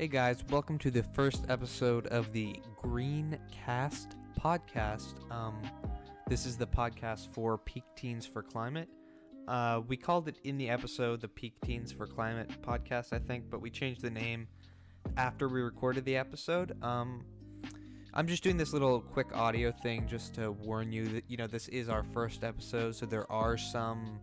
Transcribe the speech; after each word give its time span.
Hey 0.00 0.08
guys, 0.08 0.42
welcome 0.48 0.78
to 0.78 0.90
the 0.90 1.02
first 1.02 1.44
episode 1.50 2.06
of 2.06 2.32
the 2.32 2.56
Green 2.74 3.38
Cast 3.52 4.16
podcast. 4.42 5.30
Um, 5.30 5.60
this 6.26 6.46
is 6.46 6.56
the 6.56 6.66
podcast 6.66 7.28
for 7.34 7.58
Peak 7.58 7.84
Teens 7.96 8.24
for 8.24 8.42
Climate. 8.42 8.88
Uh, 9.46 9.82
we 9.86 9.98
called 9.98 10.26
it 10.26 10.38
in 10.44 10.56
the 10.56 10.70
episode 10.70 11.20
the 11.20 11.28
Peak 11.28 11.52
Teens 11.62 11.92
for 11.92 12.06
Climate 12.06 12.48
podcast, 12.62 13.12
I 13.12 13.18
think, 13.18 13.50
but 13.50 13.60
we 13.60 13.68
changed 13.68 14.00
the 14.00 14.08
name 14.08 14.48
after 15.18 15.48
we 15.48 15.60
recorded 15.60 16.06
the 16.06 16.16
episode. 16.16 16.82
Um, 16.82 17.22
I'm 18.14 18.26
just 18.26 18.42
doing 18.42 18.56
this 18.56 18.72
little 18.72 19.02
quick 19.02 19.36
audio 19.36 19.70
thing 19.70 20.08
just 20.08 20.34
to 20.36 20.52
warn 20.52 20.92
you 20.92 21.08
that 21.08 21.24
you 21.28 21.36
know 21.36 21.46
this 21.46 21.68
is 21.68 21.90
our 21.90 22.04
first 22.04 22.42
episode, 22.42 22.96
so 22.96 23.04
there 23.04 23.30
are 23.30 23.58
some 23.58 24.18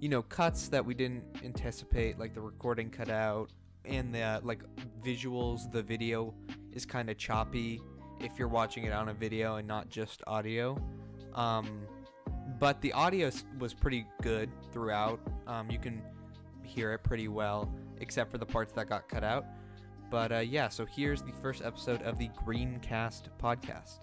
you 0.00 0.08
know 0.08 0.22
cuts 0.22 0.66
that 0.70 0.84
we 0.84 0.92
didn't 0.92 1.22
anticipate, 1.44 2.18
like 2.18 2.34
the 2.34 2.40
recording 2.40 2.90
cut 2.90 3.10
out 3.10 3.52
and 3.84 4.14
the 4.14 4.40
like 4.42 4.62
visuals. 5.04 5.70
The 5.70 5.82
video 5.82 6.34
is 6.72 6.84
kind 6.86 7.10
of 7.10 7.18
choppy 7.18 7.80
if 8.20 8.38
you're 8.38 8.48
watching 8.48 8.84
it 8.84 8.92
on 8.92 9.08
a 9.08 9.14
video 9.14 9.56
and 9.56 9.66
not 9.66 9.88
just 9.88 10.22
audio. 10.26 10.78
Um, 11.34 11.82
but 12.58 12.80
the 12.80 12.92
audio 12.92 13.30
was 13.58 13.74
pretty 13.74 14.06
good 14.22 14.50
throughout. 14.72 15.20
Um, 15.46 15.70
you 15.70 15.78
can 15.78 16.02
hear 16.62 16.92
it 16.92 17.02
pretty 17.02 17.28
well, 17.28 17.72
except 18.00 18.30
for 18.30 18.38
the 18.38 18.46
parts 18.46 18.72
that 18.74 18.88
got 18.88 19.08
cut 19.08 19.24
out. 19.24 19.44
But 20.10 20.32
uh, 20.32 20.38
yeah, 20.38 20.68
so 20.68 20.86
here's 20.86 21.22
the 21.22 21.32
first 21.42 21.62
episode 21.62 22.02
of 22.02 22.18
the 22.18 22.28
Greencast 22.44 23.22
podcast. 23.40 23.98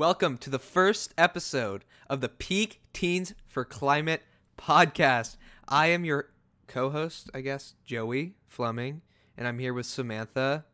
Welcome 0.00 0.38
to 0.38 0.48
the 0.48 0.58
first 0.58 1.12
episode 1.18 1.84
of 2.08 2.22
the 2.22 2.30
Peak 2.30 2.80
Teens 2.94 3.34
for 3.46 3.66
Climate 3.66 4.22
podcast. 4.56 5.36
I 5.68 5.88
am 5.88 6.06
your 6.06 6.30
co 6.66 6.88
host, 6.88 7.28
I 7.34 7.42
guess, 7.42 7.74
Joey 7.84 8.36
Fleming, 8.48 9.02
and 9.36 9.46
I'm 9.46 9.58
here 9.58 9.74
with 9.74 9.84
Samantha. 9.84 10.64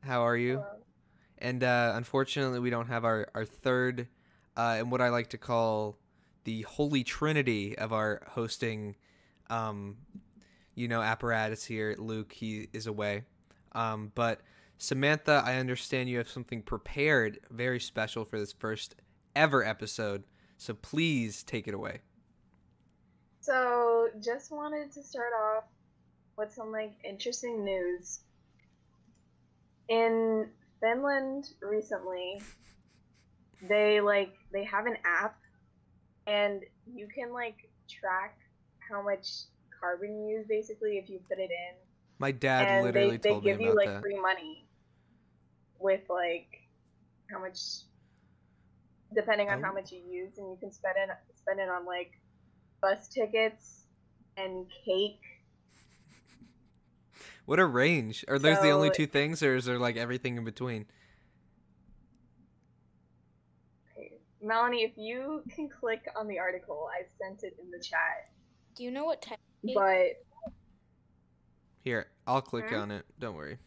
How 0.00 0.22
are 0.22 0.36
you? 0.36 0.64
And 1.38 1.62
uh, 1.62 1.92
unfortunately, 1.94 2.58
we 2.58 2.68
don't 2.68 2.88
have 2.88 3.04
our, 3.04 3.28
our 3.32 3.44
third, 3.44 4.08
uh, 4.56 4.74
and 4.78 4.90
what 4.90 5.00
I 5.00 5.10
like 5.10 5.28
to 5.28 5.38
call 5.38 5.96
the 6.42 6.62
holy 6.62 7.04
trinity 7.04 7.78
of 7.78 7.92
our 7.92 8.22
hosting, 8.30 8.96
um, 9.50 9.98
you 10.74 10.88
know, 10.88 11.00
apparatus 11.00 11.64
here. 11.64 11.94
Luke, 11.96 12.32
he 12.32 12.66
is 12.72 12.88
away. 12.88 13.22
Um, 13.70 14.10
but 14.16 14.40
Samantha, 14.78 15.42
I 15.44 15.56
understand 15.56 16.08
you 16.08 16.18
have 16.18 16.28
something 16.28 16.62
prepared 16.62 17.40
very 17.50 17.80
special 17.80 18.24
for 18.24 18.38
this 18.38 18.52
first 18.52 18.96
ever 19.34 19.64
episode. 19.64 20.24
So 20.56 20.74
please 20.74 21.42
take 21.42 21.68
it 21.68 21.74
away. 21.74 22.00
So, 23.40 24.08
just 24.22 24.50
wanted 24.50 24.90
to 24.92 25.02
start 25.02 25.32
off 25.38 25.64
with 26.38 26.52
some 26.52 26.72
like 26.72 26.94
interesting 27.04 27.64
news. 27.64 28.20
In 29.88 30.48
Finland 30.80 31.50
recently, 31.60 32.40
they 33.68 34.00
like 34.00 34.34
they 34.52 34.64
have 34.64 34.86
an 34.86 34.96
app 35.04 35.36
and 36.26 36.62
you 36.86 37.06
can 37.06 37.32
like 37.32 37.68
track 37.88 38.38
how 38.88 39.02
much 39.02 39.28
carbon 39.78 40.26
you 40.26 40.38
use 40.38 40.46
basically 40.48 40.96
if 40.96 41.10
you 41.10 41.20
put 41.28 41.38
it 41.38 41.50
in. 41.50 41.83
My 42.18 42.30
dad 42.32 42.68
and 42.68 42.84
literally 42.84 43.16
they, 43.16 43.16
they 43.16 43.28
told 43.30 43.44
me 43.44 43.50
give 43.50 43.60
you 43.60 43.66
about 43.72 43.76
like 43.76 43.88
that. 43.88 44.00
free 44.02 44.18
money 44.20 44.66
with 45.78 46.02
like 46.08 46.48
how 47.30 47.40
much 47.40 47.58
depending 49.14 49.48
on 49.48 49.58
Oh. 49.60 49.66
how 49.66 49.72
much 49.72 49.92
you 49.92 50.00
use 50.00 50.38
and 50.38 50.48
you 50.50 50.56
can 50.58 50.72
spend 50.72 50.94
it 50.98 51.08
spend 51.36 51.60
it 51.60 51.68
on 51.68 51.84
like 51.84 52.12
bus 52.80 53.08
tickets 53.08 53.84
and 54.36 54.66
cake 54.84 55.20
What 57.46 57.58
a 57.58 57.66
range! 57.66 58.24
Are 58.28 58.38
those 58.38 58.60
the 58.62 58.70
only 58.70 58.90
two 58.90 59.06
things, 59.06 59.42
or 59.42 59.54
is 59.56 59.66
there 59.66 59.78
like 59.78 59.96
everything 59.96 60.36
in 60.38 60.44
between? 60.44 60.86
Okay. 63.92 64.18
melanie 64.40 64.82
if 64.84 64.92
you 64.96 65.42
can 65.54 65.68
click 65.68 66.02
on 66.16 66.26
the 66.26 66.38
article 66.38 66.88
i 66.92 67.02
sent 67.22 67.42
it 67.44 67.56
in 67.62 67.70
the 67.70 67.78
chat 67.78 68.30
Do 68.76 68.84
you 68.84 68.90
know 68.90 69.04
what 69.04 69.20
type? 69.22 69.38
Cake? 69.64 69.74
but 69.74 70.52
Here, 71.82 72.06
I'll 72.26 72.42
click 72.42 72.72
on 72.72 72.90
it. 72.90 73.04
Don't 73.18 73.36
worry. 73.36 73.58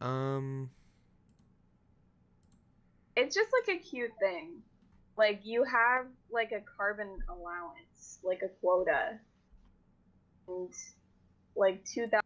Um, 0.00 0.70
it's 3.16 3.34
just 3.34 3.50
like 3.52 3.76
a 3.76 3.78
cute 3.80 4.12
thing 4.18 4.62
like 5.18 5.40
you 5.44 5.62
have 5.64 6.06
like 6.30 6.52
a 6.52 6.60
carbon 6.76 7.18
allowance 7.28 8.18
like 8.22 8.40
a 8.42 8.48
quota 8.60 9.18
and 10.48 10.72
like 11.54 11.84
2000 11.84 12.22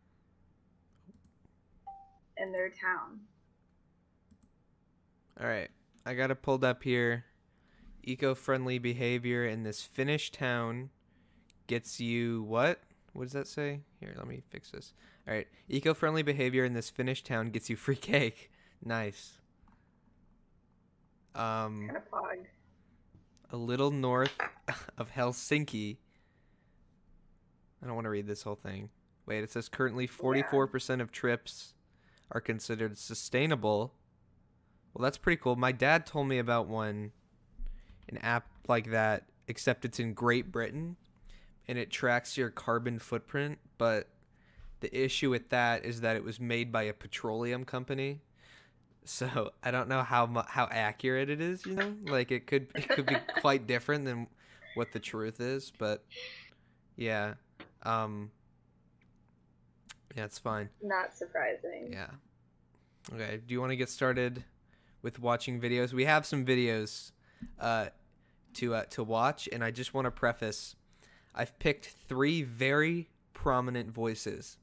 in 2.37 2.53
their 2.53 2.69
town 2.69 3.19
all 5.41 5.49
right. 5.49 5.71
I 6.07 6.15
got 6.15 6.31
it 6.31 6.43
pulled 6.43 6.65
up 6.65 6.83
here. 6.83 7.25
Eco-friendly 8.05 8.79
behavior 8.79 9.45
in 9.45 9.65
this 9.65 9.83
Finnish 9.83 10.31
town 10.31 10.91
gets 11.67 11.99
you 11.99 12.43
what? 12.45 12.81
What 13.15 13.25
does 13.25 13.33
that 13.33 13.47
say? 13.47 13.81
Here, 14.01 14.13
let 14.17 14.27
me 14.27 14.43
fix 14.51 14.73
this. 14.73 14.93
All 15.27 15.33
right. 15.33 15.47
Eco-friendly 15.69 16.23
behavior 16.25 16.65
in 16.65 16.75
this 16.75 16.91
Finnish 16.91 17.23
town 17.23 17.51
gets 17.51 17.71
you 17.71 17.77
free 17.77 17.97
cake. 18.13 18.51
Nice. 18.85 19.39
Um. 21.35 21.89
kind 21.89 21.97
of 21.97 22.47
a 23.51 23.57
little 23.57 23.93
north 23.93 24.37
of 24.99 25.13
Helsinki. 25.13 25.99
I 27.83 27.87
don't 27.87 27.95
want 27.95 28.07
to 28.07 28.11
read 28.11 28.27
this 28.27 28.43
whole 28.43 28.57
thing. 28.57 28.91
Wait, 29.27 29.45
it 29.45 29.51
says 29.51 29.69
currently 29.69 30.09
44% 30.09 31.01
of 31.01 31.13
trips 31.13 31.75
are 32.33 32.41
considered 32.41 32.99
sustainable. 32.99 33.95
Well, 34.93 35.05
that's 35.05 35.19
pretty 35.19 35.41
cool. 35.41 35.55
My 35.55 35.73
dad 35.73 36.05
told 36.05 36.27
me 36.27 36.39
about 36.39 36.67
one, 36.67 37.13
an 38.09 38.19
app 38.19 38.49
like 38.67 38.91
that, 38.91 39.25
except 39.47 39.85
it's 39.85 40.01
in 40.01 40.15
Great 40.15 40.51
Britain 40.51 40.97
and 41.69 41.79
it 41.79 41.91
tracks 41.91 42.37
your 42.37 42.51
carbon 42.51 42.99
footprint. 42.99 43.59
But 43.79 44.09
the 44.81 44.95
issue 44.97 45.31
with 45.31 45.51
that 45.51 45.85
is 45.85 46.01
that 46.03 46.17
it 46.17 46.25
was 46.25 46.39
made 46.41 46.71
by 46.71 46.83
a 46.85 46.93
petroleum 46.93 47.65
company. 47.65 48.21
So 49.05 49.51
I 49.63 49.71
don't 49.71 49.89
know 49.89 50.03
how 50.03 50.27
mu- 50.27 50.43
how 50.47 50.67
accurate 50.71 51.29
it 51.29 51.41
is. 51.41 51.67
You 51.67 51.75
know, 51.75 51.95
like 52.07 52.31
it 52.31 52.47
could 52.47 52.69
it 52.75 52.89
could 52.89 53.07
be 53.07 53.17
quite 53.41 53.67
different 53.67 54.05
than 54.05 54.27
what 54.75 54.93
the 54.93 54.99
truth 55.01 55.41
is. 55.41 55.73
But 55.79 56.05
yeah, 56.97 57.35
um, 57.83 58.31
yeah, 60.17 60.25
it's 60.25 60.39
fine. 60.39 60.69
not 60.83 61.15
surprising 61.15 61.91
Yeah. 61.93 62.07
Okay. 63.13 63.41
Do 63.47 63.53
you 63.53 63.61
want 63.61 63.73
to 63.73 63.77
get 63.77 63.91
started 63.91 64.45
with 65.03 65.19
watching 65.19 65.61
videos? 65.61 65.93
We 65.93 66.07
have 66.07 66.25
some 66.25 66.45
videos 66.47 67.13
uh, 67.61 67.87
to 68.55 68.75
uh, 68.75 68.85
to 68.91 69.05
watch, 69.05 69.49
and 69.53 69.63
I 69.63 69.71
just 69.71 69.93
want 69.93 70.07
to 70.07 70.11
preface: 70.11 70.77
I've 71.35 71.59
picked 71.59 71.95
three 72.09 72.43
very 72.43 73.09
prominent 73.33 73.91
voices 73.91 74.59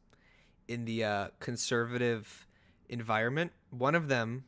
in 0.67 0.85
the 0.85 1.03
uh, 1.03 1.27
conservative 1.39 2.47
environment. 2.87 3.51
One 3.69 3.95
of 3.95 4.07
them 4.07 4.45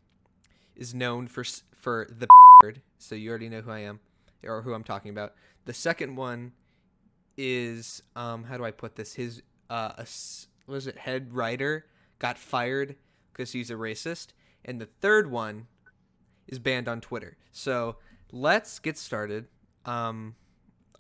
is 0.76 0.94
known 0.94 1.28
for 1.28 1.44
for 1.76 2.08
the 2.10 2.28
so 2.98 3.16
you 3.16 3.30
already 3.30 3.50
know 3.50 3.62
who 3.62 3.72
I 3.72 3.80
am 3.80 4.00
or 4.44 4.62
who 4.62 4.74
I'm 4.74 4.84
talking 4.84 5.12
about. 5.12 5.34
The 5.66 5.74
second 5.74 6.16
one 6.16 6.54
is 7.38 8.04
um, 8.16 8.46
how 8.46 8.58
do 8.58 8.66
I 8.66 8.72
put 8.72 8.96
this? 8.96 9.14
His 9.16 9.42
uh, 9.70 9.92
a 9.98 10.08
was 10.68 10.88
it 10.88 10.98
head 10.98 11.34
writer 11.34 11.86
got 12.20 12.38
fired 12.38 12.96
because 13.32 13.52
he's 13.52 13.70
a 13.70 13.76
racist, 13.76 14.28
and 14.64 14.80
the 14.80 14.88
third 15.02 15.30
one 15.30 15.68
is 16.48 16.60
banned 16.60 16.88
on 16.88 17.02
Twitter. 17.02 17.38
So 17.52 17.98
let's 18.32 18.80
get 18.80 18.98
started. 18.98 19.48
Um, 19.86 20.36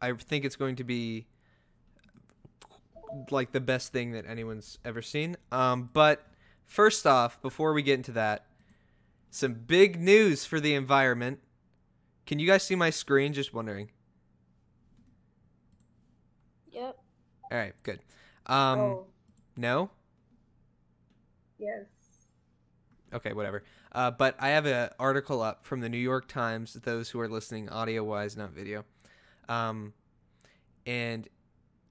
I 0.03 0.11
think 0.11 0.43
it's 0.43 0.57
going 0.57 0.75
to 0.75 0.83
be 0.83 1.27
like 3.31 3.53
the 3.53 3.61
best 3.61 3.93
thing 3.93 4.11
that 4.11 4.25
anyone's 4.27 4.77
ever 4.83 5.01
seen. 5.01 5.37
Um, 5.49 5.89
but 5.93 6.27
first 6.65 7.07
off, 7.07 7.41
before 7.41 7.71
we 7.71 7.83
get 7.83 7.93
into 7.93 8.11
that, 8.11 8.45
some 9.29 9.53
big 9.53 10.01
news 10.01 10.45
for 10.45 10.59
the 10.59 10.73
environment. 10.75 11.39
Can 12.25 12.37
you 12.37 12.45
guys 12.45 12.63
see 12.63 12.75
my 12.75 12.89
screen? 12.89 13.31
Just 13.31 13.53
wondering. 13.53 13.91
Yep. 16.73 16.97
All 17.49 17.57
right, 17.57 17.73
good. 17.83 17.99
Um, 18.45 18.79
oh 18.79 19.05
no. 19.55 19.89
yes 21.57 21.85
Okay, 23.13 23.31
whatever. 23.31 23.63
Uh, 23.93 24.11
but 24.11 24.35
I 24.39 24.49
have 24.49 24.65
an 24.65 24.89
article 24.99 25.41
up 25.41 25.63
from 25.63 25.79
the 25.79 25.87
New 25.87 25.97
York 25.97 26.27
Times. 26.27 26.73
Those 26.73 27.09
who 27.11 27.19
are 27.21 27.29
listening 27.29 27.69
audio 27.69 28.03
wise, 28.03 28.35
not 28.35 28.51
video. 28.51 28.83
Um, 29.49 29.93
and 30.85 31.27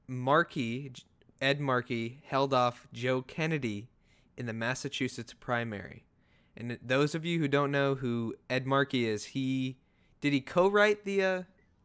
Markey, 0.06 0.92
Ed 1.40 1.60
Markey, 1.60 2.20
held 2.24 2.52
off 2.54 2.86
Joe 2.92 3.22
Kennedy 3.22 3.88
in 4.36 4.46
the 4.46 4.52
Massachusetts 4.52 5.34
primary. 5.38 6.04
And 6.56 6.78
those 6.82 7.14
of 7.14 7.24
you 7.24 7.38
who 7.38 7.48
don't 7.48 7.70
know 7.70 7.94
who 7.94 8.34
Ed 8.50 8.66
Markey 8.66 9.06
is, 9.06 9.26
he 9.26 9.78
did 10.20 10.32
he 10.32 10.40
co-write 10.40 11.04
the 11.04 11.22
uh, 11.24 11.42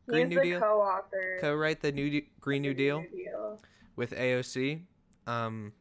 Green 0.08 0.30
New 0.30 0.36
the 0.38 0.44
Deal? 0.44 0.60
co-author. 0.60 1.38
Co-write 1.42 1.82
the 1.82 1.92
New 1.92 2.10
De- 2.10 2.30
Green 2.40 2.62
New 2.62 2.74
Deal 2.74 3.02
New 3.02 3.10
Deal. 3.26 3.60
with 3.96 4.12
AOC. 4.12 4.82
Um, 5.26 5.74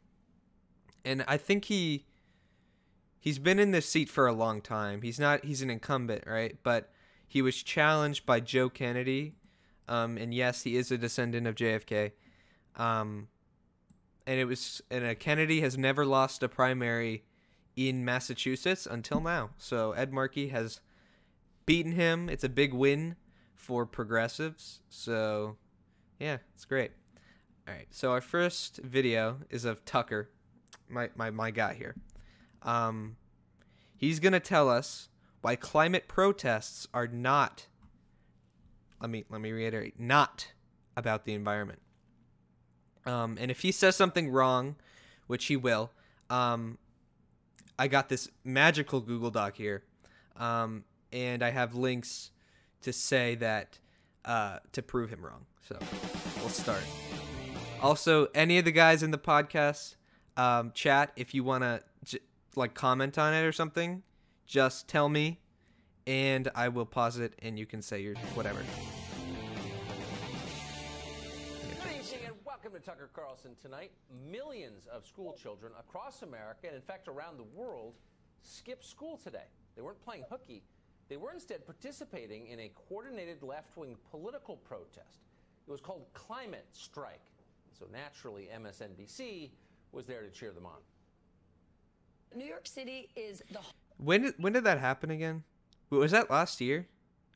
and 1.04 1.24
I 1.26 1.36
think 1.36 1.64
he 1.66 2.06
he's 3.18 3.38
been 3.38 3.58
in 3.58 3.72
this 3.72 3.88
seat 3.88 4.08
for 4.08 4.26
a 4.26 4.32
long 4.32 4.60
time. 4.60 5.02
He's 5.02 5.18
not 5.18 5.44
he's 5.44 5.62
an 5.62 5.70
incumbent, 5.70 6.24
right? 6.26 6.56
But 6.62 6.90
he 7.26 7.42
was 7.42 7.56
challenged 7.62 8.24
by 8.24 8.38
Joe 8.40 8.68
Kennedy. 8.68 9.34
Um, 9.88 10.16
and 10.16 10.34
yes, 10.34 10.62
he 10.62 10.76
is 10.76 10.90
a 10.90 10.98
descendant 10.98 11.46
of 11.46 11.54
JFK. 11.54 12.12
Um, 12.76 13.28
and 14.26 14.40
it 14.40 14.44
was 14.44 14.82
and 14.90 15.04
uh, 15.04 15.14
Kennedy 15.14 15.60
has 15.60 15.78
never 15.78 16.04
lost 16.04 16.42
a 16.42 16.48
primary 16.48 17.24
in 17.76 18.04
Massachusetts 18.04 18.86
until 18.90 19.20
now. 19.20 19.50
So 19.58 19.92
Ed 19.92 20.12
Markey 20.12 20.48
has 20.48 20.80
beaten 21.64 21.92
him. 21.92 22.28
It's 22.28 22.44
a 22.44 22.48
big 22.48 22.74
win 22.74 23.16
for 23.54 23.86
progressives. 23.86 24.80
So 24.88 25.56
yeah, 26.18 26.38
it's 26.54 26.64
great. 26.64 26.92
All 27.68 27.74
right. 27.74 27.86
So 27.90 28.12
our 28.12 28.20
first 28.20 28.78
video 28.78 29.38
is 29.50 29.64
of 29.64 29.84
Tucker, 29.84 30.30
my 30.88 31.10
my 31.14 31.30
my 31.30 31.50
guy 31.50 31.74
here. 31.74 31.94
Um, 32.62 33.16
he's 33.96 34.18
gonna 34.18 34.40
tell 34.40 34.68
us 34.68 35.08
why 35.40 35.56
climate 35.56 36.08
protests 36.08 36.88
are 36.92 37.06
not. 37.06 37.66
Let 39.00 39.10
me 39.10 39.24
let 39.28 39.40
me 39.40 39.52
reiterate, 39.52 40.00
not 40.00 40.52
about 40.96 41.24
the 41.24 41.34
environment. 41.34 41.80
Um, 43.04 43.36
and 43.40 43.50
if 43.50 43.60
he 43.60 43.70
says 43.72 43.94
something 43.94 44.30
wrong, 44.30 44.76
which 45.26 45.46
he 45.46 45.56
will, 45.56 45.92
um, 46.30 46.78
I 47.78 47.88
got 47.88 48.08
this 48.08 48.28
magical 48.42 49.00
Google 49.00 49.30
Doc 49.30 49.56
here, 49.56 49.84
um, 50.36 50.84
and 51.12 51.42
I 51.42 51.50
have 51.50 51.74
links 51.74 52.30
to 52.82 52.92
say 52.92 53.34
that 53.36 53.78
uh, 54.24 54.58
to 54.72 54.82
prove 54.82 55.10
him 55.10 55.24
wrong. 55.24 55.46
So 55.68 55.78
we'll 56.40 56.48
start. 56.48 56.82
Also, 57.82 58.28
any 58.34 58.58
of 58.58 58.64
the 58.64 58.72
guys 58.72 59.02
in 59.02 59.10
the 59.10 59.18
podcast 59.18 59.96
um, 60.36 60.72
chat, 60.74 61.12
if 61.16 61.34
you 61.34 61.44
want 61.44 61.62
to 61.62 61.82
j- 62.04 62.18
like 62.54 62.74
comment 62.74 63.18
on 63.18 63.34
it 63.34 63.44
or 63.44 63.52
something, 63.52 64.02
just 64.46 64.88
tell 64.88 65.08
me, 65.08 65.40
and 66.06 66.48
I 66.54 66.68
will 66.68 66.86
pause 66.86 67.18
it, 67.18 67.34
and 67.40 67.58
you 67.58 67.66
can 67.66 67.82
say 67.82 68.00
your 68.00 68.14
whatever. 68.34 68.60
Good 71.60 71.90
evening 71.98 72.20
and 72.26 72.34
welcome 72.44 72.72
to 72.72 72.78
Tucker 72.78 73.10
Carlson 73.12 73.56
tonight. 73.60 73.90
Millions 74.30 74.86
of 74.86 75.04
school 75.04 75.36
children 75.40 75.72
across 75.78 76.22
America 76.22 76.68
and, 76.68 76.76
in 76.76 76.82
fact, 76.82 77.08
around 77.08 77.38
the 77.38 77.58
world 77.60 77.94
skipped 78.42 78.84
school 78.84 79.16
today. 79.22 79.48
They 79.74 79.82
weren't 79.82 80.00
playing 80.00 80.24
hooky. 80.30 80.62
They 81.08 81.16
were 81.16 81.32
instead 81.32 81.66
participating 81.66 82.46
in 82.46 82.60
a 82.60 82.70
coordinated 82.88 83.42
left 83.42 83.76
wing 83.76 83.96
political 84.10 84.56
protest. 84.56 85.24
It 85.66 85.70
was 85.70 85.80
called 85.80 86.06
Climate 86.14 86.66
Strike. 86.72 87.32
So 87.76 87.86
naturally, 87.92 88.48
MSNBC 88.56 89.50
was 89.90 90.06
there 90.06 90.22
to 90.22 90.30
cheer 90.30 90.52
them 90.52 90.66
on. 90.66 90.78
New 92.34 92.44
York 92.44 92.66
City 92.66 93.08
is 93.16 93.42
the 93.50 93.58
When 93.98 94.22
did 94.22 94.34
when 94.38 94.52
did 94.52 94.64
that 94.64 94.78
happen 94.78 95.10
again? 95.10 95.42
W- 95.90 96.02
Was 96.02 96.12
that 96.12 96.30
last 96.30 96.60
year? 96.60 96.88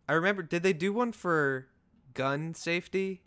I 0.08 0.12
remember. 0.14 0.42
Did 0.42 0.62
they 0.62 0.72
do 0.72 0.92
one 0.92 1.12
for 1.12 1.68
gun 2.14 2.54
safety? 2.54 3.22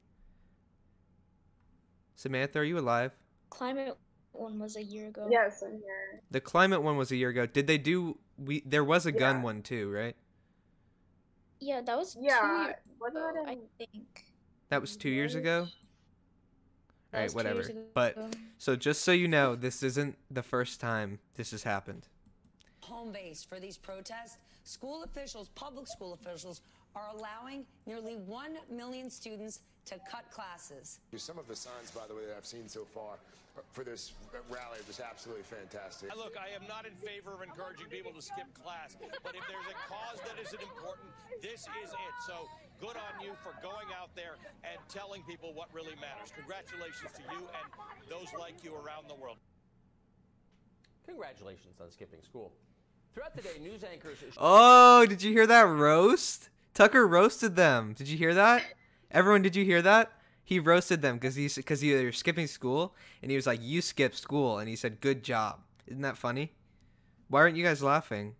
Samantha, 2.15 2.59
are 2.59 2.63
you 2.63 2.77
alive? 2.77 3.11
Climate 3.49 3.97
one 4.31 4.59
was 4.59 4.75
a 4.75 4.83
year 4.83 5.07
ago. 5.07 5.27
Yes, 5.29 5.61
I'm 5.65 5.73
here. 5.73 6.21
The 6.31 6.41
climate 6.41 6.81
one 6.81 6.97
was 6.97 7.11
a 7.11 7.15
year 7.15 7.29
ago. 7.29 7.45
Did 7.45 7.67
they 7.67 7.77
do? 7.77 8.17
We 8.37 8.61
there 8.65 8.83
was 8.83 9.05
a 9.05 9.11
gun 9.11 9.41
one 9.41 9.61
too, 9.61 9.91
right? 9.91 10.15
Yeah, 11.59 11.81
that 11.81 11.97
was 11.97 12.13
two 12.15 12.21
Yeah, 12.21 12.65
years 12.65 12.75
wasn't 12.99 13.23
ago, 13.25 13.43
that 13.45 13.49
I 13.51 13.57
think. 13.77 14.25
That 14.69 14.81
was 14.81 14.97
two 14.97 15.09
years 15.09 15.35
ago. 15.35 15.67
That 17.11 17.19
All 17.19 17.23
was 17.23 17.35
right, 17.35 17.45
whatever. 17.45 17.71
But 17.93 18.17
so 18.57 18.75
just 18.75 19.03
so 19.03 19.11
you 19.11 19.27
know, 19.27 19.55
this 19.55 19.83
isn't 19.83 20.17
the 20.31 20.43
first 20.43 20.81
time 20.81 21.19
this 21.35 21.51
has 21.51 21.63
happened. 21.63 22.07
home 22.81 23.11
base 23.13 23.43
for 23.45 23.59
these 23.59 23.77
protests. 23.77 24.37
School 24.63 25.03
officials, 25.03 25.49
public 25.55 25.87
school 25.87 26.13
officials, 26.13 26.61
are 26.95 27.09
allowing 27.13 27.65
nearly 27.85 28.15
1 28.15 28.57
million 28.71 29.09
students 29.09 29.59
to 29.85 29.95
cut 30.09 30.29
classes. 30.31 30.99
Some 31.17 31.37
of 31.37 31.47
the 31.47 31.55
signs, 31.55 31.91
by 31.91 32.07
the 32.07 32.15
way, 32.15 32.25
that 32.27 32.37
I've 32.37 32.45
seen 32.45 32.69
so 32.69 32.85
far 32.85 33.19
for 33.71 33.83
this 33.83 34.13
rally 34.49 34.79
are 34.79 34.87
just 34.87 35.01
absolutely 35.01 35.43
fantastic. 35.43 36.15
Look, 36.15 36.33
I 36.39 36.49
am 36.55 36.65
not 36.67 36.87
in 36.87 36.95
favor 37.05 37.33
of 37.33 37.41
encouraging 37.43 37.85
people 37.87 38.11
to 38.13 38.21
skip 38.21 38.47
class, 38.55 38.95
but 38.97 39.35
if 39.35 39.43
there's 39.45 39.69
a 39.69 39.77
cause 39.85 40.17
that 40.25 40.41
is 40.41 40.53
important, 40.53 41.11
this 41.41 41.67
is 41.83 41.91
it. 41.91 42.15
So 42.25 42.49
good 42.79 42.95
on 42.95 43.21
you 43.21 43.35
for 43.43 43.53
going 43.61 43.91
out 43.93 44.15
there 44.15 44.41
and 44.63 44.79
telling 44.89 45.21
people 45.29 45.53
what 45.53 45.67
really 45.73 45.93
matters. 45.99 46.31
Congratulations 46.33 47.11
to 47.13 47.23
you 47.29 47.45
and 47.45 47.67
those 48.09 48.31
like 48.39 48.63
you 48.63 48.73
around 48.73 49.05
the 49.09 49.19
world. 49.19 49.37
Congratulations 51.05 51.77
on 51.83 51.91
skipping 51.91 52.23
school. 52.23 52.53
Throughout 53.13 53.35
the 53.35 53.41
day, 53.43 53.59
news 53.61 53.83
anchors. 53.83 54.17
Oh, 54.37 55.05
did 55.05 55.21
you 55.21 55.31
hear 55.31 55.45
that 55.47 55.67
roast? 55.67 56.49
Tucker 56.73 57.05
roasted 57.07 57.55
them. 57.55 57.93
Did 57.93 58.07
you 58.07 58.17
hear 58.17 58.33
that? 58.33 58.63
Everyone, 59.11 59.41
did 59.43 59.55
you 59.55 59.63
hear 59.63 59.81
that? 59.83 60.11
He 60.43 60.59
roasted 60.59 61.01
them 61.01 61.15
because 61.17 61.35
he's 61.35 61.55
because 61.55 61.81
he 61.81 61.93
they 61.93 62.03
were 62.05 62.11
skipping 62.11 62.47
school, 62.47 62.95
and 63.21 63.29
he 63.31 63.37
was 63.37 63.45
like, 63.47 63.59
"You 63.61 63.81
skipped 63.81 64.17
school," 64.17 64.57
and 64.59 64.67
he 64.67 64.75
said, 64.75 64.99
"Good 64.99 65.23
job." 65.23 65.59
Isn't 65.87 66.01
that 66.01 66.17
funny? 66.17 66.51
Why 67.29 67.41
aren't 67.41 67.55
you 67.55 67.63
guys 67.63 67.81
laughing? 67.83 68.35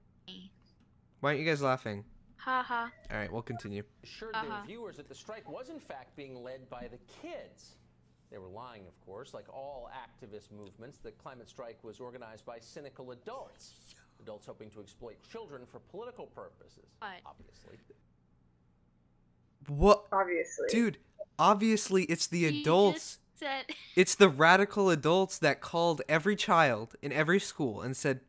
Why 1.19 1.29
aren't 1.29 1.39
you 1.39 1.45
guys 1.45 1.61
laughing? 1.61 2.03
Ha 2.37 2.61
ha. 2.67 2.91
All 3.09 3.17
right, 3.17 3.31
we'll 3.31 3.41
continue. 3.41 3.83
assured 4.03 4.35
Uh-huh. 4.35 4.47
their 4.49 4.65
viewers 4.65 4.97
that 4.97 5.07
the 5.07 5.15
strike 5.15 5.47
was 5.49 5.69
in 5.69 5.79
fact 5.79 6.15
being 6.17 6.43
led 6.43 6.69
by 6.69 6.89
the 6.89 6.97
kids. 7.21 7.75
They 8.29 8.37
were 8.39 8.49
lying, 8.49 8.85
of 8.87 8.99
course. 9.05 9.33
Like 9.33 9.47
all 9.53 9.89
activist 9.95 10.51
movements, 10.51 10.97
the 10.97 11.11
climate 11.11 11.47
strike 11.47 11.81
was 11.83 11.99
organized 12.01 12.45
by 12.45 12.59
cynical 12.59 13.11
adults. 13.11 13.73
Adults 14.23 14.45
hoping 14.47 14.69
to 14.71 14.79
exploit 14.79 15.17
children 15.29 15.63
for 15.69 15.79
political 15.79 16.25
purposes, 16.27 16.85
Right. 17.01 17.21
obviously. 17.25 17.77
What, 19.67 20.05
obviously. 20.11 20.67
dude? 20.69 20.97
Obviously, 21.39 22.03
it's 22.05 22.27
the 22.27 22.49
He 22.49 22.61
adults. 22.61 23.17
said 23.35 23.65
It's 23.95 24.15
the 24.15 24.29
radical 24.29 24.89
adults 24.89 25.37
that 25.39 25.61
called 25.61 26.01
every 26.07 26.35
child 26.35 26.95
in 27.01 27.11
every 27.11 27.39
school 27.39 27.81
and 27.81 27.95
said, 27.97 28.21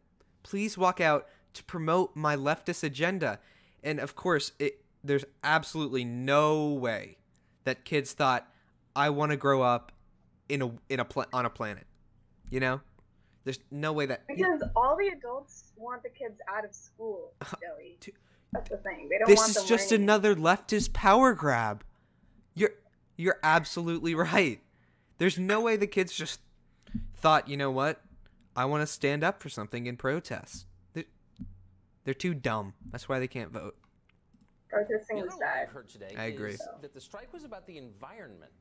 "Please 0.42 0.76
walk 0.78 1.00
out 1.00 1.26
to 1.54 1.62
promote 1.64 2.16
my 2.16 2.34
leftist 2.36 2.82
agenda." 2.82 3.40
And 3.82 4.00
of 4.00 4.14
course, 4.16 4.52
it 4.58 4.84
there's 5.02 5.24
absolutely 5.42 6.04
no 6.04 6.68
way 6.68 7.18
that 7.64 7.84
kids 7.84 8.12
thought, 8.14 8.48
"I 8.96 9.10
want 9.10 9.30
to 9.30 9.36
grow 9.36 9.62
up 9.62 9.92
in 10.48 10.62
a 10.62 10.72
in 10.88 10.98
a 11.00 11.04
pla- 11.04 11.26
on 11.32 11.44
a 11.46 11.50
planet." 11.50 11.86
You 12.50 12.60
know? 12.60 12.80
There's 13.44 13.58
no 13.70 13.92
way 13.92 14.06
that 14.06 14.26
Because 14.26 14.62
all 14.74 14.96
the 14.96 15.08
adults 15.08 15.72
want 15.76 16.02
the 16.02 16.08
kids 16.08 16.40
out 16.48 16.64
of 16.64 16.74
school, 16.74 17.32
uh-huh. 17.40 17.56
Joey. 17.60 17.96
Dude. 18.00 18.14
That's 18.52 18.70
the 18.70 18.76
thing. 18.78 19.08
They 19.10 19.18
don't 19.18 19.28
this 19.28 19.38
want 19.38 19.50
is 19.50 19.56
them 19.56 19.66
just 19.66 19.90
learning. 19.90 20.04
another 20.04 20.34
leftist 20.34 20.92
power 20.92 21.34
grab. 21.34 21.84
You're 22.54 22.70
you're 23.16 23.38
absolutely 23.42 24.14
right. 24.14 24.60
There's 25.18 25.38
no 25.38 25.60
way 25.60 25.76
the 25.76 25.86
kids 25.86 26.12
just 26.12 26.40
thought, 27.16 27.48
you 27.48 27.56
know 27.56 27.70
what? 27.70 28.00
I 28.56 28.64
want 28.64 28.82
to 28.82 28.86
stand 28.86 29.24
up 29.24 29.42
for 29.42 29.48
something 29.48 29.86
in 29.86 29.96
protest. 29.96 30.66
They're, 30.92 31.04
they're 32.04 32.14
too 32.14 32.34
dumb. 32.34 32.74
That's 32.90 33.08
why 33.08 33.18
they 33.18 33.26
can't 33.28 33.50
vote. 33.50 33.76
Protesting 34.68 35.20
The 35.20 35.26
is 35.26 35.36
bad. 35.36 35.62
I've 35.62 35.68
heard 35.70 35.88
today 35.88 36.14
I 36.16 36.24
agree. 36.24 36.52
is 36.52 36.62
that 36.82 36.94
the 36.94 37.00
strike 37.00 37.32
was 37.32 37.44
about 37.44 37.66
the 37.66 37.78
environment. 37.78 38.52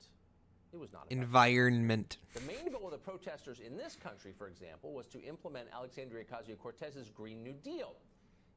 It 0.74 0.80
was 0.80 0.92
not. 0.92 1.04
About 1.04 1.12
Environment. 1.12 2.18
The 2.34 2.42
main 2.42 2.72
goal 2.72 2.86
of 2.86 2.92
the 2.92 2.98
protesters 2.98 3.60
in 3.60 3.78
this 3.78 3.96
country, 3.96 4.34
for 4.36 4.48
example, 4.48 4.92
was 4.92 5.06
to 5.08 5.22
implement 5.22 5.68
Alexandria 5.72 6.24
Ocasio 6.26 6.58
Cortez's 6.58 7.10
Green 7.10 7.44
New 7.44 7.54
Deal. 7.54 7.96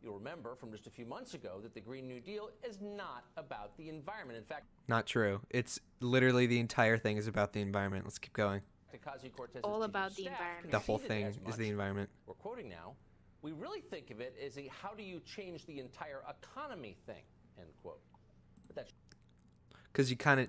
You'll 0.02 0.14
remember 0.18 0.54
from 0.54 0.70
just 0.70 0.86
a 0.86 0.90
few 0.90 1.04
months 1.04 1.34
ago 1.34 1.58
that 1.62 1.74
the 1.74 1.80
Green 1.80 2.06
New 2.06 2.20
Deal 2.20 2.50
is 2.66 2.78
not 2.80 3.24
about 3.36 3.76
the 3.76 3.88
environment. 3.88 4.38
In 4.38 4.44
fact, 4.44 4.66
Not 4.88 5.06
true. 5.06 5.40
It's 5.50 5.78
literally 6.00 6.46
the 6.46 6.58
entire 6.58 6.96
thing 6.96 7.16
is 7.18 7.26
about 7.26 7.52
the 7.52 7.60
environment. 7.60 8.04
Let's 8.04 8.18
keep 8.18 8.32
going. 8.32 8.62
Ocasio 8.94 9.34
Cortez's 9.36 9.62
All 9.64 9.82
about 9.82 10.14
the 10.14 10.26
environment. 10.26 10.70
The 10.70 10.78
whole 10.78 10.98
thing 10.98 11.34
is 11.46 11.56
the 11.56 11.68
environment. 11.68 12.08
We're 12.26 12.34
quoting 12.34 12.68
now. 12.68 12.94
We 13.42 13.52
really 13.52 13.80
think 13.80 14.10
of 14.10 14.20
it 14.20 14.34
as 14.44 14.56
a 14.58 14.68
how 14.68 14.94
do 14.94 15.02
you 15.02 15.20
change 15.20 15.66
the 15.66 15.80
entire 15.80 16.22
economy 16.28 16.96
thing, 17.06 17.22
end 17.58 17.68
quote. 17.82 18.00
But 18.66 18.76
that's 18.76 18.92
Cuz 19.92 20.10
you 20.10 20.16
kind 20.16 20.40
of 20.40 20.48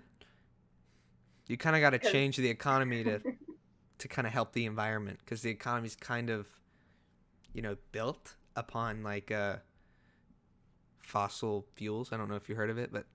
you 1.48 1.58
kind 1.58 1.76
of 1.76 1.82
got 1.82 1.92
to 1.92 2.12
change 2.12 2.38
the 2.38 2.50
economy 2.50 3.04
to 3.04 3.20
to 4.00 4.08
kind 4.08 4.28
of 4.28 4.34
help 4.34 4.54
the 4.54 4.66
environment 4.66 5.20
cuz 5.26 5.42
the 5.42 5.50
economy's 5.50 5.96
kind 5.96 6.30
of 6.30 6.48
you 7.54 7.62
know 7.62 7.76
built 7.92 8.36
upon 8.56 9.04
like 9.04 9.32
uh 9.32 9.58
fossil 11.02 11.66
fuels. 11.76 12.12
I 12.12 12.18
don't 12.18 12.30
know 12.30 12.36
if 12.36 12.50
you 12.50 12.56
heard 12.56 12.70
of 12.70 12.78
it, 12.78 12.92
but 12.92 13.06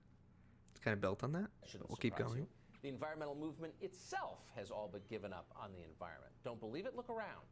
it's 0.71 0.79
kind 0.79 0.93
of 0.93 1.01
built 1.01 1.23
on 1.23 1.31
that. 1.33 1.49
shouldn't 1.67 1.89
We'll 1.89 1.97
keep 1.97 2.15
going. 2.15 2.39
you. 2.39 2.47
The 2.81 2.89
environmental 2.89 3.35
movement 3.35 3.73
itself 3.81 4.39
has 4.55 4.71
all 4.71 4.89
but 4.91 5.07
given 5.07 5.31
up 5.31 5.45
on 5.55 5.71
the 5.71 5.83
environment. 5.83 6.33
Don't 6.43 6.59
believe 6.59 6.85
it? 6.85 6.95
Look 6.95 7.09
around. 7.09 7.45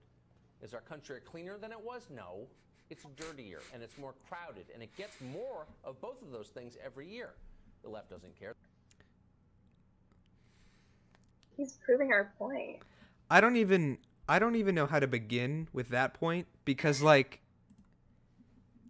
Is 0.62 0.74
our 0.74 0.82
country 0.82 1.20
cleaner 1.22 1.58
than 1.58 1.72
it 1.72 1.80
was? 1.80 2.10
No. 2.10 2.48
It's 2.90 3.06
dirtier 3.16 3.62
and 3.74 3.82
it's 3.82 3.98
more 3.98 4.14
crowded, 4.28 4.66
and 4.74 4.84
it 4.84 4.94
gets 4.98 5.22
more 5.22 5.66
of 5.86 6.02
both 6.02 6.22
of 6.22 6.32
those 6.32 6.50
things 6.50 6.76
every 6.84 7.08
year. 7.08 7.30
The 7.84 7.90
left 7.90 8.10
doesn't 8.10 8.38
care. 8.38 8.56
He's 11.58 11.74
proving 11.86 12.12
our 12.12 12.32
point. 12.38 12.78
I 13.30 13.42
don't 13.42 13.56
even 13.56 13.98
I 14.28 14.40
don't 14.40 14.56
even 14.56 14.76
know 14.76 14.86
how 14.86 15.00
to 15.00 15.08
begin 15.08 15.68
with 15.74 15.90
that 15.90 16.14
point 16.14 16.48
because 16.66 17.02
like 17.02 17.42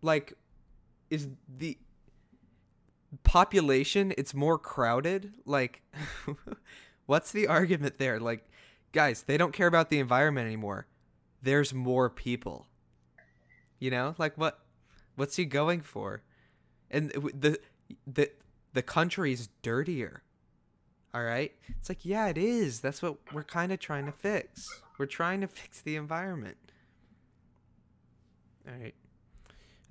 like 0.02 0.34
is 1.10 1.30
the 1.48 1.78
population 3.24 4.14
it's 4.18 4.34
more 4.34 4.58
crowded? 4.58 5.34
Like 5.46 5.82
what's 7.06 7.32
the 7.32 7.48
argument 7.48 7.98
there? 7.98 8.20
Like 8.20 8.48
guys 8.92 9.24
they 9.24 9.38
don't 9.38 9.54
care 9.54 9.68
about 9.68 9.90
the 9.90 10.00
environment 10.00 10.48
anymore. 10.48 10.88
There's 11.42 11.74
more 11.74 12.10
people. 12.10 12.68
You 13.80 13.92
know 13.92 14.16
like 14.18 14.38
what 14.38 14.60
what's 15.16 15.36
he 15.36 15.46
going 15.46 15.82
for? 15.82 16.24
And 16.90 17.10
the 17.12 17.60
the 18.08 18.32
the 18.74 18.82
country's 18.82 19.50
dirtier 19.62 20.24
all 21.14 21.24
right? 21.24 21.52
It's 21.80 21.90
like 21.90 22.06
yeah 22.06 22.28
it 22.28 22.38
is. 22.38 22.80
That's 22.80 23.02
what 23.02 23.18
we're 23.34 23.44
kind 23.44 23.72
of 23.72 23.80
trying 23.80 24.06
to 24.06 24.12
fix. 24.12 24.70
We're 24.98 25.06
trying 25.06 25.42
to 25.42 25.48
fix 25.62 25.82
the 25.82 25.96
environment. 25.96 26.58
All 28.68 28.74
right. 28.80 28.96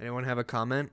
Anyone 0.00 0.24
have 0.24 0.38
a 0.38 0.44
comment? 0.44 0.92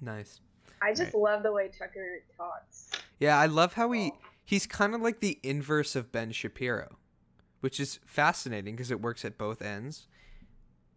Nice. 0.00 0.40
I 0.80 0.94
just 0.94 1.14
love 1.14 1.42
the 1.42 1.50
way 1.52 1.68
Tucker 1.76 2.22
talks. 2.36 2.90
yeah 3.18 3.36
i 3.36 3.46
love 3.46 3.72
how 3.72 3.90
he 3.90 4.12
he's 4.44 4.64
kind 4.64 4.94
of 4.94 5.00
like 5.00 5.18
the 5.18 5.40
inverse 5.42 5.96
of 5.96 6.12
ben 6.12 6.30
shapiro 6.30 6.96
which 7.60 7.80
is 7.80 7.98
fascinating 8.06 8.76
because 8.76 8.92
it 8.92 9.00
works 9.00 9.24
at 9.24 9.36
both 9.36 9.60
ends. 9.60 10.06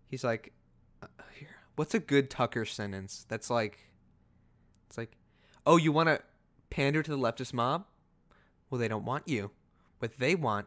He's 0.07 0.23
like 0.23 0.53
uh, 1.01 1.07
here 1.33 1.55
what's 1.75 1.95
a 1.95 1.99
good 1.99 2.29
tucker 2.29 2.65
sentence? 2.65 3.25
That's 3.27 3.49
like 3.49 3.79
it's 4.87 4.97
like 4.99 5.17
oh 5.65 5.77
you 5.77 5.91
want 5.91 6.09
to 6.09 6.21
pander 6.71 7.03
to 7.03 7.11
the 7.11 7.17
leftist 7.17 7.53
mob 7.53 7.85
well 8.69 8.79
they 8.79 8.87
don't 8.87 9.05
want 9.05 9.27
you 9.27 9.51
what 9.99 10.17
they 10.17 10.33
want 10.33 10.65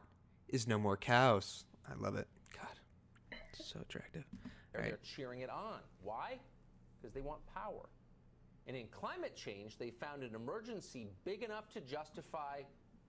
is 0.49 0.69
no 0.69 0.79
more 0.79 0.97
cows 0.97 1.65
i 1.91 1.95
love 2.01 2.15
it 2.15 2.29
god 2.55 2.69
so 3.53 3.81
attractive 3.81 4.25
They're 4.73 4.99
cheering 5.03 5.41
it 5.41 5.51
on. 5.51 5.79
Why? 6.03 6.39
Because 7.01 7.15
they 7.15 7.21
want 7.21 7.41
power. 7.55 7.89
And 8.67 8.77
in 8.77 8.87
climate 8.89 9.37
change, 9.37 9.79
they 9.79 9.91
found 9.91 10.25
an 10.25 10.35
emergency 10.35 11.07
big 11.25 11.45
enough 11.45 11.69
to 11.75 11.81
justify 11.81 12.63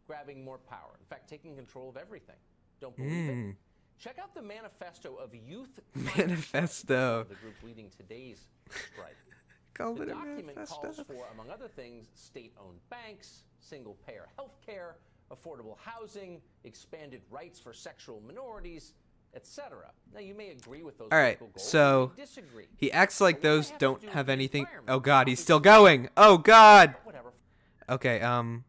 grabbing 0.06 0.46
more 0.46 0.60
power. 0.60 0.92
In 1.00 1.06
fact, 1.08 1.28
taking 1.28 1.56
control 1.56 1.90
of 1.90 1.98
everything. 1.98 2.36
Don't 2.80 2.96
believe 2.96 3.12
Mm. 3.32 3.50
it? 3.52 3.56
Check 3.98 4.20
out 4.20 4.36
the 4.36 4.44
manifesto 4.44 5.16
of 5.16 5.34
Youth 5.34 5.80
manifesto 6.18 7.24
the 7.28 7.36
group 7.36 7.56
leading 7.64 7.90
today's 7.98 8.42
strike. 8.94 9.16
Call 9.76 9.94
The 9.96 10.04
it 10.04 10.10
a 10.10 10.12
document 10.14 10.56
calls 10.56 10.80
manifesto 10.82 11.04
for, 11.04 11.28
among 11.34 11.50
other 11.52 11.68
things, 11.68 12.08
state 12.16 12.54
owned 12.60 12.80
banks, 12.90 13.44
single 13.60 13.98
payer 14.08 14.28
health 14.36 14.58
care, 14.66 14.96
affordable 15.32 15.78
housing, 15.80 16.42
expanded 16.64 17.22
rights 17.30 17.60
for 17.60 17.74
sexual 17.74 18.22
minorities, 18.26 18.94
etc. 19.36 19.92
Now, 20.14 20.22
you 20.22 20.34
may 20.34 20.50
agree 20.52 20.82
with 20.84 20.98
those 20.98 21.10
All 21.12 21.18
right, 21.18 21.38
political 21.38 21.48
goals, 21.60 21.70
so 21.70 22.12
disagree. 22.16 22.68
he 22.78 22.92
acts 22.92 23.20
like 23.20 23.38
But 23.38 23.44
those 23.44 23.70
have 23.72 23.80
don't 23.80 24.02
do 24.02 24.08
have 24.08 24.30
anything 24.30 24.66
oh 24.88 25.00
god 25.00 25.28
he's 25.28 25.42
still 25.42 25.60
going 25.60 26.10
oh 26.16 26.38
god 26.38 26.96
Whatever. 27.04 27.34
Okay, 27.90 28.22
um 28.22 28.64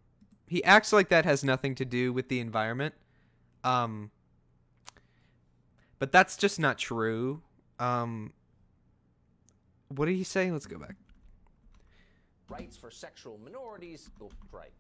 he 0.49 0.63
acts 0.65 0.93
like 0.93 1.09
that 1.09 1.25
has 1.25 1.43
nothing 1.45 1.75
to 1.77 1.85
do 1.85 2.13
with 2.13 2.29
the 2.29 2.41
environment. 2.41 2.95
Um 3.65 4.11
but 5.99 6.11
that's 6.13 6.37
just 6.37 6.59
not 6.59 6.79
true. 6.79 7.43
Um 7.79 8.33
what 9.89 10.09
are 10.09 10.13
you 10.13 10.25
saying? 10.25 10.53
Let's 10.53 10.67
go 10.67 10.79
back. 10.79 10.97
rights 12.49 12.77
for 12.77 12.91
sexual 12.91 13.39
minorities 13.43 14.11
will 14.21 14.33
strike. 14.49 14.73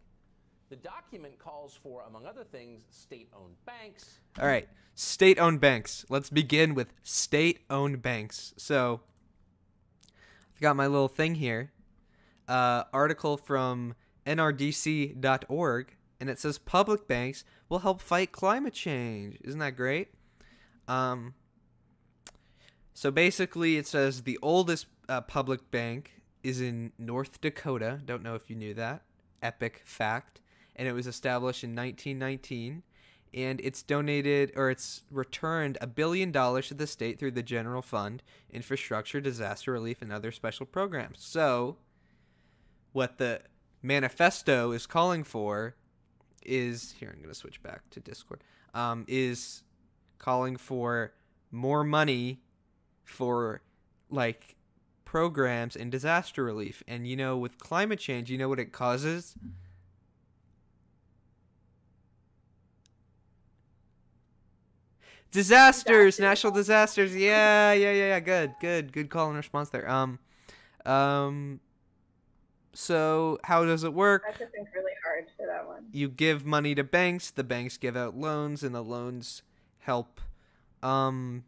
The 0.68 0.76
document 0.76 1.38
calls 1.38 1.78
for, 1.80 2.02
among 2.08 2.26
other 2.26 2.42
things, 2.44 2.82
state 2.90 3.28
owned 3.34 3.54
banks, 3.64 4.18
All 4.40 4.46
right. 4.46 4.68
State-owned 4.98 5.60
banks. 5.60 6.06
Let's 6.08 6.30
begin 6.30 6.74
with 6.74 6.92
state-owned 7.02 8.00
banks. 8.00 8.54
So 8.56 9.02
I've 10.54 10.60
got 10.60 10.74
my 10.74 10.86
little 10.86 11.08
thing 11.08 11.34
here. 11.36 11.70
Uh 12.48 12.84
article 12.94 13.36
from 13.36 13.94
nrdc.org 14.26 15.96
and 16.18 16.30
it 16.30 16.38
says 16.38 16.58
public 16.58 17.06
banks 17.06 17.44
will 17.68 17.80
help 17.80 18.00
fight 18.00 18.32
climate 18.32 18.72
change. 18.72 19.36
Isn't 19.44 19.60
that 19.60 19.76
great? 19.76 20.08
Um 20.88 21.34
so 22.94 23.10
basically 23.10 23.76
it 23.76 23.86
says 23.86 24.22
the 24.22 24.38
oldest 24.40 24.86
uh, 25.08 25.20
public 25.22 25.70
bank 25.70 26.22
is 26.42 26.60
in 26.60 26.92
North 26.98 27.40
Dakota. 27.40 28.00
Don't 28.04 28.22
know 28.22 28.34
if 28.34 28.48
you 28.48 28.56
knew 28.56 28.74
that. 28.74 29.02
Epic 29.42 29.82
fact. 29.84 30.40
And 30.74 30.86
it 30.86 30.92
was 30.92 31.06
established 31.06 31.64
in 31.64 31.74
1919 31.74 32.82
and 33.34 33.60
it's 33.62 33.82
donated 33.82 34.50
or 34.56 34.70
it's 34.70 35.02
returned 35.10 35.76
a 35.80 35.86
billion 35.86 36.32
dollars 36.32 36.68
to 36.68 36.74
the 36.74 36.86
state 36.86 37.18
through 37.18 37.32
the 37.32 37.42
general 37.42 37.82
fund, 37.82 38.22
infrastructure, 38.50 39.20
disaster 39.20 39.72
relief, 39.72 40.00
and 40.00 40.12
other 40.12 40.32
special 40.32 40.64
programs. 40.64 41.18
So, 41.20 41.76
what 42.92 43.18
the 43.18 43.42
manifesto 43.82 44.72
is 44.72 44.86
calling 44.86 45.22
for 45.22 45.76
is 46.44 46.94
here. 46.98 47.10
I'm 47.10 47.18
going 47.18 47.28
to 47.28 47.34
switch 47.34 47.62
back 47.62 47.90
to 47.90 48.00
Discord. 48.00 48.42
Um, 48.72 49.04
is 49.06 49.62
calling 50.18 50.56
for 50.56 51.12
more 51.50 51.84
money 51.84 52.40
for 53.04 53.60
like 54.08 54.55
programs 55.06 55.74
and 55.74 55.90
disaster 55.90 56.44
relief. 56.44 56.82
And 56.86 57.06
you 57.08 57.16
know, 57.16 57.38
with 57.38 57.58
climate 57.58 57.98
change, 57.98 58.30
you 58.30 58.36
know 58.36 58.50
what 58.50 58.60
it 58.60 58.72
causes? 58.72 59.36
Disasters, 65.32 66.16
Disasters. 66.16 66.20
national 66.20 66.52
disasters. 66.52 67.14
Yeah, 67.16 67.72
yeah, 67.72 67.92
yeah, 67.92 68.06
yeah. 68.08 68.20
Good, 68.20 68.54
good, 68.60 68.92
good 68.92 69.10
call 69.10 69.28
and 69.28 69.36
response 69.36 69.70
there. 69.70 69.88
Um, 69.88 70.18
um. 70.84 71.60
So 72.74 73.38
how 73.44 73.64
does 73.64 73.84
it 73.84 73.94
work? 73.94 74.22
I 74.26 74.30
have 74.30 74.38
to 74.38 74.46
think 74.46 74.68
really 74.74 74.92
hard 75.04 75.26
for 75.36 75.46
that 75.46 75.66
one. 75.66 75.86
you 75.92 76.08
give 76.08 76.44
money 76.44 76.74
to 76.74 76.84
banks 76.84 77.30
the 77.30 77.44
banks 77.44 77.78
give 77.78 77.96
out 77.96 78.16
loans 78.16 78.62
and 78.62 78.74
the 78.74 78.82
loans 78.84 79.42
help 79.78 80.20
um 80.82 81.44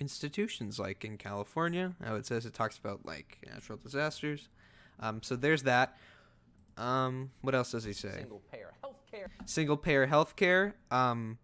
institutions 0.00 0.78
like 0.78 1.04
in 1.04 1.18
california 1.18 1.94
how 2.02 2.14
it 2.14 2.24
says 2.26 2.46
it 2.46 2.54
talks 2.54 2.78
about 2.78 3.04
like 3.04 3.38
natural 3.46 3.78
disasters. 3.78 4.48
Um 4.98 5.22
so 5.22 5.36
there's 5.36 5.62
that. 5.64 5.96
Um 6.76 7.30
what 7.42 7.54
else 7.54 7.72
does 7.72 7.84
he 7.84 7.92
say? 7.92 8.16
Single 8.18 8.42
payer 8.50 8.74
health 8.82 9.00
care, 9.10 9.30
single 9.46 9.76
payer 9.76 10.06
healthcare. 10.06 10.72
Um, 10.90 11.38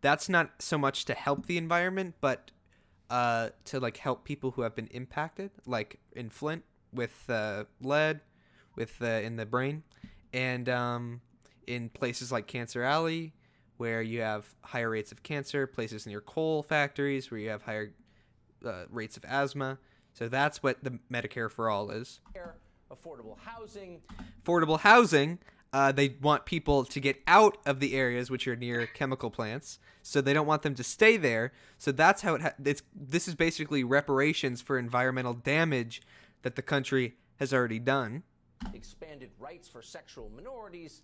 that's 0.00 0.28
not 0.28 0.50
so 0.60 0.78
much 0.78 1.04
to 1.06 1.14
help 1.14 1.46
the 1.46 1.58
environment, 1.58 2.14
but 2.20 2.50
uh, 3.10 3.50
to 3.64 3.80
like 3.80 3.96
help 3.96 4.24
people 4.24 4.52
who 4.52 4.62
have 4.62 4.74
been 4.74 4.88
impacted, 4.88 5.50
like 5.66 5.98
in 6.12 6.30
Flint 6.30 6.64
with 6.92 7.24
uh, 7.28 7.64
lead, 7.80 8.20
with 8.74 9.00
uh, 9.00 9.06
in 9.06 9.36
the 9.36 9.46
brain, 9.46 9.82
and 10.32 10.68
um, 10.68 11.20
in 11.66 11.88
places 11.88 12.30
like 12.30 12.46
Cancer 12.46 12.82
Alley, 12.82 13.32
where 13.76 14.02
you 14.02 14.20
have 14.20 14.54
higher 14.62 14.90
rates 14.90 15.12
of 15.12 15.22
cancer, 15.22 15.66
places 15.66 16.06
near 16.06 16.20
coal 16.20 16.62
factories 16.62 17.30
where 17.30 17.40
you 17.40 17.50
have 17.50 17.62
higher 17.62 17.92
uh, 18.64 18.84
rates 18.90 19.16
of 19.16 19.24
asthma. 19.24 19.78
So 20.14 20.28
that's 20.28 20.62
what 20.62 20.82
the 20.82 20.98
Medicare 21.10 21.50
for 21.50 21.68
All 21.68 21.90
is 21.90 22.20
affordable 22.90 23.38
housing, 23.38 24.00
affordable 24.44 24.80
housing. 24.80 25.38
Uh, 25.72 25.92
they 25.92 26.14
want 26.22 26.46
people 26.46 26.84
to 26.84 27.00
get 27.00 27.20
out 27.26 27.58
of 27.66 27.80
the 27.80 27.94
areas 27.94 28.30
which 28.30 28.46
are 28.48 28.56
near 28.56 28.86
chemical 28.86 29.30
plants, 29.30 29.78
so 30.02 30.20
they 30.20 30.32
don't 30.32 30.46
want 30.46 30.62
them 30.62 30.74
to 30.74 30.84
stay 30.84 31.16
there. 31.16 31.52
So 31.76 31.92
that's 31.92 32.22
how 32.22 32.34
it. 32.36 32.42
Ha- 32.42 32.54
it's 32.64 32.82
this 32.94 33.28
is 33.28 33.34
basically 33.34 33.84
reparations 33.84 34.62
for 34.62 34.78
environmental 34.78 35.34
damage 35.34 36.00
that 36.42 36.56
the 36.56 36.62
country 36.62 37.16
has 37.36 37.52
already 37.52 37.78
done. 37.78 38.22
expanded 38.72 39.30
rights 39.38 39.68
for 39.68 39.82
sexual 39.82 40.30
minorities, 40.34 41.02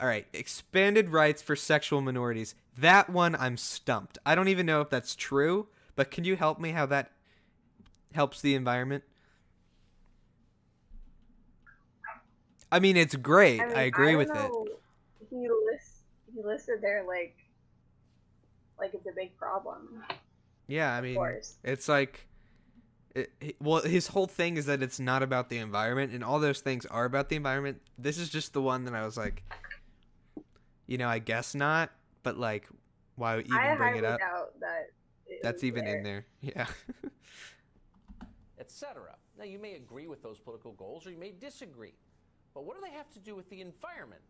All 0.00 0.06
right, 0.06 0.26
expanded 0.32 1.10
rights 1.10 1.42
for 1.42 1.54
sexual 1.54 2.00
minorities. 2.00 2.54
That 2.78 3.10
one 3.10 3.36
I'm 3.36 3.58
stumped. 3.58 4.16
I 4.24 4.34
don't 4.34 4.48
even 4.48 4.64
know 4.64 4.80
if 4.80 4.88
that's 4.88 5.14
true, 5.14 5.68
but 5.94 6.10
can 6.10 6.24
you 6.24 6.36
help 6.36 6.58
me 6.58 6.70
how 6.70 6.86
that 6.86 7.10
helps 8.14 8.40
the 8.40 8.54
environment? 8.54 9.04
I 12.72 12.78
mean, 12.78 12.96
it's 12.96 13.14
great. 13.16 13.60
I, 13.60 13.66
mean, 13.66 13.76
agree 13.76 14.12
don't 14.12 14.18
with 14.18 14.30
it. 14.34 14.52
He 15.28 15.48
lists 15.66 16.00
he 16.34 16.42
listed 16.42 16.80
there 16.80 17.04
like 17.06 17.36
like 18.78 18.94
it's 18.94 19.06
a 19.06 19.12
big 19.14 19.36
problem. 19.36 20.02
Yeah, 20.66 20.94
I 20.94 21.00
mean, 21.00 21.18
it's 21.64 21.88
like, 21.88 22.28
it, 23.14 23.32
well, 23.60 23.82
his 23.82 24.06
whole 24.06 24.28
thing 24.28 24.56
is 24.56 24.66
that 24.66 24.82
it's 24.82 25.00
not 25.00 25.22
about 25.22 25.48
the 25.48 25.58
environment, 25.58 26.12
and 26.12 26.22
all 26.22 26.38
those 26.38 26.60
things 26.60 26.86
are 26.86 27.04
about 27.04 27.28
the 27.28 27.36
environment. 27.36 27.82
This 27.98 28.18
is 28.18 28.30
just 28.30 28.52
the 28.52 28.62
one 28.62 28.84
that 28.84 28.94
I 28.94 29.04
was 29.04 29.16
like, 29.16 29.42
you 30.90 30.98
know, 30.98 31.08
I 31.08 31.20
guess 31.20 31.54
not, 31.54 31.90
but 32.24 32.36
like, 32.36 32.68
why 33.14 33.38
even 33.38 33.52
I 33.56 33.76
bring 33.76 33.96
it 33.96 34.04
up? 34.04 34.18
doubt 34.18 34.58
that. 34.58 34.88
it 35.28 35.38
That's 35.40 35.62
even 35.62 35.84
there. 35.84 35.96
in 35.96 36.02
there. 36.02 36.26
Yeah. 36.42 36.66
etc. 38.58 39.14
Now, 39.38 39.44
you 39.44 39.60
may 39.60 39.74
agree 39.74 40.08
with 40.08 40.20
those 40.20 40.40
political 40.40 40.72
goals 40.72 41.06
or 41.06 41.12
you 41.12 41.16
may 41.16 41.30
disagree. 41.30 41.94
But 42.54 42.64
what 42.64 42.74
do 42.76 42.82
they 42.84 42.92
have 42.94 43.08
to 43.12 43.20
do 43.20 43.36
with 43.36 43.48
the 43.50 43.60
environment? 43.60 44.20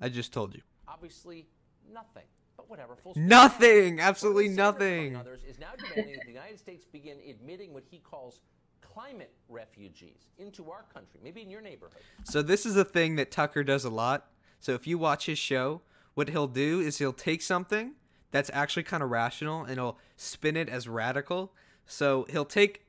I 0.00 0.08
just 0.08 0.32
told 0.32 0.54
you. 0.54 0.62
Obviously, 0.86 1.48
nothing. 1.92 2.22
But 2.56 2.70
whatever. 2.70 2.94
Full. 2.94 3.14
Nothing. 3.16 3.98
Absolutely 3.98 4.50
Lee 4.50 4.54
Sanders, 4.54 4.80
among 4.80 5.12
nothing. 5.12 5.16
Others 5.16 5.40
is 5.42 5.58
now 5.58 5.72
demanding 5.76 6.14
that 6.14 6.24
the 6.26 6.32
United 6.32 6.60
States 6.60 6.84
begin 6.84 7.18
admitting 7.28 7.74
what 7.74 7.82
he 7.90 7.98
calls 7.98 8.38
climate 8.80 9.32
refugees 9.48 10.28
into 10.38 10.70
our 10.70 10.84
country, 10.94 11.18
maybe 11.22 11.42
in 11.42 11.50
your 11.50 11.60
neighborhood. 11.60 12.02
So 12.22 12.42
this 12.42 12.64
is 12.64 12.76
a 12.76 12.84
thing 12.84 13.16
that 13.16 13.32
Tucker 13.32 13.64
does 13.64 13.84
a 13.84 13.90
lot. 13.90 14.28
So 14.64 14.72
if 14.72 14.86
you 14.86 14.96
watch 14.96 15.26
his 15.26 15.38
show, 15.38 15.82
what 16.14 16.30
he'll 16.30 16.46
do 16.46 16.80
is 16.80 16.96
he'll 16.96 17.12
take 17.12 17.42
something 17.42 17.92
that's 18.30 18.50
actually 18.54 18.84
kind 18.84 19.02
of 19.02 19.10
rational 19.10 19.62
and 19.62 19.74
he'll 19.74 19.98
spin 20.16 20.56
it 20.56 20.70
as 20.70 20.88
radical. 20.88 21.52
So 21.84 22.26
he'll 22.30 22.46
take 22.46 22.86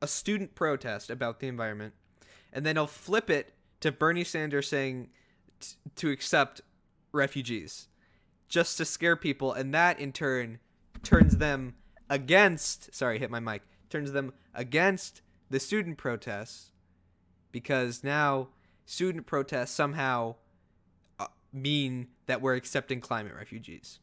a 0.00 0.08
student 0.08 0.54
protest 0.54 1.10
about 1.10 1.40
the 1.40 1.46
environment 1.46 1.92
and 2.54 2.64
then 2.64 2.76
he'll 2.76 2.86
flip 2.86 3.28
it 3.28 3.52
to 3.80 3.92
Bernie 3.92 4.24
Sanders 4.24 4.66
saying 4.66 5.10
t- 5.60 5.76
to 5.96 6.10
accept 6.10 6.62
refugees 7.12 7.88
just 8.48 8.78
to 8.78 8.86
scare 8.86 9.14
people 9.14 9.52
and 9.52 9.74
that 9.74 10.00
in 10.00 10.10
turn 10.10 10.58
turns 11.02 11.36
them 11.36 11.74
against 12.08 12.94
sorry 12.94 13.18
hit 13.18 13.30
my 13.30 13.40
mic 13.40 13.60
turns 13.90 14.12
them 14.12 14.32
against 14.54 15.20
the 15.50 15.60
student 15.60 15.98
protests 15.98 16.70
because 17.52 18.02
now 18.02 18.48
student 18.86 19.26
protests 19.26 19.72
somehow 19.72 20.34
mean 21.52 22.08
that 22.26 22.40
we're 22.40 22.54
accepting 22.54 23.00
climate 23.00 23.34
refugees. 23.34 23.98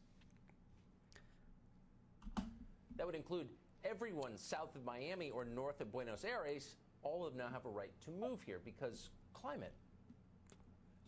That 2.96 3.06
would 3.06 3.14
include 3.14 3.48
everyone 3.84 4.36
south 4.36 4.74
of 4.74 4.84
Miami 4.84 5.30
or 5.30 5.44
north 5.44 5.80
of 5.80 5.92
Buenos 5.92 6.24
Aires. 6.24 6.76
All 7.02 7.26
of 7.26 7.32
them 7.32 7.46
now 7.46 7.52
have 7.52 7.64
a 7.66 7.68
right 7.68 7.92
to 8.04 8.10
move 8.10 8.40
here 8.42 8.60
because 8.64 9.10
climate. 9.34 9.74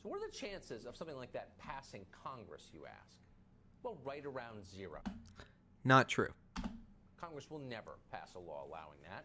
So, 0.02 0.08
what 0.08 0.22
are 0.22 0.26
the 0.26 0.36
chances 0.36 0.86
of 0.86 0.96
something 0.96 1.16
like 1.16 1.32
that 1.32 1.58
passing 1.58 2.04
Congress, 2.24 2.70
you 2.72 2.82
ask? 2.86 3.16
Well, 3.82 3.98
right 4.04 4.24
around 4.24 4.64
zero. 4.64 5.00
Not 5.84 6.08
true. 6.08 6.28
Congress 7.20 7.50
will 7.50 7.58
never 7.58 7.98
pass 8.12 8.34
a 8.36 8.38
law 8.38 8.64
allowing 8.68 8.98
that. 9.08 9.24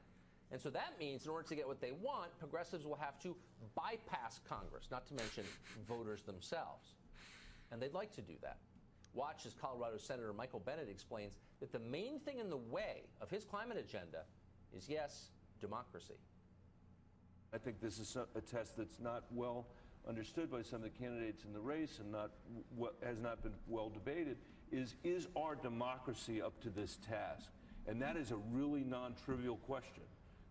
And 0.51 0.61
so 0.61 0.69
that 0.69 0.93
means 0.99 1.25
in 1.25 1.31
order 1.31 1.47
to 1.47 1.55
get 1.55 1.67
what 1.67 1.81
they 1.81 1.91
want, 1.91 2.37
progressives 2.39 2.85
will 2.85 2.95
have 2.95 3.19
to 3.19 3.35
bypass 3.75 4.39
Congress, 4.47 4.87
not 4.91 5.07
to 5.07 5.15
mention 5.15 5.43
voters 5.87 6.21
themselves. 6.21 6.93
And 7.73 7.81
they'd 7.81 7.93
like 7.93 8.13
to 8.13 8.21
do 8.21 8.33
that. 8.43 8.57
Watch 9.15 9.45
as 9.47 9.53
Colorado 9.53 9.97
Senator 9.97 10.31
Michael 10.31 10.59
Bennet 10.59 10.87
explains 10.89 11.37
that 11.59 11.71
the 11.71 11.79
main 11.79 12.19
thing 12.19 12.37
in 12.39 12.49
the 12.49 12.57
way 12.57 13.03
of 13.19 13.29
his 13.29 13.43
climate 13.43 13.77
agenda 13.77 14.23
is, 14.71 14.87
yes, 14.87 15.29
democracy. 15.59 16.13
I 17.53 17.57
think 17.57 17.81
this 17.81 17.99
is 17.99 18.15
a 18.35 18.41
test 18.41 18.77
that's 18.77 18.99
not 18.99 19.23
well 19.31 19.67
understood 20.07 20.51
by 20.51 20.61
some 20.61 20.77
of 20.77 20.83
the 20.83 20.89
candidates 20.89 21.45
in 21.45 21.53
the 21.53 21.59
race 21.59 21.99
and 21.99 22.11
not 22.11 22.31
w- 22.75 22.93
has 23.03 23.21
not 23.21 23.41
been 23.43 23.53
well 23.67 23.89
debated 23.89 24.37
is 24.71 24.95
is 25.03 25.27
our 25.37 25.55
democracy 25.55 26.41
up 26.41 26.59
to 26.61 26.69
this 26.69 26.97
task? 27.07 27.49
And 27.87 28.01
that 28.01 28.17
is 28.17 28.31
a 28.31 28.37
really 28.51 28.83
non-trivial 28.83 29.57
question 29.57 30.03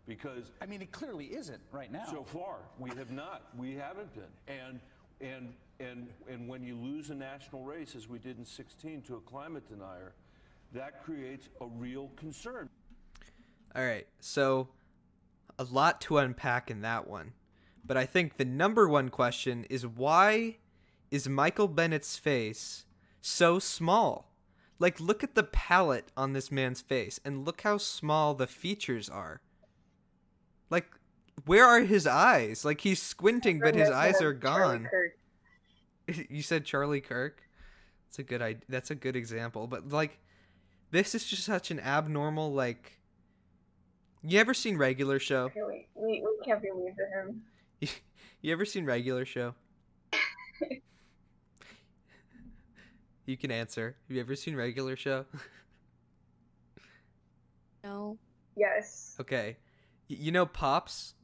because 0.07 0.52
I 0.61 0.67
mean, 0.67 0.81
it 0.81 0.93
clearly 0.93 1.26
isn't 1.26 1.61
right 1.73 1.91
now. 1.91 2.05
so 2.09 2.23
far 2.23 2.59
we 2.79 2.91
have 2.91 3.11
not 3.11 3.43
we 3.59 3.75
haven't 3.75 4.14
been 4.14 4.33
and 4.49 4.81
and 5.21 5.53
and 5.90 6.09
and 6.29 6.49
when 6.49 6.62
you 6.62 6.77
lose 6.77 7.11
a 7.11 7.14
national 7.14 7.62
race 7.64 7.95
as 7.97 8.09
we 8.09 8.18
did 8.18 8.38
in 8.38 8.45
16 8.45 9.03
to 9.03 9.16
a 9.16 9.21
climate 9.21 9.68
denier 9.68 10.14
that 10.73 11.03
creates 11.05 11.49
a 11.61 11.66
real 11.66 12.11
concern 12.16 12.68
All 13.75 13.85
right. 13.85 14.07
So 14.21 14.68
a 15.59 15.64
lot 15.64 16.01
to 16.03 16.18
unpack 16.18 16.71
in 16.71 16.83
that 16.83 17.07
one. 17.09 17.33
But 17.85 17.97
I 17.97 18.07
think 18.07 18.37
the 18.37 18.45
number 18.45 18.88
one 18.88 19.09
question 19.09 19.64
is 19.71 19.87
why 19.87 20.59
is 21.11 21.29
Michael 21.29 21.68
Bennet's 21.68 22.16
face 22.16 22.85
so 23.21 23.59
small? 23.59 24.33
Like 24.79 25.01
look 25.01 25.23
at 25.25 25.35
the 25.35 25.42
palette 25.45 26.11
on 26.16 26.33
this 26.33 26.51
man's 26.51 26.81
face 26.81 27.21
and 27.25 27.45
look 27.45 27.62
how 27.62 27.79
small 27.79 28.35
the 28.35 28.47
features 28.47 29.09
are. 29.09 29.40
Like 30.71 30.87
where 31.47 31.64
are 31.66 31.81
his 31.81 32.07
eyes? 32.07 32.64
Like 32.64 32.83
he's 32.83 33.03
squinting 33.03 33.61
but 33.61 33.75
his 33.75 33.90
eyes 33.90 34.21
are 34.23 34.31
a 34.31 34.38
Charlie 34.38 34.79
gone. 34.79 34.88
Kirk. 34.90 35.16
you 36.31 36.42
said 36.42 36.64
Charlie 36.64 37.01
Kirk. 37.01 37.42
That's 38.09 38.18
a 38.18 38.22
good 38.22 38.42
idea. 38.42 38.62
That's 38.68 38.90
a 38.90 38.94
good 38.94 39.16
example. 39.16 39.66
But 39.66 39.88
like, 39.90 40.18
this 40.90 41.14
is 41.14 41.25
just 41.25 41.44
such 41.44 41.70
an 41.70 41.81
abnormal 41.81 42.53
like. 42.53 42.98
You 44.25 44.38
ever 44.38 44.55
seen 44.55 44.77
Regular 44.77 45.18
Show? 45.18 45.44
Okay, 45.46 45.61
wait, 45.66 45.88
we, 45.94 46.22
we 46.22 46.44
can't 46.44 46.62
be 46.62 46.70
mean 46.70 46.94
to 46.94 47.07
him. 47.18 47.42
You 48.44 48.53
ever 48.53 48.64
seen 48.64 48.85
Regular 48.85 49.25
Show? 49.25 49.55
you 53.25 53.37
can 53.37 53.53
answer. 53.53 53.94
Have 54.09 54.14
you 54.16 54.20
ever 54.20 54.35
seen 54.35 54.57
Regular 54.57 54.96
Show? 54.96 55.27
No. 57.85 58.18
Yes. 58.57 59.16
okay. 59.20 59.57
Y- 60.11 60.16
you 60.18 60.33
know 60.33 60.44
Pops? 60.44 61.14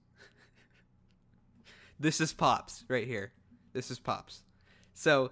this 1.98 2.20
is 2.20 2.33
Pops 2.33 2.85
right 2.88 3.07
here. 3.07 3.33
This 3.72 3.90
is 3.90 3.98
Pops. 3.98 4.42
So, 4.99 5.31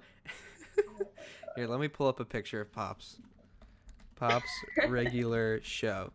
here, 1.56 1.66
let 1.66 1.80
me 1.80 1.88
pull 1.88 2.06
up 2.06 2.20
a 2.20 2.24
picture 2.24 2.60
of 2.60 2.70
Pops. 2.70 3.18
Pops 4.14 4.48
regular 4.88 5.60
show. 5.64 6.12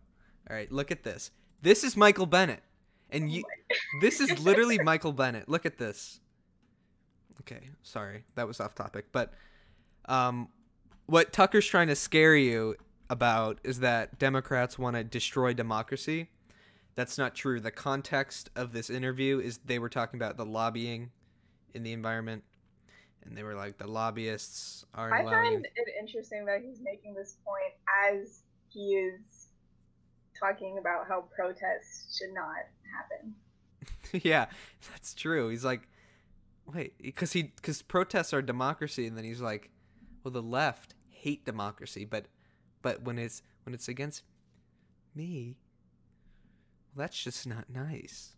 All 0.49 0.55
right, 0.55 0.71
look 0.71 0.89
at 0.89 1.03
this. 1.03 1.31
This 1.61 1.83
is 1.83 1.97
Michael 1.97 2.25
Bennet. 2.25 2.63
And 3.09 3.29
you 3.29 3.43
this 4.01 4.21
is 4.21 4.39
literally 4.39 4.79
Michael 4.79 5.11
Bennet. 5.11 5.49
Look 5.49 5.65
at 5.65 5.77
this. 5.77 6.21
Okay, 7.41 7.71
sorry. 7.83 8.23
That 8.35 8.47
was 8.47 8.61
off 8.61 8.73
topic, 8.73 9.07
but 9.11 9.33
um 10.05 10.47
what 11.07 11.33
Tucker's 11.33 11.67
trying 11.67 11.89
to 11.89 11.95
scare 11.95 12.37
you 12.37 12.77
about 13.09 13.59
is 13.65 13.81
that 13.81 14.17
Democrats 14.17 14.79
want 14.79 14.95
to 14.95 15.03
destroy 15.03 15.53
democracy. 15.53 16.29
That's 16.95 17.17
not 17.17 17.35
true. 17.35 17.59
The 17.59 17.69
context 17.69 18.49
of 18.55 18.71
this 18.71 18.89
interview 18.89 19.39
is 19.41 19.57
they 19.57 19.77
were 19.77 19.89
talking 19.89 20.17
about 20.17 20.37
the 20.37 20.45
lobbying 20.45 21.11
in 21.73 21.83
the 21.83 21.91
environment 21.91 22.45
and 23.25 23.37
they 23.37 23.43
were 23.43 23.55
like 23.55 23.77
the 23.77 23.87
lobbyists 23.87 24.85
aren't 24.93 25.13
I 25.13 25.21
allowing 25.21 25.53
find 25.53 25.65
it 25.65 25.93
interesting 25.99 26.45
that 26.45 26.61
he's 26.61 26.79
making 26.81 27.13
this 27.13 27.37
point 27.45 27.73
as 28.09 28.41
he 28.69 28.95
is 28.95 29.47
talking 30.39 30.77
about 30.77 31.07
how 31.07 31.25
protests 31.35 32.17
should 32.17 32.33
not 32.33 32.55
happen. 32.95 33.35
yeah, 34.23 34.47
that's 34.91 35.13
true. 35.13 35.49
He's 35.49 35.65
like, 35.65 35.87
wait, 36.73 36.93
because 37.01 37.33
he 37.33 37.43
because 37.43 37.81
protests 37.81 38.33
are 38.33 38.41
democracy, 38.41 39.07
and 39.07 39.17
then 39.17 39.23
he's 39.23 39.41
like, 39.41 39.69
well, 40.23 40.31
the 40.31 40.41
left 40.41 40.95
hate 41.09 41.45
democracy, 41.45 42.05
but 42.05 42.25
but 42.81 43.03
when 43.03 43.17
it's 43.17 43.43
when 43.63 43.73
it's 43.73 43.87
against 43.87 44.23
me, 45.15 45.57
well, 46.95 47.03
that's 47.05 47.21
just 47.21 47.47
not 47.47 47.69
nice. 47.69 48.35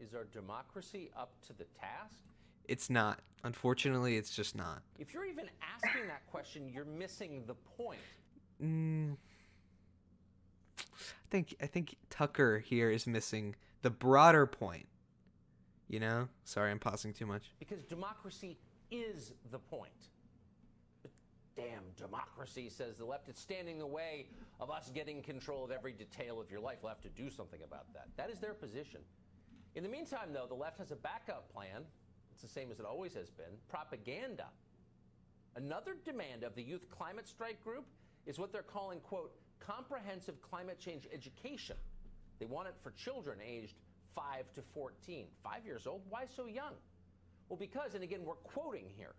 Is 0.00 0.14
our 0.14 0.24
democracy 0.24 1.10
up 1.16 1.32
to 1.46 1.52
the 1.52 1.64
task? 1.78 2.24
It's 2.66 2.90
not. 2.90 3.20
Unfortunately, 3.44 4.16
it's 4.16 4.34
just 4.34 4.56
not. 4.56 4.82
If 4.98 5.12
you're 5.12 5.24
even 5.24 5.46
asking 5.74 6.06
that 6.06 6.26
question, 6.30 6.68
you're 6.68 6.84
missing 6.84 7.42
the 7.46 7.54
point. 7.54 7.98
Mm, 8.62 9.16
I 10.78 10.84
think 11.30 11.54
I 11.60 11.66
think 11.66 11.96
Tucker 12.08 12.60
here 12.60 12.90
is 12.90 13.06
missing 13.06 13.56
the 13.82 13.90
broader 13.90 14.46
point. 14.46 14.86
You 15.88 16.00
know? 16.00 16.28
Sorry, 16.44 16.70
I'm 16.70 16.78
pausing 16.78 17.12
too 17.12 17.26
much. 17.26 17.50
Because 17.58 17.82
democracy 17.82 18.56
is 18.90 19.32
the 19.50 19.58
point. 19.58 19.90
But 21.02 21.10
damn 21.56 21.82
democracy, 21.96 22.70
says 22.70 22.98
the 22.98 23.04
left. 23.04 23.28
It's 23.28 23.40
standing 23.40 23.74
in 23.74 23.80
the 23.80 23.86
way 23.86 24.28
of 24.60 24.70
us 24.70 24.90
getting 24.94 25.20
control 25.20 25.64
of 25.64 25.70
every 25.70 25.92
detail 25.92 26.40
of 26.40 26.50
your 26.50 26.60
life. 26.60 26.78
We'll 26.82 26.90
have 26.90 27.02
to 27.02 27.08
do 27.08 27.28
something 27.28 27.60
about 27.64 27.92
that. 27.92 28.08
That 28.16 28.30
is 28.30 28.38
their 28.38 28.54
position. 28.54 29.00
In 29.74 29.82
the 29.82 29.88
meantime, 29.88 30.32
though, 30.32 30.46
the 30.46 30.54
left 30.54 30.78
has 30.78 30.92
a 30.92 30.96
backup 30.96 31.52
plan. 31.52 31.82
It's 32.32 32.42
the 32.42 32.48
same 32.48 32.70
as 32.70 32.78
it 32.80 32.86
always 32.86 33.14
has 33.14 33.30
been 33.30 33.54
propaganda. 33.68 34.46
Another 35.56 35.96
demand 36.04 36.44
of 36.44 36.54
the 36.54 36.62
Youth 36.62 36.88
Climate 36.90 37.28
Strike 37.28 37.62
Group 37.62 37.86
is 38.26 38.38
what 38.38 38.52
they're 38.52 38.62
calling, 38.62 39.00
quote, 39.00 39.32
comprehensive 39.60 40.40
climate 40.42 40.78
change 40.78 41.06
education. 41.12 41.76
They 42.38 42.46
want 42.46 42.68
it 42.68 42.74
for 42.82 42.90
children 42.92 43.38
aged 43.46 43.74
5 44.14 44.52
to 44.54 44.62
14. 44.74 45.26
Five 45.42 45.64
years 45.64 45.86
old? 45.86 46.02
Why 46.08 46.24
so 46.34 46.46
young? 46.46 46.72
Well, 47.48 47.58
because, 47.58 47.94
and 47.94 48.02
again, 48.02 48.20
we're 48.24 48.34
quoting 48.34 48.86
here, 48.96 49.14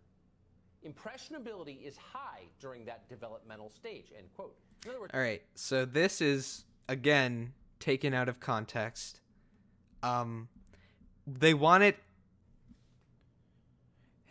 impressionability 0.83 1.79
is 1.85 1.95
high 1.97 2.43
during 2.59 2.85
that 2.85 3.07
developmental 3.09 3.69
stage, 3.69 4.05
end 4.17 4.27
quote. 4.35 4.55
Words, 4.85 5.11
All 5.13 5.19
right. 5.19 5.41
So 5.55 5.85
this 5.85 6.19
is 6.19 6.65
again 6.89 7.53
taken 7.79 8.13
out 8.13 8.27
of 8.27 8.39
context. 8.39 9.21
Um 10.01 10.49
they 11.25 11.53
want 11.53 11.83
it 11.83 11.97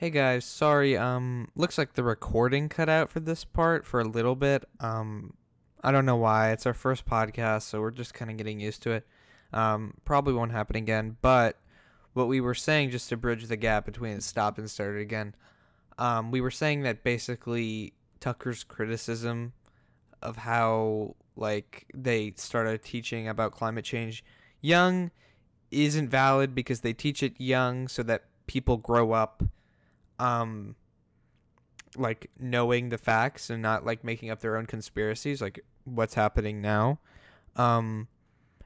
Hey 0.02 0.10
guys, 0.10 0.44
sorry. 0.44 0.96
Um, 0.96 1.46
looks 1.54 1.78
like 1.78 1.92
the 1.92 2.02
recording 2.02 2.68
cut 2.68 2.88
out 2.88 3.08
for 3.08 3.20
this 3.20 3.44
part 3.44 3.86
for 3.86 4.00
a 4.00 4.04
little 4.04 4.34
bit. 4.34 4.64
Um, 4.80 5.34
I 5.80 5.92
don't 5.92 6.04
know 6.04 6.16
why. 6.16 6.50
It's 6.50 6.66
our 6.66 6.74
first 6.74 7.06
podcast, 7.06 7.62
so 7.62 7.80
we're 7.80 7.92
just 7.92 8.12
kind 8.12 8.28
of 8.28 8.36
getting 8.36 8.58
used 8.58 8.82
to 8.82 8.90
it. 8.90 9.06
Um, 9.52 9.94
probably 10.04 10.34
won't 10.34 10.50
happen 10.50 10.74
again. 10.74 11.18
But 11.22 11.56
what 12.14 12.26
we 12.26 12.40
were 12.40 12.52
saying, 12.52 12.90
just 12.90 13.10
to 13.10 13.16
bridge 13.16 13.46
the 13.46 13.54
gap 13.56 13.84
between 13.84 14.14
it 14.14 14.24
stopped 14.24 14.58
and 14.58 14.68
started 14.68 15.00
again, 15.00 15.36
um, 15.98 16.32
we 16.32 16.40
were 16.40 16.50
saying 16.50 16.82
that 16.82 17.04
basically 17.04 17.92
Tucker's 18.18 18.64
criticism 18.64 19.52
of 20.20 20.38
how 20.38 21.14
like 21.36 21.86
they 21.94 22.32
started 22.36 22.82
teaching 22.82 23.28
about 23.28 23.52
climate 23.52 23.84
change 23.84 24.24
young 24.60 25.12
isn't 25.70 26.08
valid 26.08 26.56
because 26.56 26.80
they 26.80 26.92
teach 26.92 27.22
it 27.22 27.34
young 27.38 27.86
so 27.86 28.02
that 28.02 28.24
people 28.48 28.76
grow 28.76 29.12
up 29.12 29.44
um 30.22 30.76
like 31.96 32.30
knowing 32.38 32.88
the 32.88 32.96
facts 32.96 33.50
and 33.50 33.60
not 33.60 33.84
like 33.84 34.04
making 34.04 34.30
up 34.30 34.40
their 34.40 34.56
own 34.56 34.66
conspiracies 34.66 35.42
like 35.42 35.60
what's 35.84 36.14
happening 36.14 36.62
now. 36.62 37.00
Um 37.56 38.08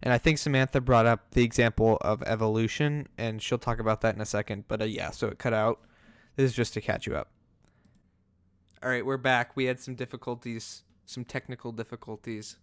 and 0.02 0.12
i 0.12 0.18
think 0.18 0.36
samantha 0.36 0.78
brought 0.78 1.06
up 1.06 1.30
the 1.30 1.42
example 1.42 1.96
of 2.02 2.22
evolution 2.24 3.08
and 3.16 3.40
she'll 3.40 3.56
talk 3.56 3.80
about 3.80 4.02
that 4.02 4.14
in 4.14 4.20
a 4.20 4.26
second 4.26 4.64
but 4.68 4.82
uh, 4.82 4.84
yeah 4.84 5.10
so 5.10 5.28
it 5.28 5.38
cut 5.38 5.54
out. 5.54 5.80
This 6.36 6.50
is 6.50 6.54
just 6.54 6.74
to 6.74 6.82
catch 6.82 7.06
you 7.06 7.16
up. 7.16 7.30
All 8.82 8.90
right 8.90 9.04
we're 9.04 9.16
back. 9.16 9.56
We 9.56 9.64
had 9.64 9.80
some 9.80 9.94
difficulties 9.94 10.82
some 11.06 11.24
technical 11.24 11.72
difficulties 11.72 12.58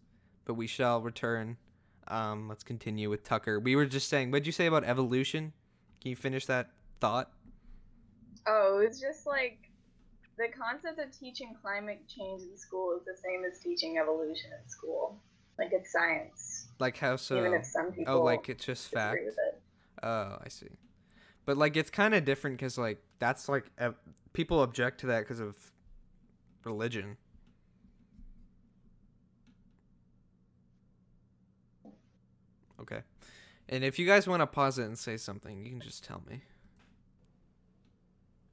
but 0.46 0.54
we 0.54 0.68
shall 0.68 1.02
return. 1.02 1.58
Um 2.08 2.48
let's 2.48 2.64
continue 2.64 3.10
with 3.10 3.24
tucker. 3.24 3.60
We 3.60 3.76
were 3.76 3.88
just 3.88 4.08
saying 4.08 4.30
what'd 4.30 4.46
you 4.46 4.54
say 4.54 4.68
about 4.68 4.84
evolution? 4.84 5.54
Can 6.00 6.12
you 6.12 6.16
finish 6.16 6.46
that 6.46 6.70
thought 7.00 7.32
Oh, 8.48 8.80
it's 8.80 9.00
just 9.00 9.26
like 9.26 9.58
the 10.38 10.48
concept 10.48 11.00
of 11.00 11.18
teaching 11.18 11.56
climate 11.62 12.02
change 12.08 12.42
in 12.42 12.58
school 12.58 12.98
is 12.98 13.06
the 13.06 13.16
same 13.16 13.44
as 13.46 13.60
teaching 13.60 13.98
evolution 13.98 14.52
in 14.52 14.70
school. 14.70 15.18
Like 15.58 15.70
it's 15.72 15.92
science. 15.92 16.68
Like 16.80 16.98
how 16.98 17.16
so? 17.16 17.38
Even 17.38 17.54
if 17.54 17.66
some 17.66 17.88
oh, 17.90 17.92
people 17.92 18.14
oh, 18.16 18.24
like 18.24 18.50
it's 18.50 18.66
just 18.66 18.90
fact. 18.90 19.20
it. 19.22 19.62
Oh, 20.02 20.38
I 20.44 20.50
see. 20.50 20.68
But 21.46 21.58
like 21.58 21.78
it's 21.78 21.90
kind 21.90 22.14
of 22.16 22.26
different 22.26 22.58
because 22.58 22.78
like 22.78 23.00
that's 23.20 23.48
like 23.48 23.66
people 24.34 24.64
object 24.64 25.00
to 25.02 25.08
that 25.08 25.20
because 25.20 25.40
of 25.40 25.56
religion. 26.64 27.18
Okay. 32.82 33.02
And 33.70 33.84
if 33.84 33.98
you 33.98 34.06
guys 34.06 34.28
want 34.28 34.42
to 34.42 34.48
pause 34.48 34.78
it 34.78 34.86
and 34.86 34.98
say 34.98 35.16
something, 35.18 35.64
you 35.64 35.72
can 35.72 35.80
just 35.80 36.04
tell 36.04 36.22
me. 36.30 36.42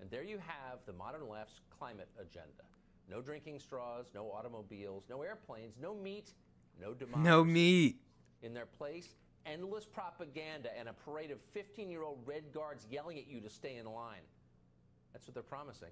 And 0.00 0.10
there 0.10 0.22
you 0.22 0.38
have 0.38 0.78
the 0.86 0.92
modern 0.92 1.28
left's 1.28 1.60
climate 1.78 2.08
agenda. 2.18 2.64
No 3.08 3.20
drinking 3.20 3.58
straws, 3.58 4.06
no 4.14 4.30
automobiles, 4.30 5.04
no 5.10 5.22
airplanes, 5.22 5.74
no 5.80 5.94
meat, 5.94 6.30
no 6.80 6.94
democracy. 6.94 7.28
No 7.28 7.44
meat. 7.44 7.96
In 8.42 8.54
their 8.54 8.66
place, 8.66 9.08
endless 9.46 9.84
propaganda 9.84 10.70
and 10.78 10.88
a 10.88 10.92
parade 10.92 11.30
of 11.30 11.38
15 11.52 11.90
year 11.90 12.02
old 12.02 12.18
red 12.24 12.44
guards 12.54 12.86
yelling 12.90 13.18
at 13.18 13.26
you 13.26 13.40
to 13.40 13.50
stay 13.50 13.76
in 13.76 13.86
line. 13.86 14.22
That's 15.12 15.26
what 15.26 15.34
they're 15.34 15.42
promising. 15.42 15.90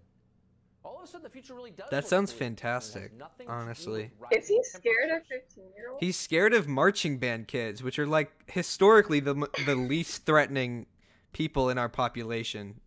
All 0.85 0.99
of 0.99 1.05
a 1.05 1.07
sudden, 1.09 1.25
the 1.25 1.31
future 1.31 1.55
really 1.55 1.73
does. 1.73 1.89
That 1.91 2.05
look 2.05 2.11
sounds 2.11 2.33
bleak, 2.33 2.41
and 2.43 2.59
it 2.59 2.63
has 2.63 2.85
fantastic, 2.93 3.19
nothing 3.19 3.47
to 3.49 3.53
do 3.53 3.59
honestly. 3.59 4.11
Is 4.31 4.47
he 4.47 4.63
scared 4.63 5.11
of 5.11 5.27
15 5.27 5.65
year 5.77 5.91
olds? 5.91 6.01
He's 6.01 6.17
scared 6.17 6.55
of 6.55 6.69
marching 6.69 7.19
band 7.19 7.49
kids, 7.49 7.83
which 7.83 7.99
are 7.99 8.07
like 8.07 8.31
historically 8.51 9.19
the 9.19 9.35
the 9.67 9.75
least 9.75 10.25
threatening 10.25 10.87
people 11.33 11.69
in 11.69 11.79
our 11.79 11.89
population. 11.89 12.81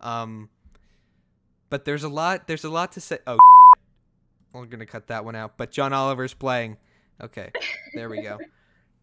Um, 0.00 0.48
but 1.70 1.84
there's 1.84 2.04
a 2.04 2.08
lot. 2.08 2.46
There's 2.46 2.64
a 2.64 2.70
lot 2.70 2.92
to 2.92 3.00
say. 3.00 3.18
Oh, 3.26 3.38
we're 4.52 4.66
gonna 4.66 4.86
cut 4.86 5.08
that 5.08 5.24
one 5.24 5.36
out. 5.36 5.56
But 5.56 5.70
John 5.70 5.92
Oliver's 5.92 6.34
playing. 6.34 6.76
Okay, 7.22 7.50
there 7.94 8.08
we 8.08 8.22
go. 8.22 8.38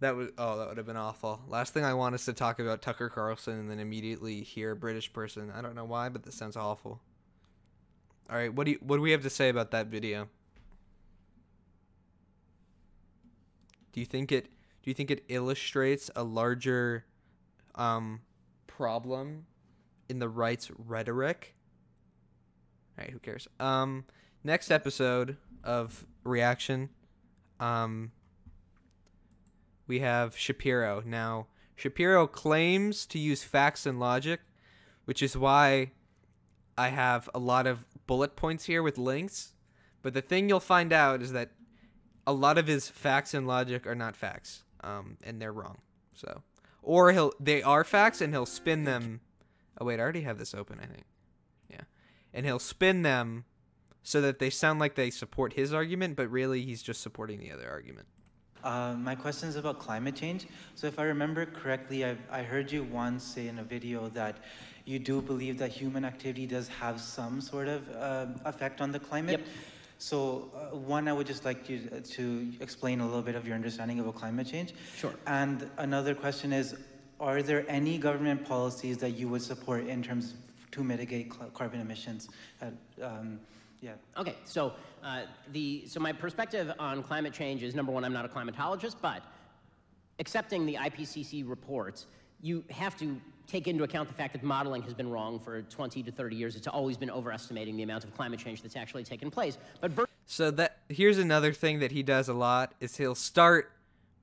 That 0.02 0.16
was 0.16 0.30
oh, 0.36 0.58
that 0.58 0.68
would 0.68 0.78
have 0.78 0.88
been 0.88 0.98
awful. 0.98 1.42
Last 1.48 1.76
thing 1.76 1.86
I 1.86 1.94
want 1.94 2.16
is 2.16 2.26
to 2.26 2.34
talk 2.34 2.58
about 2.58 2.82
Tucker 2.82 3.08
Carlson 3.08 3.60
and 3.60 3.70
then 3.70 3.80
immediately 3.80 4.42
hear 4.42 4.72
a 4.72 4.76
British 4.76 5.14
person. 5.14 5.52
I 5.56 5.62
don't 5.62 5.76
know 5.76 5.86
why, 5.86 6.10
but 6.10 6.24
that 6.24 6.34
sounds 6.34 6.58
awful. 6.58 7.00
All 8.28 8.36
right, 8.36 8.52
what 8.52 8.66
do 8.66 8.72
you 8.72 8.80
what 8.82 8.96
do 8.96 9.04
we 9.04 9.12
have 9.12 9.22
to 9.22 9.30
say 9.30 9.50
about 9.50 9.70
that 9.72 9.88
video? 9.88 10.28
Do 13.92 14.00
you 14.00 14.08
think 14.08 14.32
it 14.32 14.46
do 14.46 14.90
you 14.90 14.96
think 14.96 15.12
it 15.12 15.24
illustrates 15.28 16.10
a 16.16 16.24
larger 16.24 17.06
um 17.76 18.22
problem 18.66 19.46
in 20.10 20.18
the 20.18 20.30
right's 20.30 20.72
rhetoric? 20.80 21.56
All 22.98 23.04
right, 23.04 23.10
who 23.12 23.20
cares? 23.20 23.48
Um 23.60 24.06
next 24.44 24.72
episode 24.72 25.38
of 25.64 26.06
reaction 26.24 26.90
um 27.60 28.12
we 29.92 30.00
have 30.00 30.38
Shapiro. 30.38 31.04
Now, 31.06 31.48
Shapiro 31.76 32.26
claims 32.26 33.06
to 33.08 33.20
use 33.20 33.44
facts 33.44 33.86
and 33.86 34.00
logic, 34.00 34.40
which 35.04 35.22
is 35.22 35.36
why 35.36 35.92
I 36.78 36.88
have 36.88 37.30
a 37.36 37.40
lot 37.40 37.68
of 37.68 37.84
bullet 38.08 38.38
points 38.38 38.66
here 38.66 38.82
with 38.82 38.98
links. 38.98 39.54
But 40.02 40.14
the 40.14 40.22
thing 40.22 40.48
you'll 40.48 40.62
find 40.62 40.94
out 40.94 41.22
is 41.22 41.34
that 41.34 41.52
a 42.26 42.32
lot 42.32 42.58
of 42.58 42.68
his 42.68 42.88
facts 42.88 43.34
and 43.34 43.46
logic 43.46 43.86
are 43.86 43.96
not 43.96 44.16
facts, 44.16 44.64
um, 44.82 45.18
and 45.24 45.42
they're 45.42 45.52
wrong. 45.52 45.80
So, 46.14 46.42
or 46.82 47.12
he'll 47.12 47.34
they 47.38 47.62
are 47.62 47.84
facts 47.84 48.22
and 48.22 48.34
he'll 48.34 48.46
spin 48.46 48.86
them. 48.86 49.20
Oh 49.78 49.86
wait, 49.86 50.00
I 50.00 50.04
already 50.04 50.22
have 50.22 50.38
this 50.38 50.54
open. 50.54 50.80
I 50.82 50.86
think, 50.86 51.04
and 52.34 52.46
he'll 52.46 52.60
spin 52.60 53.02
them 53.02 53.46
so 54.04 54.22
that 54.22 54.40
they 54.40 54.50
sound 54.50 54.80
like 54.80 54.96
they 54.96 55.10
support 55.10 55.54
his 55.54 55.74
argument, 55.74 56.16
but 56.16 56.30
really 56.30 56.64
he's 56.64 56.82
just 56.82 57.02
supporting 57.02 57.40
the 57.40 57.52
other 57.52 57.70
argument. 57.70 58.08
Uh, 58.64 58.94
my 58.94 59.16
question 59.16 59.50
is 59.50 59.56
about 59.56 59.80
climate 59.80 60.16
change. 60.16 60.48
So, 60.76 60.88
if 60.88 61.00
I 61.00 61.04
remember 61.04 61.46
correctly, 61.46 62.06
I've, 62.06 62.20
I 62.32 62.44
heard 62.44 62.72
you 62.72 62.84
once 62.84 63.24
say 63.24 63.48
in 63.48 63.58
a 63.60 63.64
video 63.64 64.10
that 64.10 64.38
you 64.86 65.00
do 65.00 65.22
believe 65.22 65.58
that 65.58 65.72
human 65.72 66.06
activity 66.06 66.46
does 66.46 66.68
have 66.68 67.00
some 67.00 67.42
sort 67.42 67.68
of 67.68 67.82
um 68.00 68.42
effect 68.46 68.82
on 68.82 68.92
the 68.92 69.00
climate. 69.00 69.40
Yep. 69.40 69.48
So, 69.98 70.50
uh, 70.56 70.76
one, 70.76 71.08
I 71.08 71.14
would 71.14 71.28
just 71.28 71.46
like 71.46 71.70
you 71.70 71.80
to 71.80 72.52
explain 72.60 73.02
a 73.02 73.06
little 73.06 73.22
bit 73.22 73.36
of 73.36 73.46
your 73.46 73.56
understanding 73.56 74.00
about 74.00 74.16
climate 74.16 74.48
change. 74.48 74.74
Sure. 74.96 75.14
And 75.28 75.70
another 75.78 76.16
question 76.16 76.54
is 76.54 76.76
Are 77.20 77.42
there 77.42 77.66
any 77.68 77.98
government 77.98 78.46
policies 78.46 78.98
that 78.98 79.12
you 79.12 79.28
would 79.30 79.44
support 79.44 79.86
in 79.88 80.02
terms 80.02 80.34
to 80.72 80.84
mitigate 80.84 81.34
cl- 81.34 81.50
carbon 81.50 81.80
emissions? 81.80 82.30
Uh, 82.62 82.68
um, 83.04 83.40
yeah. 83.82 83.94
Okay, 84.18 84.36
so 84.46 84.74
uh, 85.04 85.24
the 85.52 85.84
so 85.88 86.00
my 86.00 86.14
perspective 86.14 86.72
on 86.80 87.02
climate 87.04 87.34
change 87.34 87.64
is 87.64 87.74
number 87.74 87.92
one, 87.92 88.04
I'm 88.04 88.14
not 88.14 88.26
a 88.26 88.30
climatologist, 88.30 88.96
but 89.02 89.24
accepting 90.20 90.66
the 90.66 90.76
IPCC 90.76 91.48
reports, 91.48 92.06
you 92.42 92.64
have 92.70 92.98
to 93.00 93.20
take 93.48 93.68
into 93.68 93.84
account 93.84 94.08
the 94.08 94.14
fact 94.14 94.34
that 94.34 94.44
modeling 94.44 94.82
has 94.84 94.94
been 94.94 95.10
wrong 95.10 95.40
for 95.40 95.64
20 95.64 96.04
to 96.04 96.12
30 96.12 96.36
years. 96.36 96.56
It's 96.56 96.68
always 96.68 96.96
been 96.96 97.10
overestimating 97.10 97.76
the 97.76 97.84
amount 97.84 98.04
of 98.04 98.16
climate 98.16 98.40
change 98.40 98.62
that's 98.62 98.76
actually 98.76 99.04
taken 99.04 99.30
place. 99.30 99.58
But 99.82 99.92
ver- 99.92 100.08
So 100.26 100.52
that 100.52 100.78
here's 100.88 101.18
another 101.18 101.52
thing 101.52 101.80
that 101.80 101.92
he 101.92 102.04
does 102.04 102.30
a 102.30 102.34
lot 102.34 102.74
is 102.80 102.98
he'll 102.98 103.16
start 103.16 103.72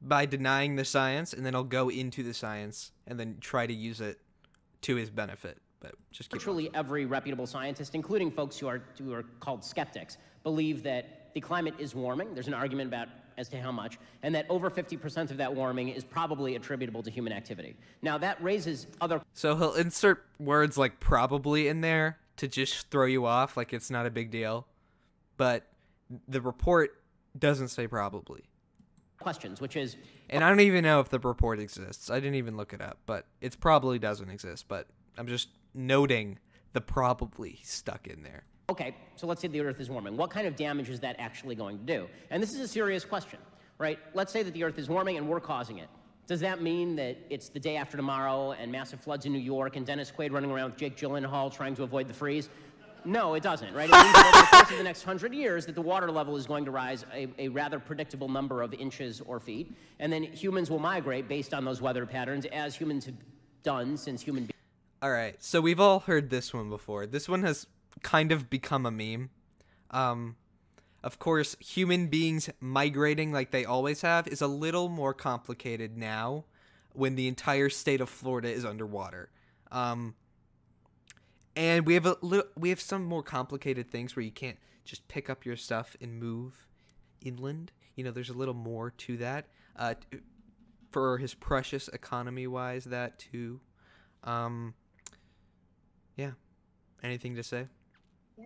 by 0.01 0.25
denying 0.25 0.77
the 0.77 0.85
science 0.85 1.33
and 1.33 1.45
then 1.45 1.53
he'll 1.53 1.65
go 1.65 1.91
into 1.91 2.23
the 2.23 2.33
science 2.33 2.93
and 3.07 3.19
then 3.19 3.37
try 3.41 3.67
to 3.67 3.75
use 3.75 4.01
it 4.01 4.19
to 4.83 4.95
his 4.95 5.11
benefit. 5.11 5.59
But 5.81 5.95
just 6.11 6.31
keep 6.31 6.41
virtually 6.41 6.71
every 6.75 7.07
reputable 7.07 7.47
scientist, 7.47 7.95
including 7.95 8.31
folks 8.31 8.59
who 8.59 8.67
are 8.67 8.83
who 8.99 9.13
are 9.13 9.25
called 9.41 9.65
skeptics, 9.65 10.19
believe 10.43 10.83
that 10.83 11.31
the 11.35 11.41
climate 11.41 11.75
is 11.79 11.95
warming. 11.95 12.35
There's 12.35 12.49
an 12.49 12.55
argument 12.55 12.89
about 12.89 13.09
as 13.37 13.49
to 13.49 13.61
how 13.61 13.71
much, 13.71 13.99
and 14.25 14.35
that 14.35 14.47
over 14.49 14.69
50% 14.69 15.31
of 15.31 15.37
that 15.37 15.55
warming 15.55 15.91
is 15.91 16.03
probably 16.03 16.57
attributable 16.57 17.05
to 17.05 17.11
human 17.11 17.33
activity. 17.33 17.77
Now 18.03 18.19
that 18.19 18.43
raises 18.43 18.89
other 19.01 19.23
So 19.33 19.57
he'll 19.57 19.75
insert 19.75 20.25
words 20.41 20.77
like 20.77 20.99
probably 20.99 21.69
in 21.69 21.81
there 21.81 22.19
to 22.39 22.49
just 22.49 22.91
throw 22.91 23.07
you 23.07 23.27
off 23.27 23.57
like 23.57 23.73
it's 23.73 23.91
not 23.91 24.07
a 24.07 24.11
big 24.11 24.31
deal. 24.31 24.67
But 25.37 25.67
the 26.27 26.41
report 26.41 27.01
doesn't 27.39 27.69
say 27.69 27.87
probably. 27.87 28.43
questions, 29.21 29.61
which 29.61 29.77
is 29.77 29.97
And 30.31 30.43
I 30.43 30.49
don't 30.49 30.61
even 30.61 30.83
know 30.83 31.01
if 31.01 31.09
the 31.09 31.19
report 31.21 31.61
exists. 31.61 32.11
I 32.11 32.19
didn't 32.19 32.37
even 32.37 32.57
look 32.57 32.73
it 32.73 32.81
up, 32.81 32.99
but 33.07 33.27
it 33.41 33.59
probably 33.61 33.99
doesn't 33.99 34.29
exist, 34.29 34.67
but 34.69 34.89
I'm 35.17 35.27
just 35.27 35.49
noting 35.75 36.39
the 36.73 36.81
probably 36.81 37.61
stuck 37.63 38.07
in 38.07 38.23
there. 38.23 38.45
Okay, 38.71 38.95
so 39.17 39.27
let's 39.27 39.41
say 39.41 39.49
the 39.49 39.61
Earth 39.61 39.81
is 39.81 39.89
warming. 39.89 40.17
What 40.17 40.31
kind 40.31 40.47
of 40.47 40.55
damage 40.55 40.91
is 40.91 41.01
that 41.01 41.17
actually 41.19 41.55
going 41.55 41.79
to 41.79 41.85
do? 41.85 42.07
And 42.31 42.43
this 42.43 42.53
is 42.53 42.61
a 42.61 42.69
serious 42.69 43.05
question, 43.05 43.39
right? 43.79 43.99
Let's 44.13 44.33
say 44.33 44.43
that 44.43 44.53
the 44.53 44.63
Earth 44.65 44.79
is 44.79 44.89
warming 44.89 45.17
and 45.17 45.29
we're 45.29 45.41
causing 45.41 45.79
it. 45.79 45.89
Does 46.27 46.41
that 46.41 46.61
mean 46.61 46.95
that 46.97 47.17
it's 47.31 47.49
the 47.49 47.59
day 47.59 47.77
after 47.77 47.97
tomorrow 47.97 48.53
and 48.53 48.71
massive 48.71 49.01
floods 49.01 49.25
in 49.25 49.33
New 49.33 49.39
York 49.39 49.77
and 49.77 49.87
Dennis 49.87 50.13
Quaid 50.15 50.33
running 50.33 50.51
around 50.51 50.73
with 50.73 50.79
Jake 50.79 50.99
Gyllenhaal 50.99 51.51
trying 51.51 51.75
to 51.77 51.83
avoid 51.83 52.07
the 52.07 52.13
freeze? 52.13 52.51
No, 53.07 53.33
it 53.33 53.43
doesn't, 53.43 53.73
right? 53.73 53.89
It 53.89 53.93
means 53.93 54.13
that 54.13 54.35
over 54.35 54.45
the 54.45 54.57
course 54.57 54.71
of 54.73 54.77
the 54.77 54.85
next 54.85 55.03
hundred 55.03 55.33
years 55.33 55.65
that 55.65 55.75
the 55.75 55.81
water 55.81 56.11
level 56.11 56.37
is 56.37 56.47
going 56.47 56.67
to 56.67 56.71
rise 56.71 57.07
a, 57.15 57.29
a 57.39 57.49
rather 57.49 57.79
predictable 57.79 58.29
number 58.29 58.61
of 58.61 58.75
inches 58.75 59.23
or 59.23 59.41
feet, 59.41 59.75
and 60.01 60.13
then 60.13 60.25
humans 60.25 60.69
will 60.69 60.79
migrate 60.79 61.29
based 61.29 61.55
on 61.55 61.65
those 61.65 61.81
weather 61.81 62.05
patterns 62.05 62.45
as 62.53 62.77
humans 62.77 63.07
have 63.07 63.15
done 63.63 63.97
since 63.97 64.21
human 64.21 64.43
beings. 64.43 64.58
All 65.01 65.11
right. 65.11 65.41
So 65.43 65.61
we've 65.61 65.79
all 65.79 66.01
heard 66.01 66.31
this 66.31 66.53
one 66.53 66.69
before. 66.69 67.07
This 67.07 67.29
one 67.29 67.43
has 67.45 67.67
kind 68.03 68.33
of 68.33 68.51
become 68.51 68.85
a 68.85 68.91
meme. 68.91 69.31
Um 69.91 70.37
of 71.05 71.21
course, 71.21 71.57
human 71.61 72.09
beings 72.09 72.51
migrating 72.61 73.33
like 73.33 73.53
they 73.53 73.65
always 73.65 74.03
have 74.03 74.27
is 74.27 74.41
a 74.41 74.49
little 74.49 74.89
more 74.89 75.15
complicated 75.15 75.97
now 75.97 76.45
when 76.93 77.15
the 77.15 77.29
entire 77.29 77.69
state 77.69 78.01
of 78.01 78.09
Florida 78.09 78.51
is 78.51 78.65
underwater. 78.65 79.31
Um 79.71 80.17
and 81.55 81.87
we 81.87 81.95
have 81.95 82.07
a 82.07 82.17
we 82.57 82.71
have 82.71 82.81
some 82.81 83.05
more 83.05 83.23
complicated 83.23 83.91
things 83.91 84.17
where 84.17 84.25
you 84.25 84.33
can't 84.33 84.59
just 84.85 85.07
pick 85.07 85.31
up 85.31 85.47
your 85.47 85.57
stuff 85.57 85.97
and 86.01 86.19
move 86.19 86.67
inland. 87.25 87.71
You 87.95 88.03
know, 88.03 88.11
there's 88.11 88.31
a 88.31 88.35
little 88.35 88.55
more 88.55 88.91
to 88.91 89.17
that. 89.19 89.47
Uh 89.77 89.95
for 90.91 91.19
his 91.19 91.35
precious 91.35 91.87
economy 91.89 92.49
wise 92.49 92.85
that 92.87 93.21
too. 93.21 93.61
Um 94.25 94.75
yeah. 96.19 96.33
Anything 97.03 97.37
to 97.37 97.43
say? 97.43 97.67
Yeah. 98.37 98.45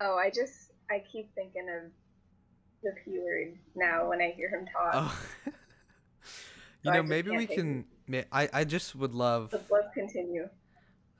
Oh, 0.00 0.16
I 0.16 0.30
just 0.30 0.72
I 0.90 1.02
keep 1.12 1.34
thinking 1.34 1.66
of 1.68 1.90
the 2.82 2.92
P 3.04 3.18
word 3.18 3.58
now 3.74 4.08
when 4.08 4.20
I 4.20 4.30
hear 4.36 4.48
him 4.48 4.64
talk. 4.72 4.92
Oh. 4.94 5.22
you 5.46 5.52
So 6.84 6.92
know, 6.92 7.02
maybe 7.02 7.30
we 7.30 7.46
can 7.46 7.84
I 8.32 8.48
I 8.52 8.64
just 8.64 8.94
would 8.94 9.14
love 9.14 9.52
let's 9.70 9.92
continue. 9.94 10.48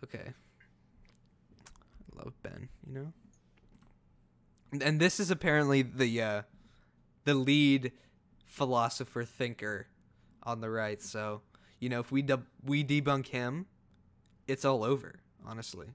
Okay. 0.05 0.33
I 2.13 2.19
love 2.25 2.35
Ben, 2.43 2.69
you 2.87 2.93
know? 2.95 3.13
And- 4.73 4.83
And 4.83 5.01
this 5.01 5.19
is 5.19 5.31
apparently 5.31 5.83
the 5.83 6.23
uh 6.23 6.43
the 7.25 7.35
lead 7.35 7.93
philosopher 8.45 9.25
thinker 9.25 9.87
on 10.43 10.61
the 10.61 10.69
right. 10.71 11.01
So, 11.03 11.41
you 11.81 11.89
know, 11.89 12.01
if 12.01 12.13
we 12.13 12.23
deb- 12.23 12.47
we 12.63 12.85
debunk 12.85 13.29
him, 13.29 13.67
it's 14.47 14.65
all 14.65 14.85
over, 14.85 15.17
honestly. 15.47 15.87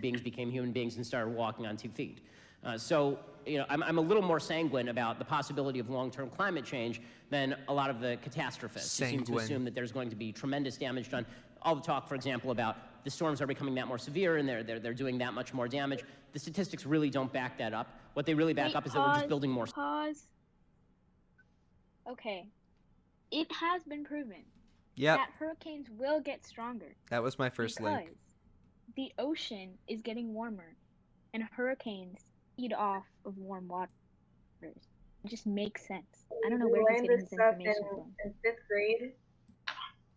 beings 0.00 0.20
became 0.20 0.50
human 0.50 0.72
beings 0.72 0.96
and 0.96 1.06
started 1.06 1.34
walking 1.34 1.66
on 1.66 1.76
two 1.76 1.88
feet. 1.88 2.20
Uh, 2.64 2.76
so, 2.76 3.18
you 3.46 3.58
know, 3.58 3.64
I'm, 3.68 3.82
I'm 3.82 3.98
a 3.98 4.02
little 4.02 4.22
more 4.22 4.40
sanguine 4.40 4.88
about 4.88 5.18
the 5.18 5.24
possibility 5.24 5.78
of 5.78 5.90
long-term 5.90 6.30
climate 6.30 6.64
change 6.64 7.00
than 7.30 7.56
a 7.68 7.72
lot 7.72 7.90
of 7.90 8.00
the 8.00 8.18
catastrophists 8.22 8.98
who 8.98 9.06
seem 9.06 9.24
to 9.24 9.38
assume 9.38 9.64
that 9.64 9.74
there's 9.74 9.92
going 9.92 10.10
to 10.10 10.16
be 10.16 10.32
tremendous 10.32 10.76
damage 10.76 11.10
done. 11.10 11.26
All 11.62 11.74
the 11.74 11.82
talk, 11.82 12.08
for 12.08 12.14
example, 12.14 12.50
about 12.50 12.76
the 13.04 13.10
storms 13.10 13.40
are 13.40 13.46
becoming 13.46 13.74
that 13.74 13.86
more 13.86 13.98
severe 13.98 14.36
and 14.36 14.48
they're, 14.48 14.62
they're, 14.62 14.80
they're 14.80 14.94
doing 14.94 15.18
that 15.18 15.34
much 15.34 15.54
more 15.54 15.68
damage. 15.68 16.04
The 16.32 16.38
statistics 16.38 16.84
really 16.84 17.10
don't 17.10 17.32
back 17.32 17.58
that 17.58 17.72
up. 17.72 17.98
What 18.14 18.26
they 18.26 18.34
really 18.34 18.54
back 18.54 18.68
Wait, 18.68 18.76
up 18.76 18.86
is 18.86 18.92
that 18.92 19.00
we're 19.00 19.14
just 19.14 19.28
building 19.28 19.50
more. 19.50 19.66
Pause. 19.66 20.26
Okay. 22.10 22.46
It 23.30 23.50
has 23.52 23.82
been 23.84 24.04
proven 24.04 24.42
Yep. 24.98 25.16
that 25.18 25.30
hurricanes 25.38 25.88
will 25.90 26.20
get 26.20 26.44
stronger 26.44 26.94
That 27.10 27.22
was 27.22 27.38
my 27.38 27.48
first 27.50 27.78
because 27.78 27.94
link. 27.94 28.10
the 28.96 29.12
ocean 29.18 29.74
is 29.88 30.02
getting 30.02 30.34
warmer, 30.34 30.76
and 31.34 31.42
hurricanes 31.56 32.20
eat 32.56 32.72
off 32.72 33.04
of 33.24 33.36
warm 33.38 33.68
waters. 33.68 33.90
It 34.62 34.76
just 35.28 35.46
makes 35.46 35.86
sense. 35.86 36.26
I 36.44 36.50
don't 36.50 36.58
know 36.58 36.68
where 36.68 36.92
he's 36.92 37.02
getting 37.02 37.16
this 37.18 37.32
information 37.32 37.74
in, 37.76 37.88
from. 37.88 38.12
in 38.24 38.34
fifth 38.42 38.66
grade. 38.68 39.12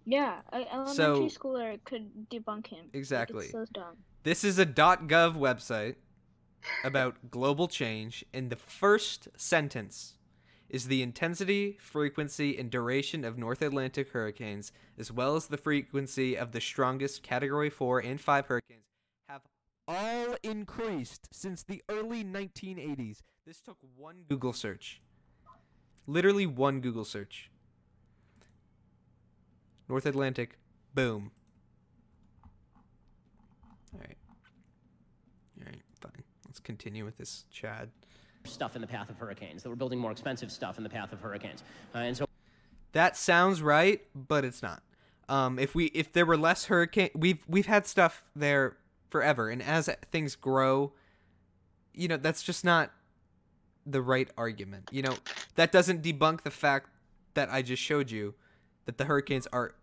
Yeah, 0.06 0.41
an 0.52 0.65
elementary 0.72 1.30
So- 1.30 1.39
schooler 1.39 1.84
could 1.84 2.10
debunk 2.32 2.67
him. 2.67 2.88
Exactly. 2.94 3.46
it's 3.46 3.52
so 3.52 3.65
dumb. 3.72 3.98
This 4.24 4.44
is 4.44 4.58
a 4.60 4.65
.gov 4.65 5.36
website 5.36 5.96
about 6.84 7.32
global 7.32 7.67
change, 7.67 8.24
and 8.34 8.50
the 8.50 8.56
first 8.56 9.28
sentence 9.36 10.15
is 10.72 10.88
the 10.88 11.04
intensity, 11.04 11.78
frequency, 11.82 12.58
and 12.58 12.72
duration 12.72 13.26
of 13.26 13.38
North 13.38 13.62
Atlantic 13.62 14.10
hurricanes, 14.12 14.72
as 14.98 15.12
well 15.12 15.36
as 15.36 15.48
the 15.48 15.58
frequency 15.58 16.38
of 16.38 16.54
the 16.54 16.62
strongest 16.62 17.24
Category 17.24 17.70
4 17.70 18.00
and 18.00 18.22
5 18.22 18.46
hurricanes, 18.46 18.86
have 19.28 19.42
all 19.86 20.38
increased 20.44 21.28
since 21.34 21.62
the 21.62 21.84
early 21.90 22.24
1980s. 22.24 23.18
This 23.46 23.60
took 23.60 23.78
one 23.98 24.24
Google 24.30 24.54
search. 24.54 25.02
Literally 26.08 26.46
one 26.46 26.80
Google 26.80 27.04
search. 27.04 27.52
North 29.90 30.06
Atlantic, 30.06 30.58
boom. 30.94 31.32
Alright. 33.94 34.18
Alright, 35.60 35.82
fine. 36.00 36.24
Let's 36.46 36.62
continue 36.62 37.04
with 37.04 37.18
this 37.18 37.44
Chad. 37.52 37.90
Stuff 38.43 38.75
in 38.75 38.82
the 38.82 38.88
path 38.88 39.10
of 39.10 39.17
hurricanes, 39.17 39.63
that 39.63 39.69
we're 39.69 39.75
building 39.75 39.99
more 39.99 40.12
expensive 40.12 40.51
stuff 40.51 40.77
in 40.77 40.84
the 40.84 40.89
path 40.89 41.13
of 41.13 41.19
hurricanes. 41.21 41.63
Uh, 41.93 41.99
and 41.99 42.17
so 42.17 42.25
That 42.93 43.15
sounds 43.15 43.62
right, 43.62 44.01
but 44.15 44.43
it's 44.45 44.62
not. 44.62 44.82
Um, 45.30 45.60
if 45.60 45.73
we 45.73 45.86
if 45.88 46.12
there 46.12 46.25
were 46.25 46.38
less 46.38 46.65
hurricane, 46.65 47.10
we've 47.15 47.43
we've 47.47 47.67
had 47.67 47.88
stuff 47.88 48.23
there 48.36 48.77
forever, 49.10 49.49
and 49.49 49.62
as 49.62 49.89
things 50.12 50.36
grow, 50.36 50.91
you 51.93 52.08
know 52.08 52.17
that's 52.17 52.43
just 52.43 52.65
not 52.65 52.91
the 53.86 54.01
right 54.01 54.30
argument. 54.38 54.89
You 54.91 55.04
know 55.04 55.15
that 55.56 55.71
doesn't 55.71 56.04
debunk 56.04 56.41
the 56.41 56.51
fact 56.51 56.89
that 57.34 57.49
I 57.49 57.62
just 57.62 57.82
showed 57.82 58.12
you 58.12 58.34
that 58.86 58.97
the 58.97 59.06
hurricanes 59.06 59.47
are 59.54 59.75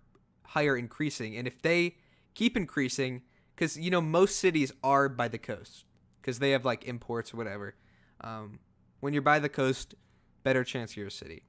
higher 0.48 0.76
increasing, 0.76 1.36
and 1.36 1.46
if 1.46 1.62
they 1.62 1.96
keep 2.34 2.56
increasing, 2.56 3.22
because 3.54 3.78
you 3.78 3.90
know 3.90 4.02
most 4.02 4.36
cities 4.38 4.72
are 4.84 5.08
by 5.08 5.28
the 5.28 5.38
coast, 5.38 5.84
because 6.20 6.40
they 6.40 6.50
have 6.50 6.64
like 6.64 6.84
imports 6.84 7.32
or 7.32 7.38
whatever. 7.38 7.74
Um, 8.20 8.58
when 9.00 9.12
you're 9.12 9.22
by 9.22 9.38
the 9.38 9.48
coast, 9.48 9.94
better 10.42 10.64
chance 10.64 10.96
you're 10.96 11.06
a 11.06 11.10
city. 11.10 11.42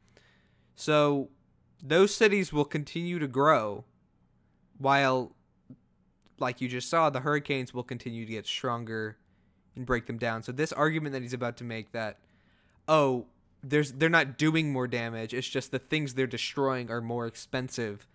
So 0.75 1.29
those 1.81 2.13
cities 2.13 2.53
will 2.53 2.65
continue 2.65 3.19
to 3.19 3.27
grow 3.27 3.85
while 4.77 5.35
like 6.39 6.61
you 6.61 6.69
just 6.69 6.89
saw 6.89 7.09
the 7.09 7.19
hurricanes 7.19 7.73
will 7.73 7.83
continue 7.83 8.25
to 8.25 8.31
get 8.31 8.45
stronger 8.45 9.17
and 9.75 9.85
break 9.85 10.05
them 10.05 10.17
down. 10.17 10.43
So 10.43 10.51
this 10.51 10.71
argument 10.71 11.13
that 11.13 11.21
he's 11.21 11.33
about 11.33 11.57
to 11.57 11.63
make 11.63 11.91
that 11.91 12.19
oh, 12.87 13.27
there's 13.63 13.91
they're 13.93 14.09
not 14.09 14.37
doing 14.37 14.71
more 14.71 14.87
damage, 14.87 15.33
it's 15.33 15.47
just 15.47 15.71
the 15.71 15.79
things 15.79 16.13
they're 16.13 16.27
destroying 16.27 16.89
are 16.89 17.01
more 17.01 17.27
expensive 17.27 18.07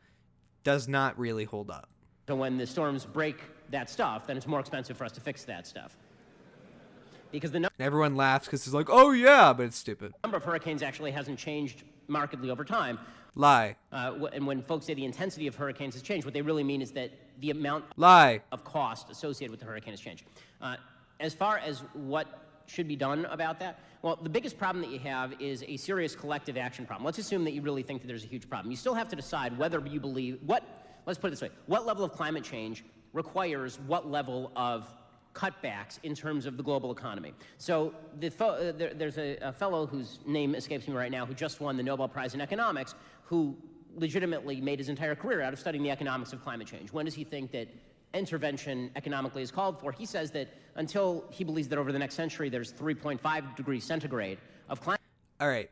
does 0.64 0.88
not 0.88 1.18
really 1.18 1.44
hold 1.44 1.70
up. 1.70 1.88
So 2.26 2.34
when 2.34 2.56
the 2.56 2.66
storms 2.66 3.04
break 3.04 3.36
that 3.70 3.90
stuff, 3.90 4.26
then 4.26 4.36
it's 4.36 4.46
more 4.46 4.60
expensive 4.60 4.96
for 4.96 5.04
us 5.04 5.12
to 5.12 5.20
fix 5.20 5.44
that 5.44 5.66
stuff. 5.66 5.96
Because 7.34 7.50
the 7.50 7.56
And 7.56 7.70
everyone 7.80 8.14
laughs 8.14 8.46
cuz 8.46 8.64
it's 8.66 8.74
like, 8.74 8.88
"Oh 8.88 9.10
yeah, 9.10 9.52
but 9.52 9.66
it's 9.66 9.76
stupid." 9.76 10.12
number 10.22 10.36
of 10.36 10.44
hurricanes 10.44 10.82
actually 10.82 11.10
hasn't 11.10 11.38
changed 11.38 11.82
markedly 12.06 12.50
over 12.50 12.64
time. 12.64 12.98
Lie. 13.34 13.76
Uh, 13.90 14.26
and 14.32 14.46
when 14.46 14.62
folks 14.62 14.86
say 14.86 14.94
the 14.94 15.04
intensity 15.04 15.48
of 15.48 15.56
hurricanes 15.56 15.94
has 15.94 16.02
changed, 16.02 16.24
what 16.24 16.34
they 16.34 16.42
really 16.42 16.62
mean 16.62 16.80
is 16.80 16.92
that 16.92 17.10
the 17.40 17.50
amount 17.50 17.84
Lie. 17.96 18.40
of 18.52 18.62
cost 18.62 19.10
associated 19.10 19.50
with 19.50 19.58
the 19.58 19.66
hurricane 19.66 19.92
has 19.92 20.00
changed. 20.00 20.24
Uh, 20.60 20.76
as 21.18 21.34
far 21.34 21.58
as 21.58 21.80
what 21.94 22.26
should 22.66 22.86
be 22.86 22.94
done 22.94 23.24
about 23.26 23.58
that, 23.58 23.80
well, 24.02 24.16
the 24.16 24.28
biggest 24.28 24.56
problem 24.56 24.80
that 24.82 24.90
you 24.92 25.00
have 25.00 25.34
is 25.40 25.64
a 25.66 25.76
serious 25.76 26.14
collective 26.14 26.56
action 26.56 26.86
problem. 26.86 27.04
Let's 27.04 27.18
assume 27.18 27.42
that 27.44 27.52
you 27.52 27.62
really 27.62 27.82
think 27.82 28.02
that 28.02 28.06
there's 28.06 28.24
a 28.24 28.28
huge 28.28 28.48
problem. 28.48 28.70
You 28.70 28.76
still 28.76 28.94
have 28.94 29.08
to 29.08 29.16
decide 29.16 29.58
whether 29.58 29.80
you 29.84 29.98
believe 29.98 30.38
what. 30.46 30.62
Let's 31.06 31.18
put 31.18 31.28
it 31.28 31.30
this 31.30 31.42
way: 31.42 31.50
what 31.66 31.84
level 31.84 32.04
of 32.04 32.12
climate 32.12 32.44
change 32.44 32.84
requires 33.12 33.80
what 33.80 34.08
level 34.08 34.52
of 34.54 34.86
cutbacks 35.34 35.98
in 36.04 36.14
terms 36.14 36.46
of 36.46 36.56
the 36.56 36.62
global 36.62 36.92
economy. 36.92 37.34
So 37.58 37.92
the 38.20 38.32
uh, 38.42 38.72
there, 38.72 38.94
there's 38.94 39.18
a, 39.18 39.36
a 39.42 39.52
fellow 39.52 39.86
whose 39.86 40.20
name 40.26 40.54
escapes 40.54 40.88
me 40.88 40.94
right 40.94 41.10
now 41.10 41.26
who 41.26 41.34
just 41.34 41.60
won 41.60 41.76
the 41.76 41.82
Nobel 41.82 42.08
Prize 42.08 42.34
in 42.34 42.40
economics 42.40 42.94
who 43.24 43.56
legitimately 43.96 44.60
made 44.60 44.78
his 44.78 44.88
entire 44.88 45.14
career 45.14 45.42
out 45.42 45.52
of 45.52 45.58
studying 45.58 45.82
the 45.82 45.90
economics 45.90 46.32
of 46.32 46.42
climate 46.42 46.66
change. 46.66 46.92
When 46.92 47.04
does 47.04 47.14
he 47.14 47.24
think 47.24 47.52
that 47.52 47.68
intervention 48.12 48.90
economically 48.96 49.42
is 49.42 49.50
called 49.50 49.80
for? 49.80 49.92
He 49.92 50.06
says 50.06 50.30
that 50.32 50.48
until 50.76 51.24
he 51.30 51.44
believes 51.44 51.68
that 51.68 51.78
over 51.78 51.92
the 51.92 51.98
next 51.98 52.14
century 52.14 52.48
there's 52.48 52.72
3.5 52.72 53.56
degrees 53.56 53.84
centigrade 53.84 54.38
of 54.68 54.80
climate 54.80 55.00
All 55.40 55.48
right. 55.48 55.70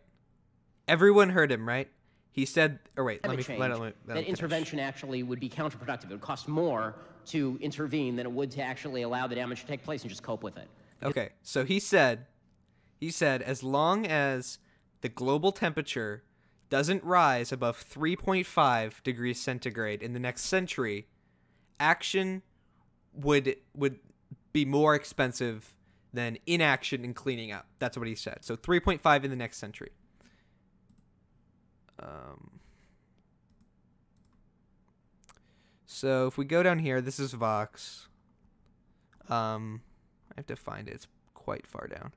Everyone 0.88 1.30
heard 1.30 1.50
him, 1.50 1.66
right? 1.66 1.88
He 2.32 2.46
said 2.46 2.78
or 2.96 3.04
wait, 3.04 3.20
let 3.26 3.36
me 3.36 3.42
change, 3.42 3.60
let 3.60 3.70
let 3.78 3.78
him 3.78 3.94
that 4.06 4.24
intervention 4.24 4.80
actually 4.80 5.22
would 5.22 5.38
be 5.38 5.50
counterproductive. 5.50 6.04
It 6.04 6.10
would 6.10 6.20
cost 6.20 6.48
more 6.48 6.96
to 7.26 7.58
intervene 7.60 8.16
than 8.16 8.26
it 8.26 8.32
would 8.32 8.50
to 8.52 8.62
actually 8.62 9.02
allow 9.02 9.26
the 9.26 9.34
damage 9.34 9.60
to 9.62 9.66
take 9.66 9.82
place 9.82 10.02
and 10.02 10.10
just 10.10 10.22
cope 10.22 10.42
with 10.42 10.56
it. 10.56 10.68
Okay, 11.02 11.30
so 11.42 11.64
he 11.64 11.80
said, 11.80 12.26
he 13.00 13.10
said, 13.10 13.42
as 13.42 13.62
long 13.62 14.06
as 14.06 14.58
the 15.00 15.08
global 15.08 15.52
temperature 15.52 16.22
doesn't 16.70 17.04
rise 17.04 17.52
above 17.52 17.84
3.5 17.84 19.02
degrees 19.02 19.40
centigrade 19.40 20.02
in 20.02 20.12
the 20.12 20.20
next 20.20 20.42
century, 20.42 21.06
action 21.78 22.42
would 23.12 23.56
would 23.76 23.98
be 24.52 24.64
more 24.64 24.94
expensive 24.94 25.74
than 26.12 26.38
inaction 26.46 27.04
and 27.04 27.16
cleaning 27.16 27.52
up. 27.52 27.66
That's 27.78 27.96
what 27.96 28.06
he 28.06 28.14
said. 28.14 28.38
So 28.42 28.56
3.5 28.56 29.24
in 29.24 29.30
the 29.30 29.36
next 29.36 29.58
century. 29.58 29.90
Um, 31.98 32.60
so 35.92 36.26
if 36.26 36.38
we 36.38 36.44
go 36.44 36.62
down 36.62 36.78
here, 36.78 37.00
this 37.00 37.20
is 37.20 37.32
Vox. 37.34 38.08
Um, 39.28 39.82
I 40.30 40.34
have 40.36 40.46
to 40.46 40.56
find 40.56 40.88
it. 40.88 40.94
It's 40.94 41.06
quite 41.34 41.66
far 41.66 41.86
down. 41.86 42.12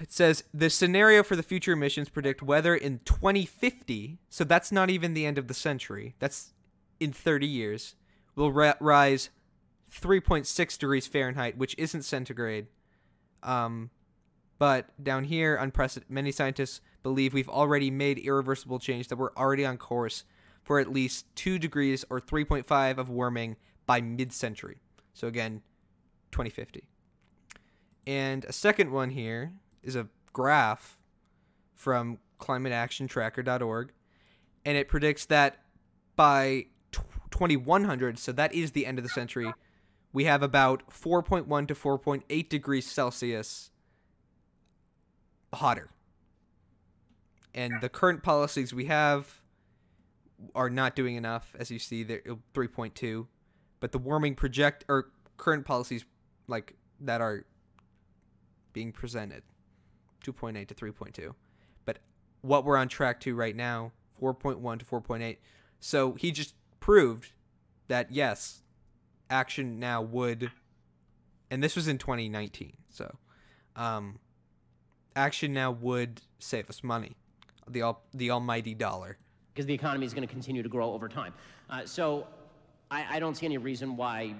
It 0.00 0.12
says 0.12 0.44
the 0.54 0.70
scenario 0.70 1.22
for 1.22 1.36
the 1.36 1.42
future 1.42 1.72
emissions 1.72 2.08
predict 2.08 2.42
weather 2.42 2.74
in 2.74 3.00
2050, 3.04 4.18
so 4.30 4.44
that's 4.44 4.72
not 4.72 4.88
even 4.88 5.12
the 5.12 5.26
end 5.26 5.36
of 5.36 5.48
the 5.48 5.54
century. 5.54 6.14
That's 6.18 6.54
in 7.00 7.12
30 7.12 7.46
years, 7.46 7.94
will 8.34 8.52
ri- 8.52 8.72
rise 8.80 9.30
3.6 9.92 10.78
degrees 10.78 11.06
Fahrenheit, 11.06 11.58
which 11.58 11.74
isn't 11.76 12.04
centigrade. 12.04 12.68
Um, 13.42 13.90
but 14.58 15.02
down 15.02 15.24
here, 15.24 15.56
unprecedented, 15.56 16.10
many 16.10 16.32
scientists 16.32 16.80
believe 17.02 17.34
we've 17.34 17.48
already 17.48 17.90
made 17.90 18.18
irreversible 18.18 18.78
change 18.78 19.08
that 19.08 19.16
we're 19.16 19.34
already 19.34 19.66
on 19.66 19.76
course 19.76 20.24
for 20.66 20.80
at 20.80 20.92
least 20.92 21.24
2 21.36 21.60
degrees 21.60 22.04
or 22.10 22.20
3.5 22.20 22.98
of 22.98 23.08
warming 23.08 23.54
by 23.86 24.00
mid-century. 24.00 24.80
So 25.14 25.28
again, 25.28 25.62
2050. 26.32 26.82
And 28.04 28.44
a 28.46 28.52
second 28.52 28.90
one 28.90 29.10
here 29.10 29.52
is 29.84 29.94
a 29.94 30.08
graph 30.32 30.98
from 31.72 32.18
climateactiontracker.org 32.40 33.92
and 34.64 34.76
it 34.76 34.88
predicts 34.88 35.24
that 35.26 35.58
by 36.16 36.66
2100, 37.30 38.18
so 38.18 38.32
that 38.32 38.52
is 38.52 38.72
the 38.72 38.86
end 38.86 38.98
of 38.98 39.04
the 39.04 39.10
century, 39.10 39.52
we 40.12 40.24
have 40.24 40.42
about 40.42 40.90
4.1 40.90 41.68
to 41.68 41.74
4.8 41.76 42.48
degrees 42.48 42.90
Celsius 42.90 43.70
hotter. 45.54 45.90
And 47.54 47.80
the 47.80 47.88
current 47.88 48.24
policies 48.24 48.74
we 48.74 48.86
have 48.86 49.42
are 50.54 50.70
not 50.70 50.96
doing 50.96 51.16
enough, 51.16 51.54
as 51.58 51.70
you 51.70 51.78
see 51.78 52.02
there, 52.02 52.20
3.2. 52.54 53.26
But 53.80 53.92
the 53.92 53.98
warming 53.98 54.34
project 54.34 54.84
or 54.88 55.10
current 55.36 55.64
policies 55.64 56.04
like 56.48 56.74
that 57.00 57.20
are 57.20 57.44
being 58.72 58.92
presented, 58.92 59.42
2.8 60.24 60.66
to 60.68 60.74
3.2. 60.74 61.34
But 61.84 61.98
what 62.42 62.64
we're 62.64 62.76
on 62.76 62.88
track 62.88 63.20
to 63.20 63.34
right 63.34 63.56
now, 63.56 63.92
4.1 64.20 64.78
to 64.78 64.84
4.8. 64.84 65.36
So 65.80 66.12
he 66.14 66.30
just 66.30 66.54
proved 66.80 67.32
that 67.88 68.10
yes, 68.10 68.62
action 69.30 69.78
now 69.78 70.02
would, 70.02 70.50
and 71.50 71.62
this 71.62 71.76
was 71.76 71.88
in 71.88 71.98
2019. 71.98 72.76
So, 72.90 73.16
um, 73.74 74.18
action 75.14 75.52
now 75.52 75.70
would 75.70 76.22
save 76.38 76.68
us 76.68 76.82
money, 76.82 77.16
the 77.68 77.82
all, 77.82 78.04
the 78.12 78.30
almighty 78.30 78.74
dollar. 78.74 79.18
Because 79.56 79.64
the 79.64 79.72
economy 79.72 80.04
is 80.04 80.12
going 80.12 80.26
to 80.28 80.32
continue 80.32 80.62
to 80.62 80.68
grow 80.68 80.92
over 80.92 81.08
time. 81.08 81.32
Uh, 81.70 81.86
so 81.86 82.26
I, 82.90 83.16
I 83.16 83.18
don't 83.18 83.34
see 83.34 83.46
any 83.46 83.56
reason 83.56 83.96
why 83.96 84.34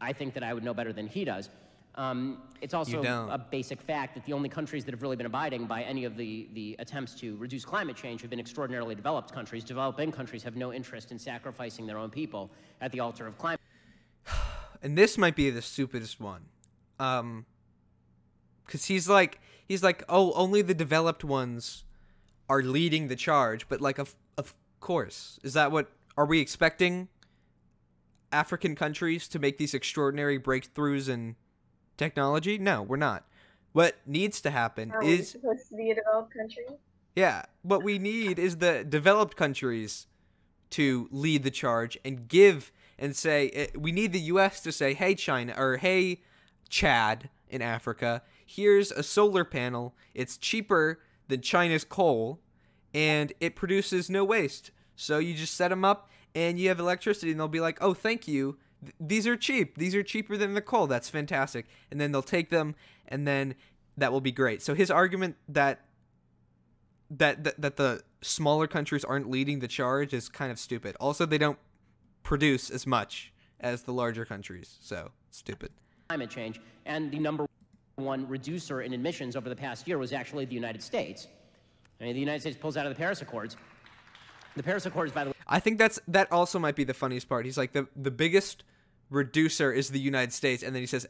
I 0.00 0.12
think 0.12 0.32
that 0.34 0.44
I 0.44 0.54
would 0.54 0.62
know 0.62 0.72
better 0.72 0.92
than 0.92 1.08
he 1.08 1.24
does. 1.24 1.50
Um, 1.96 2.42
it's 2.60 2.72
also 2.72 3.02
a 3.02 3.36
basic 3.50 3.82
fact 3.82 4.14
that 4.14 4.24
the 4.24 4.32
only 4.32 4.48
countries 4.48 4.84
that 4.84 4.94
have 4.94 5.02
really 5.02 5.16
been 5.16 5.26
abiding 5.26 5.66
by 5.66 5.82
any 5.82 6.04
of 6.04 6.16
the, 6.16 6.46
the 6.54 6.76
attempts 6.78 7.14
to 7.16 7.36
reduce 7.36 7.64
climate 7.64 7.96
change 7.96 8.20
have 8.20 8.30
been 8.30 8.38
extraordinarily 8.38 8.94
developed 8.94 9.32
countries. 9.32 9.64
Developing 9.64 10.12
countries 10.12 10.44
have 10.44 10.54
no 10.54 10.72
interest 10.72 11.10
in 11.10 11.18
sacrificing 11.18 11.86
their 11.86 11.98
own 11.98 12.08
people 12.08 12.48
at 12.80 12.92
the 12.92 13.00
altar 13.00 13.26
of 13.26 13.36
climate. 13.38 13.60
and 14.82 14.96
this 14.96 15.18
might 15.18 15.34
be 15.34 15.50
the 15.50 15.62
stupidest 15.62 16.20
one 16.20 16.42
um 17.00 17.46
because 18.64 18.84
he's 18.84 19.08
like 19.08 19.40
he's 19.66 19.82
like 19.82 20.04
oh 20.08 20.32
only 20.34 20.62
the 20.62 20.74
developed 20.74 21.24
ones 21.24 21.84
are 22.48 22.62
leading 22.62 23.08
the 23.08 23.16
charge 23.16 23.68
but 23.68 23.80
like 23.80 23.98
of 23.98 24.14
course 24.80 25.38
is 25.42 25.52
that 25.52 25.70
what 25.70 25.90
are 26.16 26.26
we 26.26 26.40
expecting 26.40 27.08
african 28.32 28.74
countries 28.74 29.28
to 29.28 29.38
make 29.38 29.58
these 29.58 29.74
extraordinary 29.74 30.38
breakthroughs 30.38 31.08
in 31.08 31.36
technology 31.96 32.58
no 32.58 32.82
we're 32.82 32.96
not 32.96 33.24
what 33.72 33.96
needs 34.06 34.40
to 34.40 34.50
happen 34.50 34.90
Are 34.90 35.00
we 35.00 35.12
is 35.12 35.30
supposed 35.30 35.68
to 35.68 35.76
be 35.76 35.90
a 35.90 35.94
developed 35.94 36.34
country? 36.34 36.64
yeah, 37.14 37.42
what 37.62 37.82
we 37.82 37.98
need 37.98 38.38
is 38.38 38.56
the 38.56 38.84
developed 38.84 39.36
countries 39.36 40.06
to 40.70 41.08
lead 41.12 41.42
the 41.42 41.50
charge 41.50 41.98
and 42.04 42.26
give 42.28 42.72
and 42.98 43.14
say 43.14 43.48
eh, 43.50 43.66
we 43.76 43.92
need 43.92 44.12
the 44.12 44.20
US 44.20 44.60
to 44.62 44.72
say, 44.72 44.94
"Hey 44.94 45.14
China 45.14 45.54
or 45.56 45.76
hey 45.76 46.20
Chad 46.68 47.28
in 47.48 47.62
Africa, 47.62 48.22
here's 48.46 48.90
a 48.92 49.02
solar 49.02 49.44
panel. 49.44 49.94
It's 50.14 50.36
cheaper 50.36 51.00
than 51.28 51.40
China's 51.42 51.84
coal 51.84 52.40
and 52.94 53.32
it 53.40 53.54
produces 53.56 54.10
no 54.10 54.24
waste. 54.24 54.70
So 54.96 55.18
you 55.18 55.34
just 55.34 55.54
set 55.54 55.68
them 55.68 55.84
up 55.84 56.10
and 56.34 56.58
you 56.58 56.68
have 56.68 56.78
electricity 56.80 57.30
and 57.30 57.40
they'll 57.40 57.48
be 57.48 57.60
like, 57.60 57.78
"Oh, 57.82 57.94
thank 57.94 58.28
you. 58.28 58.58
Th- 58.82 58.94
These 59.00 59.26
are 59.26 59.36
cheap. 59.36 59.76
These 59.78 59.94
are 59.94 60.02
cheaper 60.02 60.36
than 60.36 60.54
the 60.54 60.60
coal. 60.60 60.86
That's 60.86 61.08
fantastic." 61.08 61.66
And 61.90 62.00
then 62.00 62.12
they'll 62.12 62.22
take 62.22 62.50
them 62.50 62.74
and 63.08 63.26
then 63.26 63.54
that 63.96 64.12
will 64.12 64.20
be 64.20 64.32
great. 64.32 64.62
So 64.62 64.74
his 64.74 64.90
argument 64.90 65.36
that 65.48 65.86
that, 67.10 67.42
that 67.44 67.60
that 67.60 67.76
the 67.76 68.02
smaller 68.22 68.66
countries 68.66 69.04
aren't 69.04 69.28
leading 69.30 69.58
the 69.60 69.68
charge 69.68 70.12
is 70.14 70.28
kind 70.28 70.52
of 70.52 70.58
stupid. 70.58 70.96
Also, 71.00 71.26
they 71.26 71.38
don't 71.38 71.58
produce 72.22 72.70
as 72.70 72.86
much 72.86 73.32
as 73.58 73.82
the 73.82 73.92
larger 73.92 74.24
countries, 74.24 74.76
so 74.80 75.10
stupid. 75.30 75.70
climate 76.08 76.30
change, 76.30 76.60
and 76.86 77.10
the 77.10 77.18
number 77.18 77.46
one 77.96 78.26
reducer 78.28 78.82
in 78.82 78.92
emissions 78.92 79.36
over 79.36 79.48
the 79.48 79.56
past 79.56 79.86
year 79.88 79.98
was 79.98 80.12
actually 80.12 80.44
the 80.44 80.54
United 80.54 80.82
States. 80.82 81.26
I 82.00 82.04
mean, 82.04 82.14
the 82.14 82.20
United 82.20 82.40
States 82.40 82.56
pulls 82.56 82.76
out 82.76 82.86
of 82.86 82.92
the 82.92 82.98
Paris 82.98 83.20
Accords. 83.22 83.56
The 84.56 84.62
Paris 84.62 84.86
Accords, 84.86 85.12
by 85.12 85.24
the 85.24 85.30
way, 85.30 85.36
I 85.46 85.60
think 85.60 85.78
that's 85.78 86.00
that 86.08 86.30
also 86.32 86.58
might 86.58 86.74
be 86.76 86.84
the 86.84 86.94
funniest 86.94 87.28
part. 87.28 87.44
He's 87.44 87.58
like 87.58 87.72
the 87.72 87.86
the 87.94 88.10
biggest 88.10 88.64
reducer 89.10 89.72
is 89.72 89.90
the 89.90 90.00
United 90.00 90.32
States, 90.32 90.62
and 90.62 90.74
then 90.74 90.82
he 90.82 90.86
says, 90.86 91.06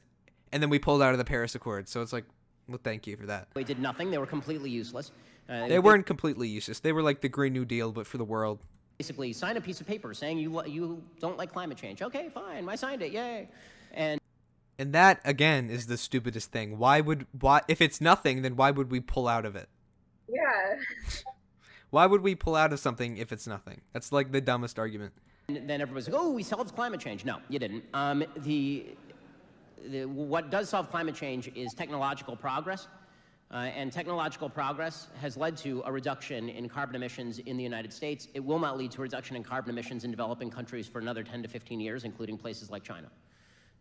and 0.52 0.62
then 0.62 0.70
we 0.70 0.78
pulled 0.78 1.02
out 1.02 1.12
of 1.12 1.18
the 1.18 1.24
Paris 1.24 1.54
Accords. 1.54 1.90
So 1.90 2.02
it's 2.02 2.12
like, 2.12 2.24
well, 2.68 2.80
thank 2.82 3.06
you 3.06 3.16
for 3.16 3.26
that. 3.26 3.48
they 3.54 3.64
did 3.64 3.78
nothing. 3.78 4.10
They 4.10 4.18
were 4.18 4.26
completely 4.26 4.70
useless. 4.70 5.10
Uh, 5.48 5.68
They 5.68 5.78
weren't 5.78 6.06
completely 6.06 6.48
useless. 6.48 6.80
They 6.80 6.92
were 6.92 7.02
like 7.02 7.20
the 7.22 7.28
Green 7.28 7.52
New 7.52 7.64
Deal, 7.64 7.92
but 7.92 8.06
for 8.06 8.18
the 8.18 8.24
world. 8.24 8.60
basically 8.98 9.32
sign 9.32 9.56
a 9.56 9.60
piece 9.60 9.80
of 9.80 9.86
paper 9.86 10.12
saying 10.12 10.38
you 10.38 10.62
you 10.66 11.02
don't 11.20 11.38
like 11.38 11.52
climate 11.52 11.78
change. 11.78 12.02
Okay, 12.02 12.28
fine, 12.28 12.68
I 12.68 12.76
signed 12.76 13.02
it. 13.02 13.12
Yay! 13.12 13.48
And 13.92 14.20
And 14.78 14.92
that 14.92 15.20
again 15.24 15.70
is 15.70 15.86
the 15.86 15.96
stupidest 15.96 16.52
thing. 16.52 16.78
Why 16.78 17.00
would 17.00 17.26
why 17.38 17.62
if 17.68 17.80
it's 17.80 18.00
nothing, 18.00 18.42
then 18.42 18.54
why 18.56 18.70
would 18.70 18.90
we 18.90 19.00
pull 19.00 19.26
out 19.26 19.46
of 19.46 19.56
it? 19.56 19.68
Yeah. 20.32 20.76
Why 21.90 22.06
would 22.06 22.20
we 22.20 22.34
pull 22.34 22.54
out 22.54 22.72
of 22.72 22.78
something 22.78 23.16
if 23.16 23.32
it's 23.32 23.46
nothing? 23.46 23.80
That's 23.92 24.12
like 24.12 24.30
the 24.30 24.40
dumbest 24.40 24.78
argument. 24.78 25.12
And 25.48 25.68
then 25.68 25.80
everybody's 25.80 26.08
like, 26.08 26.20
"Oh, 26.20 26.30
we 26.30 26.42
solved 26.42 26.74
climate 26.74 27.00
change." 27.00 27.24
No, 27.24 27.38
you 27.48 27.58
didn't. 27.58 27.84
Um, 27.92 28.24
the, 28.36 28.94
the 29.88 30.04
what 30.04 30.50
does 30.50 30.68
solve 30.68 30.90
climate 30.90 31.16
change 31.16 31.50
is 31.56 31.74
technological 31.74 32.36
progress. 32.36 32.86
Uh, 33.52 33.56
and 33.74 33.92
technological 33.92 34.48
progress 34.48 35.08
has 35.20 35.36
led 35.36 35.56
to 35.56 35.82
a 35.84 35.90
reduction 35.90 36.48
in 36.48 36.68
carbon 36.68 36.94
emissions 36.94 37.40
in 37.40 37.56
the 37.56 37.64
United 37.64 37.92
States. 37.92 38.28
It 38.32 38.38
will 38.38 38.60
not 38.60 38.78
lead 38.78 38.92
to 38.92 38.98
a 38.98 39.02
reduction 39.02 39.34
in 39.34 39.42
carbon 39.42 39.70
emissions 39.70 40.04
in 40.04 40.12
developing 40.12 40.50
countries 40.50 40.86
for 40.86 41.00
another 41.00 41.24
10 41.24 41.42
to 41.42 41.48
15 41.48 41.80
years, 41.80 42.04
including 42.04 42.38
places 42.38 42.70
like 42.70 42.84
China. 42.84 43.08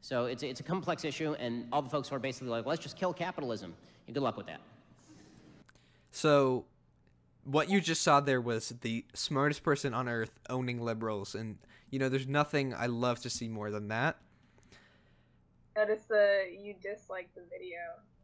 So 0.01 0.25
it's, 0.25 0.41
it's 0.41 0.59
a 0.59 0.63
complex 0.63 1.05
issue, 1.05 1.33
and 1.33 1.67
all 1.71 1.83
the 1.83 1.89
folks 1.89 2.09
who 2.09 2.15
are 2.15 2.19
basically 2.19 2.49
like, 2.49 2.65
let's 2.65 2.81
just 2.81 2.97
kill 2.97 3.13
capitalism. 3.13 3.75
And 4.07 4.15
good 4.15 4.23
luck 4.23 4.37
with 4.37 4.47
that. 4.47 4.61
So, 6.11 6.65
what 7.43 7.69
you 7.69 7.81
just 7.81 8.01
saw 8.01 8.19
there 8.19 8.41
was 8.41 8.69
the 8.81 9.05
smartest 9.13 9.63
person 9.63 9.93
on 9.93 10.07
earth 10.09 10.31
owning 10.49 10.81
liberals, 10.81 11.35
and 11.35 11.57
you 11.89 11.99
know, 11.99 12.09
there's 12.09 12.27
nothing 12.27 12.73
I 12.73 12.87
love 12.87 13.19
to 13.21 13.29
see 13.29 13.47
more 13.47 13.71
than 13.71 13.87
that. 13.89 14.17
Notice 15.75 16.03
the 16.09 16.45
you 16.61 16.75
disliked 16.81 17.35
the 17.35 17.41
video. 17.49 17.77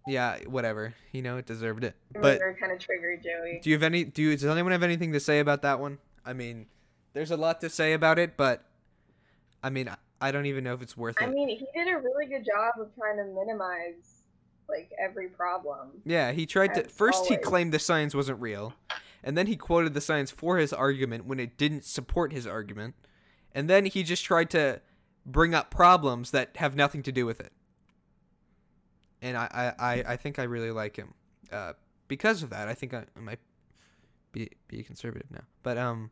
Yeah, 0.08 0.38
whatever. 0.46 0.94
You 1.12 1.22
know, 1.24 1.38
it 1.38 1.46
deserved 1.46 1.84
it. 1.84 1.96
But 2.14 2.22
But 2.40 2.60
kind 2.60 2.72
of 2.72 2.80
triggered 2.80 3.24
Joey. 3.24 3.60
do 3.64 3.70
you 3.70 3.76
have 3.76 3.84
any? 3.84 4.04
Do 4.04 4.22
you, 4.22 4.32
does 4.32 4.46
anyone 4.46 4.72
have 4.72 4.84
anything 4.84 5.14
to 5.14 5.20
say 5.20 5.40
about 5.40 5.62
that 5.64 5.80
one? 5.80 5.98
I 6.26 6.34
mean, 6.34 6.68
there's 7.14 7.32
a 7.32 7.38
lot 7.38 7.62
to 7.62 7.70
say 7.70 7.94
about 7.94 8.20
it, 8.20 8.36
but 8.38 8.64
I 9.64 9.70
mean, 9.70 9.88
I- 9.90 9.98
I 10.22 10.32
don't 10.32 10.46
even 10.46 10.64
know 10.64 10.74
if 10.74 10.82
it's 10.82 10.96
worth 10.96 11.18
I 11.20 11.26
it. 11.26 11.28
I 11.28 11.32
mean, 11.32 11.50
he 11.50 11.68
did 11.76 11.88
a 11.88 11.98
really 11.98 12.26
good 12.26 12.46
job 12.46 12.74
of 12.80 12.94
trying 12.96 13.18
to 13.18 13.26
minimize 13.26 14.15
like 14.70 14.92
every 15.00 15.28
problem. 15.28 15.90
Yeah, 16.06 16.32
he 16.32 16.46
tried 16.46 16.74
to. 16.76 16.84
First, 16.84 17.28
he 17.28 17.38
claimed 17.38 17.72
the 17.72 17.80
science 17.80 18.16
wasn't 18.16 18.42
real, 18.42 18.74
and 19.24 19.38
then 19.38 19.48
he 19.48 19.56
quoted 19.56 19.94
the 19.94 20.02
science 20.02 20.32
for 20.32 20.58
his 20.58 20.74
argument 20.74 21.26
when 21.26 21.40
it 21.40 21.58
didn't 21.58 21.84
support 21.84 22.32
his 22.32 22.48
argument, 22.48 22.96
and 23.54 23.70
then 23.70 23.86
he 23.86 24.04
just 24.04 24.24
tried 24.24 24.50
to 24.52 24.82
bring 25.26 25.54
up 25.54 25.72
problems 25.72 26.32
that 26.32 26.58
have 26.58 26.76
nothing 26.76 27.04
to 27.04 27.12
do 27.12 27.26
with 27.26 27.40
it. 27.40 27.52
And 29.22 29.38
I, 29.38 29.74
I, 29.80 29.94
I, 29.94 30.04
I 30.14 30.18
think 30.18 30.38
I 30.38 30.44
really 30.44 30.72
like 30.72 30.96
him 30.98 31.14
uh, 31.52 31.74
because 32.08 32.44
of 32.44 32.50
that. 32.52 32.68
I 32.68 32.74
think 32.74 32.94
I, 32.94 33.06
I 33.16 33.20
might 33.20 33.40
be 34.32 34.52
be 34.68 34.84
conservative 34.84 35.30
now, 35.32 35.44
but 35.64 35.78
um. 35.78 36.12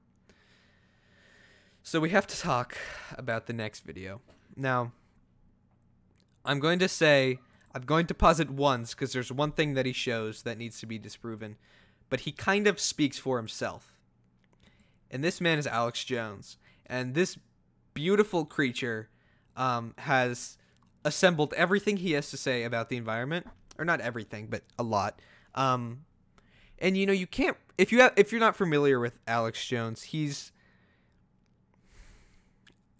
So 1.85 1.99
we 1.99 2.11
have 2.11 2.25
to 2.27 2.39
talk 2.39 2.77
about 3.17 3.45
the 3.45 3.51
next 3.51 3.81
video 3.81 4.21
now. 4.55 4.93
I'm 6.45 6.59
going 6.59 6.79
to 6.79 6.87
say 6.87 7.39
I'm 7.73 7.83
going 7.83 8.05
to 8.07 8.13
pause 8.13 8.39
it 8.39 8.49
once 8.49 8.93
because 8.93 9.13
there's 9.13 9.31
one 9.31 9.51
thing 9.51 9.73
that 9.73 9.85
he 9.85 9.93
shows 9.93 10.43
that 10.43 10.57
needs 10.57 10.79
to 10.79 10.85
be 10.85 10.99
disproven, 10.99 11.57
but 12.09 12.21
he 12.21 12.31
kind 12.31 12.67
of 12.67 12.79
speaks 12.79 13.17
for 13.17 13.37
himself. 13.37 13.97
And 15.09 15.23
this 15.23 15.41
man 15.41 15.57
is 15.57 15.67
Alex 15.67 16.03
Jones, 16.03 16.57
and 16.85 17.13
this 17.13 17.37
beautiful 17.93 18.45
creature 18.45 19.09
um, 19.55 19.93
has 19.99 20.57
assembled 21.05 21.53
everything 21.55 21.97
he 21.97 22.13
has 22.13 22.29
to 22.31 22.37
say 22.37 22.63
about 22.63 22.89
the 22.89 22.97
environment, 22.97 23.47
or 23.77 23.85
not 23.85 24.01
everything, 24.01 24.47
but 24.47 24.63
a 24.77 24.83
lot. 24.83 25.19
Um, 25.55 26.05
and 26.79 26.97
you 26.97 27.05
know 27.05 27.13
you 27.13 27.27
can't 27.27 27.57
if 27.77 27.91
you 27.91 28.01
have, 28.01 28.13
if 28.15 28.31
you're 28.31 28.41
not 28.41 28.55
familiar 28.55 28.99
with 28.99 29.19
Alex 29.27 29.65
Jones, 29.65 30.03
he's. 30.03 30.51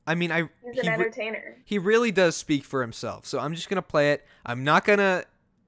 I 0.06 0.16
mean, 0.16 0.32
I 0.32 0.49
He's 0.64 0.74
he 0.74 0.80
an 0.82 0.88
re- 0.88 0.93
entertainer. 0.93 1.58
he 1.64 1.78
really 1.78 2.12
does 2.12 2.36
speak 2.36 2.64
for 2.66 2.82
himself. 2.82 3.26
So 3.26 3.39
I'm 3.39 3.56
just 3.56 3.70
gonna 3.70 3.82
play 3.82 4.12
it. 4.12 4.26
I'm 4.45 4.64
not 4.64 4.84
gonna 4.86 5.24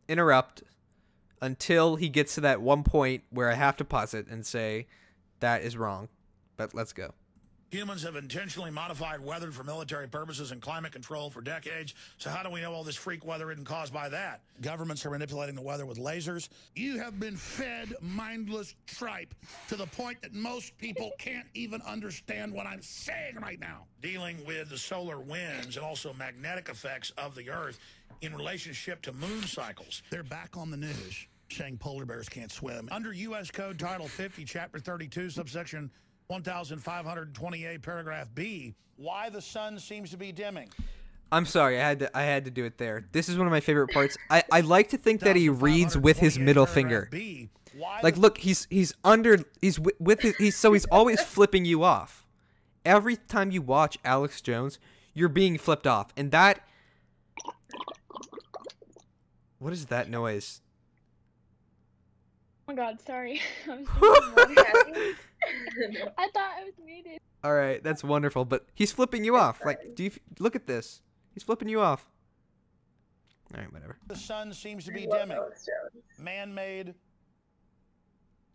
interrupt 0.07 0.63
until 1.41 1.95
he 1.95 2.09
gets 2.09 2.35
to 2.35 2.41
that 2.41 2.61
one 2.61 2.83
point 2.83 3.23
where 3.29 3.49
I 3.49 3.53
have 3.55 3.77
to 3.77 3.85
pause 3.85 4.13
it 4.13 4.27
and 4.27 4.45
say 4.45 4.87
that 5.39 5.61
is 5.61 5.77
wrong. 5.77 6.09
But 6.57 6.73
let's 6.73 6.93
go. 6.93 7.13
Humans 7.71 8.03
have 8.03 8.15
intentionally 8.15 8.71
modified 8.71 9.19
weather 9.19 9.51
for 9.51 9.63
military 9.63 10.07
purposes 10.07 10.51
and 10.51 10.61
climate 10.61 10.91
control 10.91 11.29
for 11.29 11.41
decades. 11.41 11.93
So 12.17 12.29
how 12.29 12.43
do 12.43 12.49
we 12.49 12.61
know 12.61 12.71
all 12.71 12.83
this 12.83 12.95
freak 12.95 13.25
weather 13.25 13.51
isn't 13.51 13.65
caused 13.65 13.93
by 13.93 14.07
that? 14.09 14.41
Governments 14.61 15.05
are 15.05 15.09
manipulating 15.09 15.55
the 15.55 15.61
weather 15.61 15.85
with 15.85 15.97
lasers. 15.97 16.49
You 16.75 16.99
have 16.99 17.19
been 17.19 17.35
fed 17.35 17.93
mindless 18.01 18.75
tripe 18.85 19.33
to 19.67 19.75
the 19.75 19.87
point 19.87 20.21
that 20.21 20.33
most 20.33 20.77
people 20.77 21.11
can't 21.17 21.47
even 21.53 21.81
understand 21.81 22.53
what 22.53 22.67
I'm 22.67 22.81
saying 22.81 23.35
right 23.41 23.59
now. 23.59 23.85
Dealing 24.01 24.37
with 24.45 24.69
the 24.69 24.77
solar 24.77 25.19
winds 25.19 25.75
and 25.75 25.85
also 25.85 26.13
magnetic 26.13 26.69
effects 26.69 27.11
of 27.17 27.35
the 27.35 27.49
Earth 27.49 27.79
in 28.21 28.33
relationship 28.35 29.01
to 29.01 29.13
moon 29.13 29.43
cycles. 29.43 30.03
They're 30.11 30.23
back 30.23 30.55
on 30.55 30.71
the 30.71 30.77
news 30.77 31.27
saying 31.51 31.77
polar 31.77 32.05
bears 32.05 32.27
can't 32.27 32.51
swim. 32.51 32.89
Under 32.91 33.13
U.S. 33.13 33.51
Code 33.51 33.77
Title 33.77 34.07
50, 34.07 34.45
Chapter 34.45 34.79
32, 34.79 35.29
subsection 35.29 35.91
1528, 36.27 37.81
paragraph 37.81 38.29
B, 38.33 38.73
why 38.97 39.29
the 39.29 39.41
sun 39.41 39.79
seems 39.79 40.09
to 40.11 40.17
be 40.17 40.31
dimming. 40.31 40.69
I'm 41.31 41.45
sorry, 41.45 41.79
I 41.81 41.87
had 41.87 41.99
to 41.99 42.17
I 42.17 42.21
had 42.23 42.45
to 42.45 42.51
do 42.51 42.65
it 42.65 42.77
there. 42.77 43.05
This 43.11 43.29
is 43.29 43.37
one 43.37 43.47
of 43.47 43.51
my 43.51 43.59
favorite 43.59 43.91
parts. 43.91 44.17
I, 44.29 44.43
I 44.51 44.61
like 44.61 44.89
to 44.89 44.97
think 44.97 45.21
that 45.21 45.35
he 45.35 45.49
reads 45.49 45.97
with 45.97 46.17
his 46.19 46.37
middle 46.39 46.65
finger. 46.65 47.07
B, 47.11 47.49
Like 48.03 48.15
look, 48.17 48.37
he's 48.37 48.67
he's 48.69 48.93
under 49.03 49.39
he's 49.59 49.77
wi- 49.77 49.97
with 49.99 50.21
his 50.21 50.35
he's 50.37 50.55
so 50.55 50.73
he's 50.73 50.85
always 50.85 51.21
flipping 51.21 51.65
you 51.65 51.83
off. 51.83 52.25
Every 52.85 53.17
time 53.17 53.49
you 53.51 53.61
watch 53.63 53.97
Alex 54.05 54.39
Jones, 54.39 54.79
you're 55.13 55.27
being 55.29 55.57
flipped 55.57 55.87
off. 55.87 56.13
And 56.15 56.31
that 56.31 56.61
What 59.59 59.73
is 59.73 59.87
that 59.87 60.09
noise? 60.09 60.61
Oh 62.67 62.73
my 62.73 62.75
god, 62.75 62.99
sorry. 63.01 63.41
I 65.45 65.63
was 65.65 65.73
thinking 65.77 65.99
water. 66.01 66.13
I 66.17 66.29
thought 66.33 66.51
I 66.59 66.63
was 66.63 66.73
muted. 66.83 67.19
All 67.43 67.53
right, 67.53 67.83
that's 67.83 68.03
wonderful, 68.03 68.45
but 68.45 68.65
he's 68.73 68.91
flipping 68.91 69.23
you 69.23 69.35
off. 69.37 69.63
Like, 69.63 69.95
do 69.95 70.03
you 70.03 70.09
f- 70.09 70.19
look 70.39 70.55
at 70.55 70.65
this? 70.65 71.01
He's 71.33 71.43
flipping 71.43 71.69
you 71.69 71.79
off. 71.79 72.09
All 73.53 73.61
right, 73.61 73.71
whatever. 73.71 73.97
The 74.07 74.15
sun 74.15 74.51
seems 74.53 74.85
to 74.85 74.91
be 74.91 75.05
dimming. 75.05 75.37
Man-made 76.17 76.95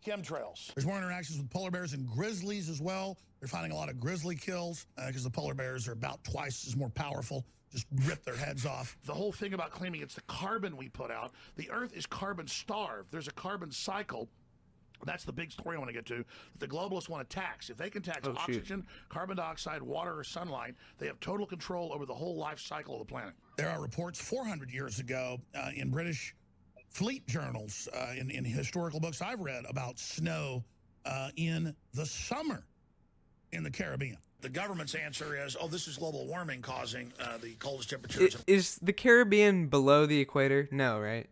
chemtrails. 0.05 0.74
There's 0.74 0.86
more 0.86 0.97
interactions 0.97 1.38
with 1.38 1.51
polar 1.51 1.70
bears 1.70 1.93
and 1.93 2.07
grizzlies 2.09 2.68
as 2.68 2.80
well. 2.80 3.18
They're 3.38 3.49
finding 3.49 3.72
a 3.72 3.76
lot 3.76 3.88
of 3.88 4.01
grizzly 4.01 4.34
kills 4.34 4.86
uh, 4.99 5.07
because 5.07 5.24
the 5.24 5.30
polar 5.30 5.55
bears 5.55 5.86
are 5.88 5.93
about 5.93 6.24
twice 6.24 6.66
as 6.66 6.76
more 6.76 6.91
powerful. 6.91 7.47
Just 7.70 7.86
rip 8.05 8.24
their 8.24 8.34
heads 8.36 8.66
off. 8.66 8.97
The 9.05 9.14
whole 9.14 9.30
thing 9.30 9.55
about 9.55 9.70
claiming 9.70 10.01
it's 10.01 10.14
the 10.16 10.22
carbon 10.22 10.76
we 10.76 10.88
put 10.88 11.11
out. 11.11 11.32
The 11.57 11.70
Earth 11.70 11.97
is 11.97 12.05
carbon 12.05 12.49
starved. 12.49 13.12
There's 13.12 13.28
a 13.28 13.32
carbon 13.32 13.70
cycle. 13.70 14.28
That's 15.05 15.24
the 15.24 15.32
big 15.32 15.51
story 15.53 15.76
I 15.76 15.78
want 15.78 15.88
to 15.88 15.94
get 15.94 16.07
to. 16.07 16.24
That 16.59 16.61
the 16.61 16.68
globalists 16.68 17.09
want 17.09 17.28
to 17.28 17.34
tax. 17.34 17.70
If 17.70 17.76
they 17.76 17.90
can 17.90 18.03
tax 18.03 18.26
Oh, 18.26 18.32
shoot. 18.46 18.57
oxygen, 18.59 18.86
carbon 19.09 19.36
dioxide, 19.36 19.82
water, 19.82 20.18
or 20.18 20.24
sunlight, 20.24 20.74
they 20.98 21.07
have 21.07 21.18
total 21.20 21.46
control 21.46 21.92
over 21.92 22.07
the 22.07 22.14
whole 22.14 22.36
life 22.36 22.61
cycle 22.61 22.94
of 23.01 23.07
the 23.07 23.11
planet. 23.12 23.34
There 23.57 23.68
are 23.68 23.80
reports 23.80 24.20
400 24.20 24.70
years 24.70 24.98
ago 24.98 25.40
uh, 25.55 25.70
in 25.74 25.90
British 25.90 26.34
fleet 26.88 27.26
journals, 27.26 27.88
uh, 27.94 28.12
in, 28.18 28.30
in 28.30 28.44
historical 28.44 29.01
books 29.01 29.22
I've 29.22 29.40
read 29.40 29.64
about 29.68 29.98
snow 29.98 30.64
uh, 31.05 31.30
in 31.36 31.74
the 31.94 32.05
summer 32.07 32.64
in 33.53 33.62
the 33.62 33.70
Caribbean. 33.70 34.18
The 34.42 34.48
government's 34.48 34.94
answer 34.94 35.36
is, 35.36 35.57
oh, 35.61 35.68
this 35.68 35.86
is 35.86 35.98
global 35.98 36.26
warming 36.26 36.62
causing 36.62 37.12
uh, 37.20 37.36
the 37.38 37.53
coldest 37.55 37.90
temperatures. 37.90 38.36
Is 38.46 38.76
the 38.80 38.92
Caribbean 38.92 39.66
below 39.68 40.07
the 40.07 40.18
equator? 40.18 40.66
No, 40.70 40.98
right? 40.98 41.28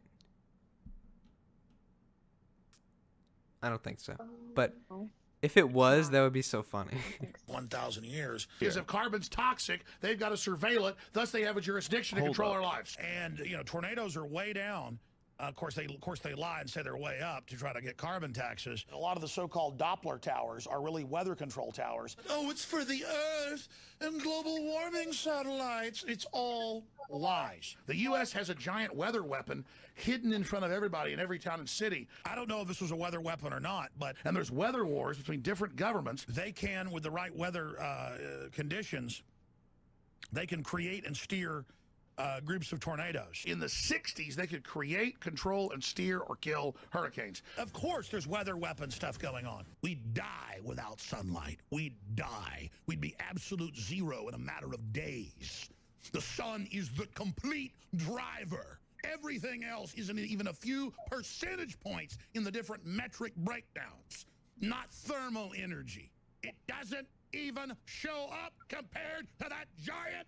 I 3.63 3.69
don't 3.69 3.83
think 3.83 4.01
so. 4.01 4.17
But 4.55 4.77
oh, 4.91 5.09
if 5.43 5.57
it 5.57 5.69
was, 5.71 6.11
that 6.11 6.21
would 6.23 6.33
be 6.33 6.43
so 6.43 6.63
funny. 6.63 6.99
1,000 7.47 8.05
years. 8.05 8.47
Because 8.59 8.77
if 8.77 8.87
carbon's 8.87 9.29
toxic, 9.29 9.85
they've 10.01 10.19
got 10.19 10.31
to 10.31 10.35
surveil 10.35 10.89
it. 10.89 10.97
Thus, 11.13 11.31
they 11.31 11.43
have 11.43 11.57
a 11.57 11.61
jurisdiction 11.61 12.17
to 12.17 12.23
Hold 12.23 12.35
control 12.35 12.51
up. 12.51 12.57
our 12.57 12.63
lives. 12.63 12.97
And 13.01 13.39
you 13.41 13.57
know, 13.57 13.63
tornadoes 13.65 14.17
are 14.17 14.27
way 14.27 14.53
down. 14.53 14.99
Uh, 15.41 15.45
of 15.45 15.55
course, 15.55 15.75
they 15.75 15.85
of 15.85 16.01
course 16.01 16.19
they 16.21 16.35
lie 16.35 16.61
and 16.61 16.69
say 16.69 16.83
they're 16.83 16.97
way 16.97 17.21
up 17.21 17.47
to 17.47 17.57
try 17.57 17.73
to 17.73 17.81
get 17.81 17.97
carbon 17.97 18.33
taxes. 18.33 18.85
A 18.93 18.97
lot 18.97 19.17
of 19.17 19.23
the 19.23 19.29
so-called 19.29 19.79
Doppler 19.79 20.21
towers 20.21 20.67
are 20.67 20.83
really 20.83 21.05
weather 21.05 21.35
control 21.35 21.71
towers. 21.71 22.17
Oh, 22.29 22.51
it's 22.51 22.65
for 22.65 22.85
the 22.85 23.05
Earth 23.05 23.69
and 24.01 24.21
global 24.21 24.61
warming 24.65 25.13
satellites. 25.13 26.05
It's 26.09 26.27
all 26.33 26.85
lies. 27.09 27.77
The 27.87 27.97
U.S. 27.97 28.33
has 28.33 28.51
a 28.51 28.55
giant 28.55 28.95
weather 28.95 29.23
weapon 29.23 29.65
hidden 29.95 30.33
in 30.33 30.43
front 30.43 30.65
of 30.65 30.73
everybody 30.73 31.13
in 31.13 31.21
every 31.21 31.39
town 31.39 31.61
and 31.61 31.69
city. 31.69 32.09
I 32.25 32.35
don't 32.35 32.49
know 32.49 32.61
if 32.61 32.69
this 32.69 32.81
was 32.81 32.91
a 32.91 32.97
weather 32.97 33.21
weapon 33.21 33.53
or 33.53 33.61
not, 33.61 33.91
but 33.99 34.17
and 34.25 34.37
there's 34.37 34.51
weather 34.51 34.85
wars 34.85 35.19
between 35.19 35.41
different 35.41 35.77
governments. 35.77 36.27
They 36.29 36.51
can, 36.51 36.91
with 36.91 37.05
the 37.05 37.11
right 37.11 37.35
weather 37.35 37.81
uh, 37.81 37.83
uh, 37.83 38.17
conditions, 38.53 39.23
they 40.33 40.47
can 40.47 40.63
create 40.63 41.07
and 41.07 41.17
steer 41.17 41.65
uh, 42.19 42.41
groups 42.41 42.73
of 42.73 42.81
tornadoes. 42.81 43.45
In 43.47 43.59
the 43.59 43.67
60s, 43.67 44.35
they 44.35 44.47
could 44.47 44.65
create, 44.65 45.21
control, 45.21 45.71
and 45.71 45.83
steer 45.83 46.19
or 46.19 46.37
kill 46.37 46.77
hurricanes. 46.91 47.43
Of 47.57 47.73
course, 47.73 48.09
there's 48.09 48.27
weather 48.27 48.57
weapon 48.57 48.91
stuff 48.91 49.19
going 49.19 49.47
on. 49.47 49.65
We'd 49.83 50.15
die 50.15 50.59
without 50.65 51.01
sunlight. 51.01 51.61
We'd 51.71 51.95
die. 52.15 52.71
We'd 52.87 53.01
be 53.01 53.15
absolute 53.21 53.77
zero 53.77 54.29
in 54.29 54.35
a 54.35 54.39
matter 54.39 54.67
of 54.67 54.93
days. 54.93 55.69
The 56.13 56.21
sun 56.21 56.67
is 56.73 56.91
the 56.91 57.07
complete 57.15 57.73
driver. 57.97 58.81
Everything 59.05 59.65
else 59.65 59.95
isn't 59.95 60.19
even 60.19 60.49
a 60.49 60.53
few 60.53 60.93
percentage 61.11 61.79
points 61.81 62.19
in 62.35 62.43
the 62.43 62.51
different 62.51 62.85
metric 62.85 63.33
breakdowns, 63.37 64.27
not 64.61 64.91
thermal 64.91 65.53
energy. 65.57 66.11
It 66.43 66.55
doesn't 66.67 67.07
even 67.33 67.77
show 67.85 68.29
up 68.45 68.55
compared 68.69 69.29
to 69.41 69.49
that 69.49 69.67
giant 69.81 70.27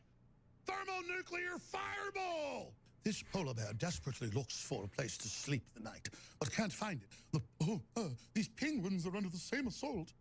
thermonuclear 0.84 1.58
fireball. 1.58 2.72
This 3.02 3.22
polar 3.32 3.54
bear 3.54 3.72
desperately 3.78 4.28
looks 4.28 4.60
for 4.62 4.84
a 4.84 4.88
place 4.88 5.16
to 5.18 5.28
sleep 5.28 5.62
the 5.74 5.82
night, 5.82 6.08
but 6.38 6.52
can't 6.52 6.72
find 6.72 7.00
it. 7.02 7.08
The, 7.32 7.40
oh, 7.66 7.80
oh, 7.96 8.10
these 8.34 8.48
penguins 8.48 9.06
are 9.06 9.16
under 9.16 9.30
the 9.30 9.38
same 9.38 9.66
assault. 9.66 10.12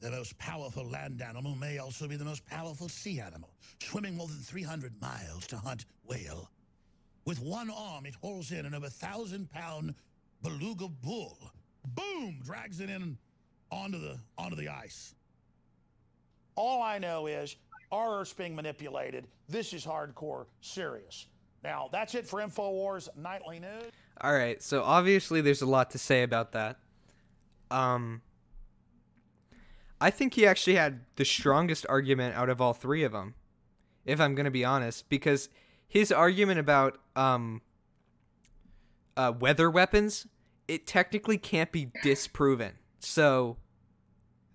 The 0.00 0.10
most 0.10 0.36
powerful 0.38 0.88
land 0.88 1.22
animal 1.22 1.54
may 1.54 1.78
also 1.78 2.06
be 2.06 2.16
the 2.16 2.24
most 2.24 2.44
powerful 2.46 2.88
sea 2.88 3.20
animal, 3.20 3.50
swimming 3.82 4.16
more 4.16 4.26
than 4.26 4.38
300 4.38 4.92
miles 5.00 5.46
to 5.48 5.56
hunt 5.56 5.84
whale. 6.04 6.50
With 7.24 7.40
one 7.40 7.70
arm, 7.70 8.06
it 8.06 8.14
hauls 8.22 8.52
in 8.52 8.66
an 8.66 8.74
over 8.74 8.88
thousand 8.88 9.50
pound 9.50 9.94
beluga 10.42 10.88
bull. 10.88 11.38
Boom! 11.94 12.40
Drags 12.44 12.80
it 12.80 12.90
in 12.90 13.18
onto 13.70 13.98
the 13.98 14.18
onto 14.38 14.56
the 14.56 14.68
ice. 14.68 15.14
All 16.56 16.82
I 16.82 16.98
know 16.98 17.26
is 17.26 17.56
our 17.92 18.20
Earth's 18.20 18.32
being 18.32 18.54
manipulated. 18.54 19.26
This 19.48 19.72
is 19.72 19.84
hardcore 19.84 20.46
serious. 20.60 21.26
Now, 21.62 21.88
that's 21.90 22.14
it 22.14 22.26
for 22.26 22.40
InfoWars 22.40 23.08
Nightly 23.16 23.58
News. 23.58 23.92
All 24.20 24.32
right, 24.32 24.62
so 24.62 24.82
obviously 24.82 25.40
there's 25.40 25.62
a 25.62 25.66
lot 25.66 25.90
to 25.90 25.98
say 25.98 26.22
about 26.22 26.52
that. 26.52 26.78
Um 27.70 28.22
I 30.00 30.10
think 30.10 30.34
he 30.34 30.46
actually 30.46 30.76
had 30.76 31.00
the 31.16 31.24
strongest 31.24 31.86
argument 31.88 32.36
out 32.36 32.50
of 32.50 32.60
all 32.60 32.74
three 32.74 33.02
of 33.02 33.12
them. 33.12 33.34
If 34.04 34.20
I'm 34.20 34.34
going 34.34 34.44
to 34.44 34.50
be 34.50 34.64
honest, 34.64 35.08
because 35.08 35.48
his 35.88 36.12
argument 36.12 36.60
about 36.60 36.98
um 37.16 37.62
uh 39.16 39.32
weather 39.38 39.70
weapons, 39.70 40.26
it 40.68 40.86
technically 40.86 41.38
can't 41.38 41.72
be 41.72 41.90
disproven. 42.02 42.72
So 43.00 43.56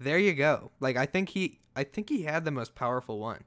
there 0.01 0.17
you 0.17 0.33
go. 0.33 0.71
Like 0.79 0.97
I 0.97 1.05
think 1.05 1.29
he 1.29 1.59
I 1.75 1.83
think 1.83 2.09
he 2.09 2.23
had 2.23 2.43
the 2.45 2.51
most 2.51 2.75
powerful 2.75 3.19
one. 3.19 3.43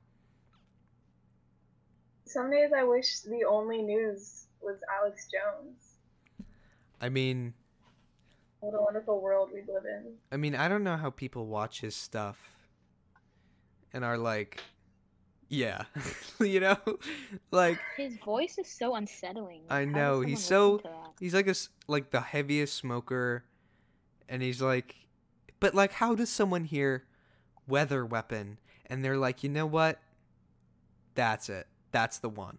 Some 2.26 2.50
days 2.50 2.70
I 2.76 2.84
wish 2.84 3.20
the 3.20 3.44
only 3.48 3.82
news 3.82 4.46
was 4.61 4.76
Alex 5.00 5.28
Jones. 5.30 5.96
I 7.00 7.09
mean, 7.09 7.55
What 8.61 8.74
a 8.74 8.80
wonderful 8.82 9.20
world 9.20 9.50
we 9.52 9.61
live 9.61 9.84
in. 9.84 10.14
I 10.32 10.36
mean, 10.36 10.55
I 10.55 10.68
don't 10.68 10.82
know 10.84 10.96
how 10.96 11.11
people 11.11 11.46
watch 11.46 11.80
his 11.80 11.94
stuff 11.94 12.38
and 13.92 14.05
are 14.05 14.16
like, 14.16 14.62
yeah, 15.48 15.82
you 16.40 16.61
know, 16.61 16.78
like 17.50 17.78
His 17.96 18.16
voice 18.24 18.57
is 18.59 18.68
so 18.68 18.94
unsettling. 18.94 19.62
I 19.68 19.84
know 19.84 20.20
he's 20.20 20.42
so 20.42 20.48
someone 20.48 20.72
listen 20.76 20.90
to 20.90 20.96
that? 21.05 21.12
he's 21.20 21.34
like 21.34 21.46
a 21.46 21.50
s- 21.50 21.68
like 21.86 22.11
the 22.11 22.20
heaviest 22.22 22.74
smoker, 22.74 23.44
and 24.28 24.40
he's 24.42 24.62
like, 24.62 24.96
but 25.64 25.74
like, 25.74 25.92
how 25.92 26.14
does 26.14 26.28
someone 26.28 26.64
hear 26.64 27.04
weather 27.66 28.04
weapon 28.04 28.58
and 28.84 29.02
they're 29.02 29.16
like, 29.16 29.42
you 29.42 29.48
know 29.48 29.64
what, 29.64 29.98
that's 31.14 31.48
it, 31.48 31.66
that's 31.90 32.18
the 32.18 32.28
one. 32.28 32.58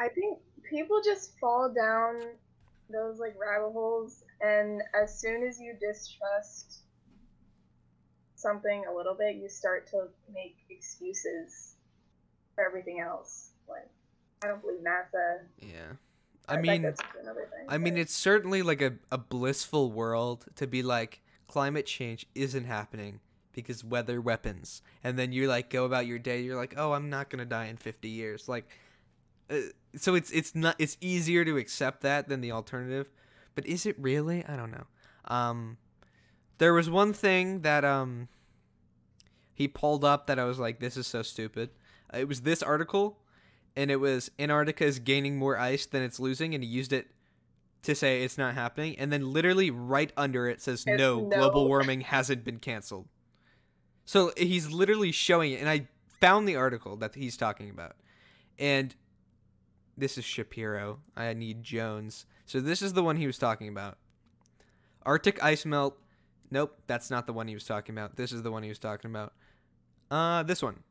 I 0.00 0.08
think 0.08 0.38
people 0.62 1.02
just 1.04 1.38
fall 1.38 1.68
down 1.70 2.22
those 2.88 3.18
like 3.18 3.34
rabbit 3.38 3.70
holes, 3.70 4.24
and 4.40 4.82
as 4.98 5.20
soon 5.20 5.42
as 5.42 5.60
you 5.60 5.74
distrust 5.78 6.84
something 8.34 8.84
a 8.90 8.96
little 8.96 9.14
bit, 9.14 9.36
you 9.36 9.50
start 9.50 9.86
to 9.88 10.08
make 10.32 10.56
excuses 10.70 11.74
for 12.54 12.64
everything 12.64 12.98
else. 12.98 13.50
Like, 13.68 13.90
I 14.42 14.46
don't 14.46 14.62
believe 14.62 14.80
NASA. 14.80 15.40
Yeah. 15.60 15.96
I 16.48 16.54
That 16.54 16.62
mean, 16.62 16.80
gets 16.80 16.98
into 17.02 17.20
another 17.24 17.50
thing, 17.54 17.66
I 17.68 17.76
mean, 17.76 17.98
it's 17.98 18.14
certainly 18.14 18.62
like 18.62 18.80
a, 18.80 18.94
a 19.12 19.18
blissful 19.18 19.92
world 19.92 20.46
to 20.54 20.66
be 20.66 20.82
like 20.82 21.20
climate 21.46 21.86
change 21.86 22.26
isn't 22.34 22.64
happening 22.64 23.20
because 23.52 23.82
weather 23.82 24.20
weapons, 24.20 24.82
and 25.02 25.18
then 25.18 25.32
you 25.32 25.48
like 25.48 25.70
go 25.70 25.84
about 25.84 26.06
your 26.06 26.18
day. 26.18 26.42
You're 26.42 26.56
like, 26.56 26.74
oh, 26.76 26.92
I'm 26.92 27.08
not 27.08 27.30
gonna 27.30 27.46
die 27.46 27.66
in 27.66 27.76
50 27.76 28.08
years. 28.08 28.48
Like, 28.48 28.68
uh, 29.50 29.56
so 29.96 30.14
it's 30.14 30.30
it's 30.30 30.54
not 30.54 30.76
it's 30.78 30.96
easier 31.00 31.44
to 31.44 31.56
accept 31.56 32.02
that 32.02 32.28
than 32.28 32.40
the 32.40 32.52
alternative, 32.52 33.08
but 33.54 33.66
is 33.66 33.86
it 33.86 33.96
really? 33.98 34.44
I 34.44 34.56
don't 34.56 34.70
know. 34.70 34.86
Um, 35.24 35.78
there 36.58 36.74
was 36.74 36.88
one 36.88 37.12
thing 37.12 37.62
that 37.62 37.84
um 37.84 38.28
he 39.54 39.66
pulled 39.66 40.04
up 40.04 40.26
that 40.26 40.38
I 40.38 40.44
was 40.44 40.58
like, 40.58 40.80
this 40.80 40.96
is 40.98 41.06
so 41.06 41.22
stupid. 41.22 41.70
It 42.12 42.28
was 42.28 42.42
this 42.42 42.62
article, 42.62 43.18
and 43.74 43.90
it 43.90 43.96
was 43.96 44.30
Antarctica 44.38 44.84
is 44.84 44.98
gaining 44.98 45.38
more 45.38 45.58
ice 45.58 45.86
than 45.86 46.02
it's 46.02 46.20
losing, 46.20 46.54
and 46.54 46.62
he 46.62 46.68
used 46.68 46.92
it 46.92 47.08
to 47.82 47.94
say 47.94 48.22
it's 48.22 48.38
not 48.38 48.54
happening, 48.54 48.98
and 48.98 49.12
then 49.12 49.32
literally 49.32 49.70
right 49.70 50.12
under 50.16 50.48
it 50.48 50.60
says, 50.60 50.86
no, 50.86 51.20
no. 51.20 51.28
global 51.28 51.68
warming 51.68 52.00
hasn't 52.00 52.44
been 52.44 52.58
canceled. 52.58 53.08
So 54.04 54.32
he's 54.36 54.70
literally 54.70 55.12
showing 55.12 55.52
it, 55.52 55.60
and 55.60 55.68
I 55.68 55.88
found 56.20 56.48
the 56.48 56.56
article 56.56 56.96
that 56.96 57.14
he's 57.14 57.36
talking 57.36 57.70
about, 57.70 57.96
and 58.58 58.94
this 59.96 60.18
is 60.18 60.24
Shapiro. 60.24 61.00
I 61.16 61.32
need 61.32 61.62
Jones. 61.62 62.26
So 62.44 62.60
this 62.60 62.82
is 62.82 62.92
the 62.92 63.02
one 63.02 63.16
he 63.16 63.26
was 63.26 63.38
talking 63.38 63.68
about. 63.68 63.98
Arctic 65.04 65.42
ice 65.42 65.64
melt. 65.64 65.96
Nope, 66.50 66.78
that's 66.86 67.10
not 67.10 67.26
the 67.26 67.32
one 67.32 67.48
he 67.48 67.54
was 67.54 67.64
talking 67.64 67.94
about. 67.94 68.16
This 68.16 68.32
is 68.32 68.42
the 68.42 68.50
one 68.50 68.62
he 68.62 68.68
was 68.68 68.78
talking 68.78 69.10
about. 69.10 69.32
Uh, 70.10 70.42
this 70.42 70.62
one. 70.62 70.82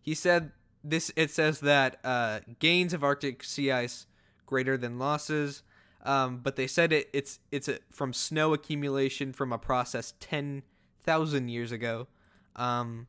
He 0.00 0.14
said 0.14 0.52
this. 0.82 1.12
It 1.16 1.30
says 1.30 1.60
that 1.60 1.98
uh, 2.04 2.40
gains 2.58 2.94
of 2.94 3.04
Arctic 3.04 3.44
sea 3.44 3.70
ice 3.70 4.06
greater 4.46 4.76
than 4.76 4.98
losses. 4.98 5.62
Um, 6.04 6.38
but 6.38 6.56
they 6.56 6.66
said 6.66 6.92
it. 6.92 7.08
It's 7.12 7.38
it's 7.50 7.68
a, 7.68 7.78
from 7.90 8.12
snow 8.12 8.52
accumulation 8.52 9.32
from 9.32 9.52
a 9.52 9.58
process 9.58 10.14
ten 10.18 10.62
thousand 11.04 11.48
years 11.48 11.70
ago. 11.70 12.08
Um, 12.56 13.06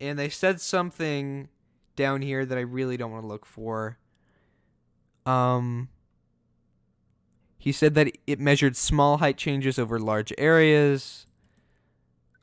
and 0.00 0.18
they 0.18 0.28
said 0.28 0.60
something 0.60 1.48
down 1.96 2.22
here 2.22 2.46
that 2.46 2.56
I 2.56 2.62
really 2.62 2.96
don't 2.96 3.10
want 3.10 3.24
to 3.24 3.28
look 3.28 3.44
for. 3.44 3.98
Um, 5.26 5.90
he 7.58 7.72
said 7.72 7.94
that 7.94 8.08
it 8.26 8.40
measured 8.40 8.76
small 8.76 9.18
height 9.18 9.36
changes 9.36 9.78
over 9.78 9.98
large 9.98 10.32
areas. 10.38 11.26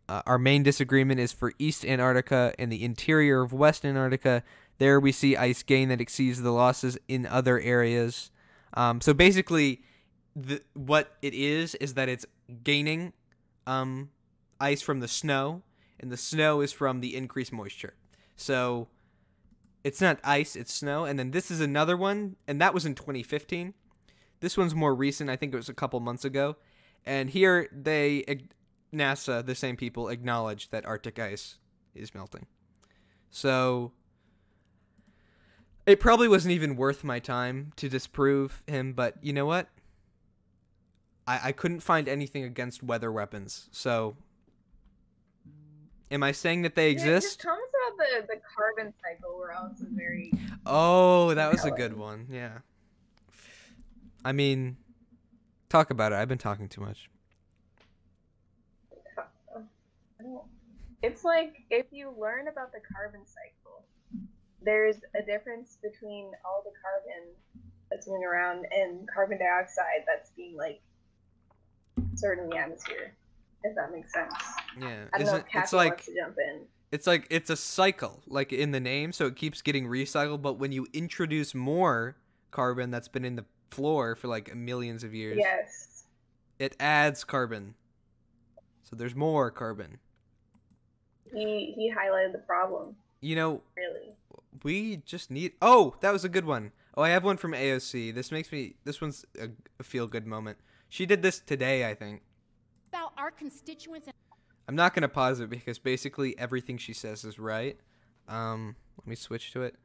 Uh, 0.07 0.21
our 0.25 0.37
main 0.37 0.63
disagreement 0.63 1.19
is 1.19 1.33
for 1.33 1.53
East 1.57 1.83
Antarctica 1.83 2.53
and 2.59 2.71
the 2.71 2.83
interior 2.83 3.41
of 3.41 3.51
West 3.51 3.83
Antarctica. 3.83 4.43
There 4.77 4.99
we 4.99 5.11
see 5.11 5.35
ice 5.35 5.63
gain 5.63 5.89
that 5.89 6.01
exceeds 6.01 6.41
the 6.41 6.51
losses 6.51 6.97
in 7.07 7.25
other 7.25 7.59
areas. 7.59 8.31
Um, 8.73 9.01
so 9.01 9.13
basically, 9.13 9.81
the, 10.35 10.61
what 10.73 11.15
it 11.21 11.33
is 11.33 11.75
is 11.75 11.95
that 11.95 12.09
it's 12.09 12.25
gaining 12.63 13.13
um, 13.65 14.11
ice 14.59 14.81
from 14.81 14.99
the 14.99 15.07
snow, 15.07 15.63
and 15.99 16.11
the 16.11 16.17
snow 16.17 16.61
is 16.61 16.71
from 16.71 17.01
the 17.01 17.15
increased 17.15 17.51
moisture. 17.51 17.95
So 18.35 18.87
it's 19.83 20.01
not 20.01 20.19
ice, 20.23 20.55
it's 20.55 20.73
snow. 20.73 21.05
And 21.05 21.17
then 21.17 21.31
this 21.31 21.49
is 21.49 21.59
another 21.59 21.97
one, 21.97 22.35
and 22.47 22.61
that 22.61 22.73
was 22.73 22.85
in 22.85 22.93
2015. 22.93 23.73
This 24.39 24.57
one's 24.57 24.75
more 24.75 24.93
recent. 24.93 25.29
I 25.29 25.35
think 25.35 25.53
it 25.53 25.57
was 25.57 25.69
a 25.69 25.73
couple 25.73 25.99
months 25.99 26.23
ago. 26.23 26.57
And 27.05 27.29
here 27.29 27.67
they, 27.71 28.41
NASA, 28.93 29.43
the 29.45 29.55
same 29.55 29.75
people, 29.75 30.09
acknowledge 30.09 30.69
that 30.69 30.85
Arctic 30.85 31.17
ice 31.17 31.57
is 31.95 32.13
melting. 32.13 32.45
So 33.31 33.93
it 35.87 36.01
probably 36.01 36.27
wasn't 36.27 36.51
even 36.51 36.75
worth 36.75 37.03
my 37.03 37.17
time 37.17 37.71
to 37.77 37.87
disprove 37.87 38.61
him, 38.67 38.91
but 38.93 39.15
you 39.21 39.31
know 39.31 39.45
what? 39.45 39.69
I, 41.25 41.39
I 41.45 41.51
couldn't 41.53 41.79
find 41.79 42.09
anything 42.09 42.43
against 42.43 42.83
weather 42.83 43.11
weapons. 43.11 43.69
So 43.71 44.17
am 46.11 46.23
I 46.23 46.33
saying 46.33 46.63
that 46.63 46.75
they 46.75 46.87
Yeah, 46.87 46.91
exist? 46.91 47.27
Just 47.27 47.41
comments 47.41 47.73
about 47.87 47.97
the, 47.97 48.27
the 48.35 48.41
carbon 48.55 48.93
cycle 49.01 49.37
were 49.37 49.53
also 49.53 49.85
very. 49.91 50.31
Oh, 50.65 51.33
that 51.33 51.49
was 51.49 51.63
a 51.63 51.71
good 51.71 51.97
one. 51.97 52.27
Yeah. 52.29 52.59
I 54.25 54.33
mean, 54.33 54.75
talk 55.69 55.89
about 55.89 56.11
it. 56.11 56.15
I've 56.15 56.27
been 56.27 56.37
talking 56.37 56.67
too 56.67 56.81
much. 56.81 57.09
Uh, 59.17 59.61
it's 61.01 61.23
like 61.23 61.63
if 61.69 61.85
you 61.91 62.13
learn 62.19 62.49
about 62.49 62.73
the 62.73 62.79
carbon 62.93 63.21
cycle, 63.25 63.85
there's 64.61 64.97
a 65.15 65.23
difference 65.23 65.77
between 65.81 66.31
all 66.45 66.63
the 66.65 66.71
carbon 66.81 67.29
that's 67.89 68.07
moving 68.07 68.23
around 68.25 68.65
and 68.71 69.07
carbon 69.13 69.37
dioxide 69.37 70.03
that's 70.07 70.31
being 70.31 70.55
like 70.57 70.81
stored 72.15 72.39
in 72.39 72.49
the 72.49 72.57
atmosphere. 72.57 73.13
If 73.63 73.75
that 73.75 73.91
makes 73.91 74.13
sense. 74.13 74.33
Yeah. 74.79 75.05
I 75.13 75.17
don't 75.17 75.27
know 75.27 75.35
if 75.37 75.45
Kathy 75.47 75.59
it's 75.63 75.73
like 75.73 75.89
wants 75.91 76.05
to 76.05 76.15
jump 76.15 76.35
in. 76.37 76.61
it's 76.91 77.07
like 77.07 77.27
it's 77.29 77.49
a 77.49 77.55
cycle, 77.57 78.21
like 78.27 78.53
in 78.53 78.71
the 78.71 78.79
name, 78.79 79.11
so 79.11 79.25
it 79.25 79.35
keeps 79.35 79.61
getting 79.61 79.85
recycled, 79.87 80.41
but 80.41 80.53
when 80.53 80.71
you 80.71 80.87
introduce 80.93 81.55
more 81.55 82.15
carbon 82.51 82.91
that's 82.91 83.07
been 83.07 83.25
in 83.25 83.35
the 83.35 83.45
floor 83.71 84.15
for 84.15 84.27
like 84.27 84.55
millions 84.55 85.03
of 85.03 85.13
years, 85.13 85.37
Yes. 85.39 86.03
it 86.59 86.75
adds 86.79 87.23
carbon. 87.23 87.73
So 88.83 88.95
there's 88.95 89.15
more 89.15 89.51
carbon. 89.51 89.97
He 91.33 91.73
he 91.75 91.91
highlighted 91.93 92.31
the 92.33 92.39
problem. 92.39 92.95
You 93.21 93.35
know, 93.35 93.61
Really. 93.75 94.13
We 94.63 94.97
just 94.97 95.31
need 95.31 95.53
Oh, 95.61 95.95
that 96.01 96.11
was 96.11 96.23
a 96.23 96.29
good 96.29 96.45
one. 96.45 96.71
Oh, 96.95 97.03
I 97.03 97.09
have 97.09 97.23
one 97.23 97.37
from 97.37 97.51
AOC. 97.53 98.13
This 98.13 98.31
makes 98.31 98.51
me 98.51 98.75
this 98.83 99.01
one's 99.01 99.25
a, 99.39 99.49
a 99.79 99.83
feel 99.83 100.07
good 100.07 100.25
moment. 100.27 100.57
She 100.89 101.05
did 101.05 101.21
this 101.21 101.39
today, 101.39 101.87
I 101.89 101.93
think. 101.93 102.21
about 102.89 103.11
our 103.17 103.31
constituents 103.31 104.07
I'm 104.69 104.75
not 104.75 104.93
gonna 104.93 105.07
pause 105.07 105.39
it 105.39 105.49
because 105.49 105.79
basically 105.79 106.37
everything 106.37 106.77
she 106.77 106.93
says 106.93 107.23
is 107.23 107.39
right. 107.39 107.77
Um, 108.27 108.75
let 108.97 109.07
me 109.07 109.15
switch 109.15 109.51
to 109.53 109.61
it. 109.63 109.75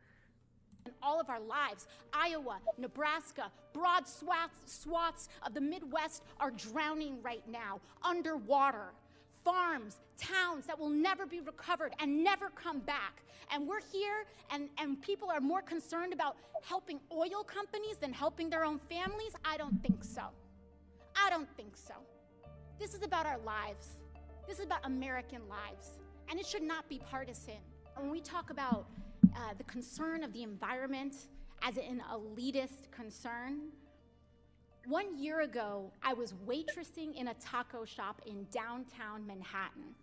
all 1.02 1.20
of 1.20 1.30
our 1.30 1.40
lives. 1.40 1.86
Iowa, 2.12 2.58
Nebraska, 2.78 3.52
broad 3.72 4.08
swaths, 4.08 4.80
swaths 4.82 5.28
of 5.46 5.54
the 5.54 5.60
Midwest 5.60 6.24
are 6.40 6.50
drowning 6.50 7.22
right 7.22 7.46
now, 7.48 7.80
underwater. 8.02 8.92
Farms, 9.44 9.96
towns 10.16 10.66
that 10.66 10.78
will 10.78 10.90
never 10.90 11.26
be 11.26 11.40
recovered 11.40 11.92
and 11.98 12.22
never 12.22 12.50
come 12.50 12.80
back. 12.80 13.22
And 13.52 13.66
we're 13.66 13.80
here, 13.92 14.24
and, 14.50 14.68
and 14.78 15.00
people 15.02 15.30
are 15.30 15.40
more 15.40 15.62
concerned 15.62 16.12
about 16.12 16.36
helping 16.62 17.00
oil 17.12 17.44
companies 17.44 17.96
than 17.98 18.12
helping 18.12 18.48
their 18.48 18.64
own 18.64 18.78
families? 18.88 19.32
I 19.44 19.56
don't 19.56 19.82
think 19.82 20.04
so. 20.04 20.22
I 21.16 21.28
don't 21.28 21.48
think 21.56 21.76
so. 21.76 21.94
This 22.78 22.94
is 22.94 23.02
about 23.02 23.26
our 23.26 23.38
lives. 23.38 23.98
This 24.46 24.58
is 24.58 24.66
about 24.66 24.80
American 24.84 25.40
lives. 25.48 25.98
And 26.30 26.38
it 26.38 26.46
should 26.46 26.62
not 26.62 26.88
be 26.88 26.98
partisan. 26.98 27.58
When 27.96 28.10
we 28.10 28.20
talk 28.20 28.50
about 28.50 28.86
uh, 29.36 29.54
the 29.58 29.64
concern 29.64 30.24
of 30.24 30.32
the 30.32 30.42
environment 30.42 31.14
as 31.62 31.76
an 31.76 32.02
elitist 32.12 32.90
concern, 32.90 33.70
one 34.86 35.18
year 35.18 35.42
ago, 35.42 35.90
I 36.02 36.12
was 36.12 36.34
waitressing 36.46 37.14
in 37.14 37.28
a 37.28 37.34
taco 37.34 37.84
shop 37.84 38.20
in 38.26 38.46
downtown 38.50 39.26
Manhattan. 39.26 39.94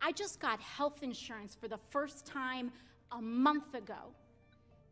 I 0.00 0.12
just 0.12 0.40
got 0.40 0.60
health 0.60 1.02
insurance 1.02 1.56
for 1.58 1.68
the 1.68 1.78
first 1.90 2.26
time 2.26 2.72
a 3.12 3.20
month 3.20 3.74
ago. 3.74 4.12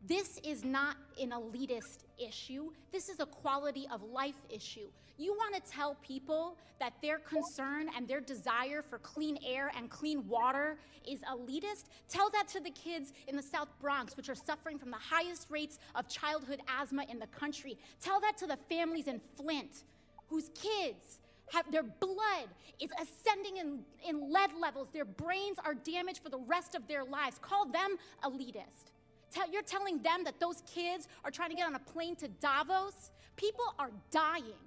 This 0.05 0.37
is 0.43 0.65
not 0.65 0.97
an 1.21 1.31
elitist 1.31 1.99
issue. 2.17 2.71
This 2.91 3.07
is 3.07 3.21
a 3.21 3.25
quality 3.25 3.87
of 3.91 4.03
life 4.03 4.45
issue. 4.49 4.87
You 5.17 5.33
want 5.33 5.55
to 5.55 5.71
tell 5.71 5.95
people 6.01 6.57
that 6.79 6.93
their 7.01 7.19
concern 7.19 7.87
and 7.95 8.05
their 8.05 8.19
desire 8.19 8.81
for 8.81 8.97
clean 8.97 9.37
air 9.47 9.71
and 9.77 9.89
clean 9.89 10.27
water 10.27 10.77
is 11.07 11.21
elitist? 11.21 11.85
Tell 12.09 12.29
that 12.31 12.49
to 12.49 12.59
the 12.59 12.71
kids 12.71 13.13
in 13.27 13.37
the 13.37 13.43
South 13.43 13.69
Bronx, 13.79 14.17
which 14.17 14.27
are 14.27 14.35
suffering 14.35 14.77
from 14.77 14.91
the 14.91 14.97
highest 14.97 15.47
rates 15.49 15.79
of 15.95 16.09
childhood 16.09 16.59
asthma 16.67 17.05
in 17.09 17.19
the 17.19 17.27
country. 17.27 17.77
Tell 18.01 18.19
that 18.19 18.37
to 18.39 18.47
the 18.47 18.57
families 18.69 19.07
in 19.07 19.21
Flint 19.37 19.83
whose 20.27 20.49
kids 20.49 21.19
have 21.51 21.71
their 21.71 21.83
blood 21.83 22.47
is 22.81 22.89
ascending 22.99 23.57
in, 23.57 23.79
in 24.07 24.31
lead 24.31 24.51
levels. 24.59 24.89
Their 24.91 25.05
brains 25.05 25.57
are 25.63 25.75
damaged 25.75 26.21
for 26.23 26.29
the 26.29 26.39
rest 26.39 26.73
of 26.73 26.87
their 26.87 27.03
lives. 27.03 27.37
Call 27.39 27.65
them 27.65 27.97
elitist. 28.23 28.92
Tell, 29.33 29.49
you're 29.51 29.63
telling 29.63 30.01
them 30.01 30.23
that 30.25 30.39
those 30.39 30.61
kids 30.71 31.07
are 31.25 31.31
trying 31.31 31.49
to 31.49 31.55
get 31.55 31.65
on 31.65 31.75
a 31.75 31.79
plane 31.79 32.15
to 32.17 32.27
Davos? 32.27 33.11
People 33.35 33.65
are 33.79 33.89
dying. 34.11 34.61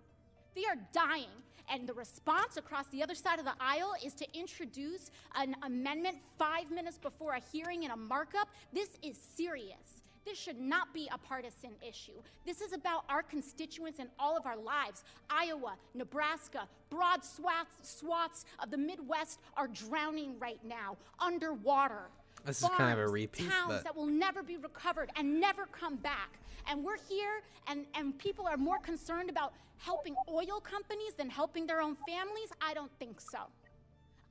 They 0.54 0.64
are 0.64 0.76
dying. 0.92 1.30
And 1.68 1.88
the 1.88 1.94
response 1.94 2.56
across 2.56 2.86
the 2.88 3.02
other 3.02 3.14
side 3.14 3.38
of 3.38 3.44
the 3.44 3.54
aisle 3.60 3.94
is 4.04 4.14
to 4.14 4.38
introduce 4.38 5.10
an 5.34 5.56
amendment 5.62 6.18
five 6.38 6.70
minutes 6.70 6.98
before 6.98 7.32
a 7.32 7.40
hearing 7.52 7.82
in 7.84 7.90
a 7.90 7.96
markup. 7.96 8.48
This 8.72 8.90
is 9.02 9.16
serious. 9.16 10.02
This 10.24 10.36
should 10.38 10.58
not 10.58 10.92
be 10.92 11.08
a 11.12 11.18
partisan 11.18 11.70
issue. 11.88 12.20
This 12.44 12.60
is 12.60 12.72
about 12.72 13.04
our 13.08 13.22
constituents 13.22 14.00
and 14.00 14.08
all 14.18 14.36
of 14.36 14.44
our 14.44 14.56
lives. 14.56 15.04
Iowa, 15.30 15.76
Nebraska, 15.94 16.66
broad 16.90 17.24
swaths, 17.24 17.76
swaths 17.98 18.44
of 18.58 18.72
the 18.72 18.76
Midwest 18.76 19.38
are 19.56 19.68
drowning 19.68 20.36
right 20.40 20.58
now, 20.64 20.96
underwater. 21.20 22.10
This 22.46 22.62
is 22.62 22.68
kind 22.68 22.92
of 22.92 22.98
a 22.98 23.02
Farms, 23.02 23.12
repeat, 23.12 23.50
Towns 23.50 23.68
but- 23.68 23.84
that 23.84 23.96
will 23.96 24.06
never 24.06 24.42
be 24.42 24.56
recovered 24.56 25.10
and 25.16 25.40
never 25.40 25.66
come 25.66 25.96
back. 25.96 26.38
And 26.68 26.82
we're 26.82 26.98
here, 27.08 27.42
and, 27.68 27.86
and 27.94 28.18
people 28.18 28.46
are 28.46 28.56
more 28.56 28.78
concerned 28.78 29.30
about 29.30 29.52
helping 29.78 30.14
oil 30.28 30.60
companies 30.60 31.14
than 31.16 31.30
helping 31.30 31.66
their 31.66 31.80
own 31.80 31.96
families? 32.08 32.50
I 32.60 32.74
don't 32.74 32.90
think 32.98 33.20
so. 33.20 33.38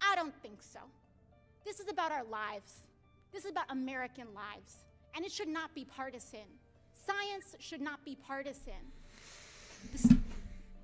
I 0.02 0.16
don't 0.16 0.34
think 0.42 0.62
so. 0.62 0.80
This 1.64 1.80
is 1.80 1.90
about 1.90 2.12
our 2.12 2.24
lives. 2.26 2.84
This 3.32 3.46
is 3.46 3.52
about 3.52 3.66
American 3.70 4.28
lives. 4.34 4.78
And 5.16 5.26
it 5.26 5.32
should 5.32 5.48
not 5.48 5.74
be 5.74 5.86
partisan. 5.86 6.48
Science 6.94 7.56
should 7.60 7.82
not 7.82 8.04
be 8.04 8.16
partisan. 8.16 8.74
This, 9.92 10.08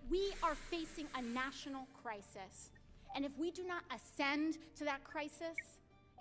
we 0.10 0.34
are 0.44 0.56
facing 0.70 1.08
a 1.16 1.22
national 1.22 1.88
crisis. 2.02 2.70
And 3.16 3.26
if 3.26 3.32
we 3.38 3.52
do 3.52 3.64
not 3.64 3.84
ascend 3.94 4.58
to 4.78 4.86
that 4.86 5.04
crisis, 5.04 5.58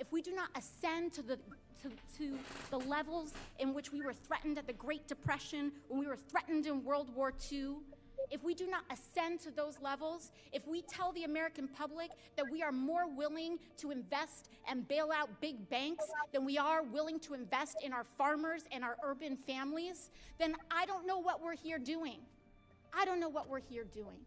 if 0.00 0.10
we 0.10 0.22
do 0.22 0.32
not 0.32 0.48
ascend 0.56 1.12
to 1.12 1.22
the 1.22 1.38
to, 1.82 1.90
to 2.18 2.38
the 2.70 2.78
levels 2.78 3.32
in 3.58 3.72
which 3.72 3.92
we 3.92 4.02
were 4.02 4.12
threatened 4.12 4.58
at 4.58 4.66
the 4.66 4.72
Great 4.72 5.06
Depression, 5.08 5.72
when 5.88 6.00
we 6.00 6.06
were 6.06 6.16
threatened 6.16 6.66
in 6.66 6.84
World 6.84 7.08
War 7.14 7.32
II, 7.50 7.76
if 8.30 8.44
we 8.44 8.54
do 8.54 8.66
not 8.66 8.82
ascend 8.90 9.40
to 9.40 9.50
those 9.50 9.78
levels, 9.80 10.30
if 10.52 10.66
we 10.68 10.82
tell 10.82 11.12
the 11.12 11.24
American 11.24 11.66
public 11.68 12.10
that 12.36 12.44
we 12.50 12.62
are 12.62 12.70
more 12.70 13.08
willing 13.08 13.58
to 13.78 13.90
invest 13.90 14.50
and 14.68 14.86
bail 14.88 15.10
out 15.10 15.40
big 15.40 15.70
banks 15.70 16.04
than 16.34 16.44
we 16.44 16.58
are 16.58 16.82
willing 16.82 17.18
to 17.20 17.32
invest 17.32 17.76
in 17.82 17.94
our 17.94 18.04
farmers 18.18 18.64
and 18.72 18.84
our 18.84 18.96
urban 19.02 19.36
families, 19.36 20.10
then 20.38 20.54
I 20.70 20.84
don't 20.84 21.06
know 21.06 21.18
what 21.18 21.42
we're 21.42 21.56
here 21.56 21.78
doing. 21.78 22.18
I 22.92 23.06
don't 23.06 23.20
know 23.20 23.30
what 23.30 23.48
we're 23.48 23.60
here 23.60 23.84
doing. 23.84 24.18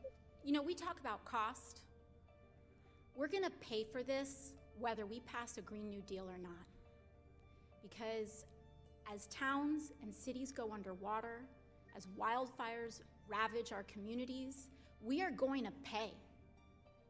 You 0.43 0.53
know, 0.53 0.63
we 0.63 0.74
talk 0.74 0.99
about 0.99 1.24
cost. 1.24 1.82
We're 3.15 3.28
going 3.28 3.43
to 3.43 3.51
pay 3.61 3.84
for 3.84 4.01
this 4.01 4.53
whether 4.80 5.05
we 5.05 5.19
pass 5.21 5.57
a 5.57 5.61
Green 5.61 5.89
New 5.89 6.01
Deal 6.01 6.26
or 6.26 6.38
not. 6.38 6.51
Because 7.82 8.45
as 9.13 9.28
towns 9.28 9.91
and 10.01 10.13
cities 10.13 10.51
go 10.51 10.71
underwater, 10.74 11.41
as 11.95 12.07
wildfires 12.19 13.01
ravage 13.28 13.71
our 13.71 13.84
communities, 13.84 14.69
we 15.01 15.21
are 15.21 15.32
going 15.32 15.63
to 15.65 15.71
pay. 15.84 16.13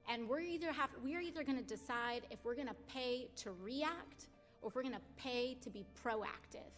And 0.09 0.27
we're 0.27 0.41
either 0.41 0.71
have 0.71 0.89
we 1.01 1.15
are 1.15 1.21
either 1.21 1.43
going 1.43 1.57
to 1.57 1.63
decide 1.63 2.23
if 2.29 2.39
we're 2.43 2.55
going 2.55 2.67
to 2.67 2.75
pay 2.87 3.29
to 3.37 3.51
react 3.61 4.27
or 4.61 4.69
if 4.69 4.75
we're 4.75 4.81
going 4.81 4.93
to 4.93 5.01
pay 5.15 5.55
to 5.61 5.69
be 5.69 5.85
proactive. 6.03 6.71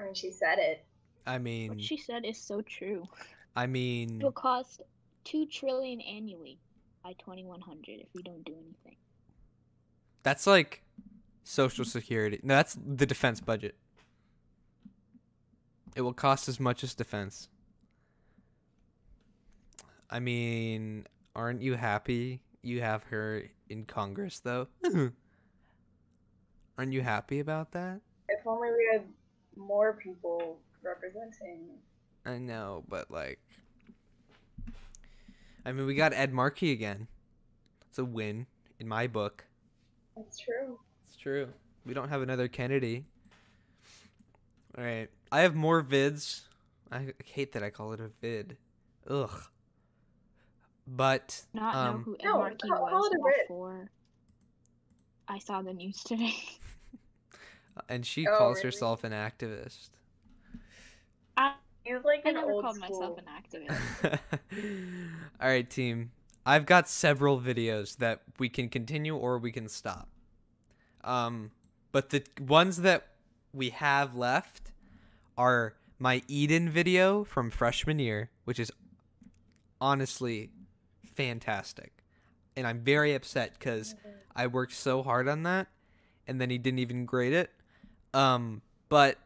I 0.00 0.04
mean, 0.04 0.14
she 0.14 0.30
said 0.30 0.58
it. 0.58 0.84
I 1.26 1.38
mean, 1.38 1.70
What 1.70 1.80
she 1.80 1.96
said 1.96 2.24
is 2.24 2.38
so 2.38 2.62
true. 2.62 3.04
I 3.58 3.66
mean, 3.66 4.20
It 4.20 4.24
will 4.24 4.30
cost 4.30 4.82
two 5.24 5.44
trillion 5.44 6.00
annually 6.00 6.60
by 7.02 7.14
2100 7.14 7.98
if 7.98 8.06
we 8.14 8.22
don't 8.22 8.44
do 8.44 8.52
anything. 8.52 8.96
that's 10.22 10.46
like 10.46 10.84
social 11.42 11.84
security. 11.84 12.38
No, 12.44 12.54
that's 12.54 12.76
the 12.80 13.04
defense 13.04 13.40
budget. 13.40 13.74
It 15.96 16.02
will 16.02 16.12
cost 16.12 16.48
as 16.48 16.60
much 16.60 16.84
as 16.84 16.94
defense. 16.94 17.48
I 20.08 20.20
mean, 20.20 21.08
aren't 21.34 21.60
you 21.60 21.74
happy 21.74 22.40
you 22.62 22.80
have 22.80 23.02
her 23.04 23.42
in 23.68 23.86
Congress 23.86 24.38
though? 24.38 24.68
aren't 26.78 26.92
you 26.92 27.02
happy 27.02 27.40
about 27.40 27.72
that? 27.72 28.02
If 28.28 28.46
only 28.46 28.68
we 28.70 28.88
had 28.92 29.02
more 29.56 29.94
people 29.94 30.58
representing. 30.80 31.70
I 32.28 32.38
know, 32.38 32.84
but 32.88 33.10
like 33.10 33.38
I 35.64 35.72
mean, 35.72 35.86
we 35.86 35.94
got 35.94 36.12
Ed 36.12 36.32
Markey 36.32 36.72
again. 36.72 37.08
It's 37.88 37.98
a 37.98 38.04
win 38.04 38.46
in 38.78 38.86
my 38.88 39.06
book. 39.06 39.44
That's 40.16 40.38
true. 40.38 40.78
It's 41.06 41.16
true. 41.16 41.48
We 41.84 41.94
don't 41.94 42.08
have 42.08 42.22
another 42.22 42.48
Kennedy. 42.48 43.04
All 44.76 44.84
right. 44.84 45.08
I 45.32 45.40
have 45.40 45.54
more 45.54 45.82
vids. 45.82 46.42
I 46.90 47.12
hate 47.24 47.52
that 47.52 47.62
I 47.62 47.70
call 47.70 47.92
it 47.92 48.00
a 48.00 48.08
vid. 48.20 48.56
Ugh. 49.08 49.30
But 50.86 51.42
Not 51.52 51.74
um, 51.74 51.94
know 51.96 52.02
who 52.02 52.14
Ed 52.14 52.24
No, 52.24 52.38
Markey 52.38 52.68
call- 52.68 52.78
call 52.88 52.98
was 53.00 53.10
it 53.12 53.14
a 53.20 53.24
bit. 53.24 53.48
before 53.48 53.90
I 55.28 55.38
saw 55.38 55.60
the 55.62 55.74
news 55.74 56.02
today. 56.02 56.34
and 57.88 58.06
she 58.06 58.26
Oh, 58.26 58.36
calls 58.38 58.56
really? 58.58 58.68
herself 58.68 59.04
an 59.04 59.12
activist. 59.12 59.90
I, 61.36 61.54
He's 61.88 62.04
like 62.04 62.26
I 62.26 62.30
an 62.30 62.34
never 62.34 62.50
old 62.50 62.64
called 62.64 62.76
school. 62.76 63.00
myself 63.00 63.18
an 63.18 63.24
activist. 63.24 64.18
All 65.40 65.48
right, 65.48 65.68
team. 65.68 66.10
I've 66.44 66.66
got 66.66 66.88
several 66.88 67.40
videos 67.40 67.96
that 67.96 68.22
we 68.38 68.48
can 68.48 68.68
continue 68.68 69.16
or 69.16 69.38
we 69.38 69.52
can 69.52 69.68
stop. 69.68 70.08
Um, 71.02 71.50
but 71.92 72.10
the 72.10 72.22
ones 72.40 72.78
that 72.78 73.08
we 73.54 73.70
have 73.70 74.14
left 74.14 74.72
are 75.36 75.74
my 75.98 76.22
Eden 76.28 76.68
video 76.68 77.24
from 77.24 77.50
freshman 77.50 77.98
year, 77.98 78.30
which 78.44 78.58
is 78.58 78.70
honestly 79.80 80.50
fantastic. 81.14 81.92
And 82.56 82.66
I'm 82.66 82.80
very 82.80 83.14
upset 83.14 83.54
because 83.58 83.94
I 84.36 84.46
worked 84.46 84.74
so 84.74 85.02
hard 85.02 85.28
on 85.28 85.42
that 85.44 85.68
and 86.26 86.40
then 86.40 86.50
he 86.50 86.58
didn't 86.58 86.80
even 86.80 87.06
grade 87.06 87.32
it. 87.32 87.50
Um, 88.12 88.62
but 88.88 89.16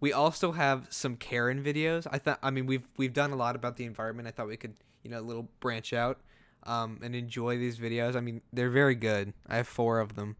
we 0.00 0.12
also 0.12 0.52
have 0.52 0.86
some 0.90 1.16
Karen 1.16 1.62
videos. 1.62 2.06
I 2.10 2.18
thought 2.18 2.38
I 2.42 2.50
mean 2.50 2.66
we've 2.66 2.86
we've 2.96 3.12
done 3.12 3.30
a 3.30 3.36
lot 3.36 3.56
about 3.56 3.76
the 3.76 3.84
environment. 3.84 4.28
I 4.28 4.30
thought 4.30 4.48
we 4.48 4.56
could, 4.56 4.74
you 5.02 5.10
know, 5.10 5.20
a 5.20 5.22
little 5.22 5.48
branch 5.60 5.92
out 5.92 6.20
um, 6.64 6.98
and 7.02 7.14
enjoy 7.14 7.58
these 7.58 7.78
videos. 7.78 8.16
I 8.16 8.20
mean, 8.20 8.40
they're 8.52 8.70
very 8.70 8.94
good. 8.94 9.32
I 9.48 9.56
have 9.56 9.68
4 9.68 10.00
of 10.00 10.14
them. 10.16 10.36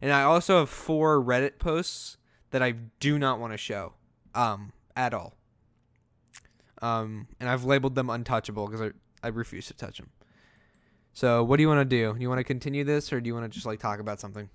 And 0.00 0.12
I 0.12 0.22
also 0.22 0.58
have 0.60 0.70
4 0.70 1.22
Reddit 1.22 1.58
posts 1.58 2.18
that 2.50 2.62
I 2.62 2.72
do 3.00 3.18
not 3.18 3.38
want 3.38 3.52
to 3.52 3.58
show 3.58 3.94
um 4.34 4.72
at 4.94 5.14
all. 5.14 5.34
Um 6.82 7.28
and 7.40 7.48
I've 7.48 7.64
labeled 7.64 7.94
them 7.94 8.10
untouchable 8.10 8.66
because 8.66 8.82
I 8.82 8.90
I 9.22 9.28
refuse 9.28 9.66
to 9.68 9.74
touch 9.74 9.98
them. 9.98 10.10
So, 11.12 11.42
what 11.42 11.56
do 11.56 11.62
you 11.62 11.68
want 11.68 11.80
to 11.80 11.84
do? 11.86 12.12
Do 12.12 12.20
you 12.20 12.28
want 12.28 12.40
to 12.40 12.44
continue 12.44 12.84
this 12.84 13.10
or 13.10 13.22
do 13.22 13.26
you 13.26 13.34
want 13.34 13.50
to 13.50 13.54
just 13.54 13.64
like 13.64 13.80
talk 13.80 14.00
about 14.00 14.20
something? 14.20 14.50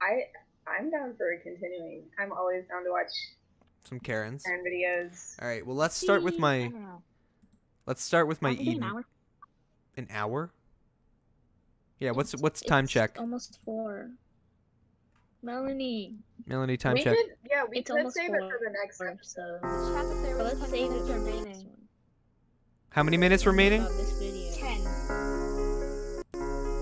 I 0.00 0.26
I'm 0.78 0.90
down 0.90 1.14
for 1.16 1.36
continuing. 1.42 2.04
I'm 2.18 2.32
always 2.32 2.64
down 2.68 2.84
to 2.84 2.90
watch 2.90 3.10
Some 3.88 3.98
Karens. 4.00 4.42
Karen 4.44 4.64
videos. 4.64 5.34
All 5.42 5.48
right. 5.48 5.66
Well, 5.66 5.76
let's 5.76 5.96
start 5.96 6.22
with 6.22 6.38
my. 6.38 6.70
Let's 7.86 8.02
start 8.02 8.28
with 8.28 8.40
my 8.42 8.54
Probably 8.54 8.72
an 8.76 8.82
hour. 8.82 9.04
An 9.96 10.06
hour? 10.10 10.50
Yeah, 11.98 12.12
what's 12.12 12.32
It's- 12.34 12.42
what's 12.42 12.60
time 12.60 12.84
it's 12.84 12.92
check? 12.92 13.16
Almost 13.18 13.58
four. 13.64 14.10
Melanie. 15.42 16.18
Melanie, 16.46 16.76
time 16.76 16.94
we 16.94 17.02
check. 17.02 17.16
could, 17.16 17.34
yeah, 17.50 17.64
we 17.68 17.78
It's 17.78 17.90
could 17.90 17.96
almost 17.98 18.16
save 18.16 18.28
it 18.34 18.40
for 18.40 18.58
the 18.62 18.70
next 18.70 18.98
so 18.98 19.06
episode. 19.06 19.60
so 19.62 19.68
let's 20.42 20.70
save 20.70 20.92
it 20.92 21.00
for 21.06 21.18
the 21.18 21.44
next 21.44 21.64
one. 21.64 21.76
How 22.90 23.02
many 23.02 23.16
minutes 23.16 23.46
remaining? 23.46 23.82
This 23.84 24.12
video. 24.18 24.52
Ten. 24.54 24.80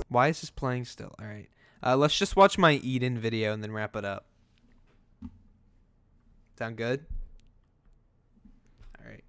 Why 0.09 0.28
is 0.28 0.41
this 0.41 0.51
playing 0.51 0.86
still? 0.86 1.14
All 1.20 1.26
right. 1.26 1.49
Uh, 1.82 1.96
let's 1.96 2.18
just 2.18 2.36
watch 2.36 2.58
my 2.58 2.72
Eden 2.72 3.18
video 3.18 3.52
and 3.52 3.62
then 3.62 3.72
wrap 3.72 3.94
it 3.96 4.04
up. 4.04 4.26
Sound 6.58 6.76
good? 6.76 7.06
All 8.98 9.08
right. 9.08 9.22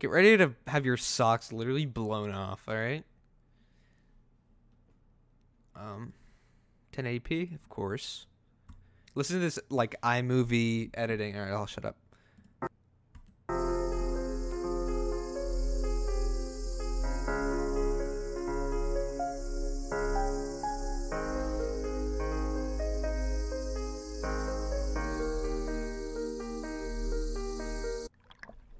Get 0.00 0.10
ready 0.10 0.36
to 0.36 0.54
have 0.66 0.84
your 0.84 0.96
socks 0.96 1.52
literally 1.52 1.86
blown 1.86 2.32
off, 2.32 2.62
all 2.66 2.74
right? 2.74 3.04
Um 5.76 6.12
1080p, 6.92 7.54
of 7.54 7.68
course. 7.68 8.26
Listen 9.14 9.36
to 9.36 9.40
this 9.40 9.58
like 9.68 9.94
iMovie 10.02 10.90
editing. 10.94 11.36
All 11.36 11.44
right, 11.44 11.52
I'll 11.52 11.66
shut 11.66 11.84
up. 11.84 11.96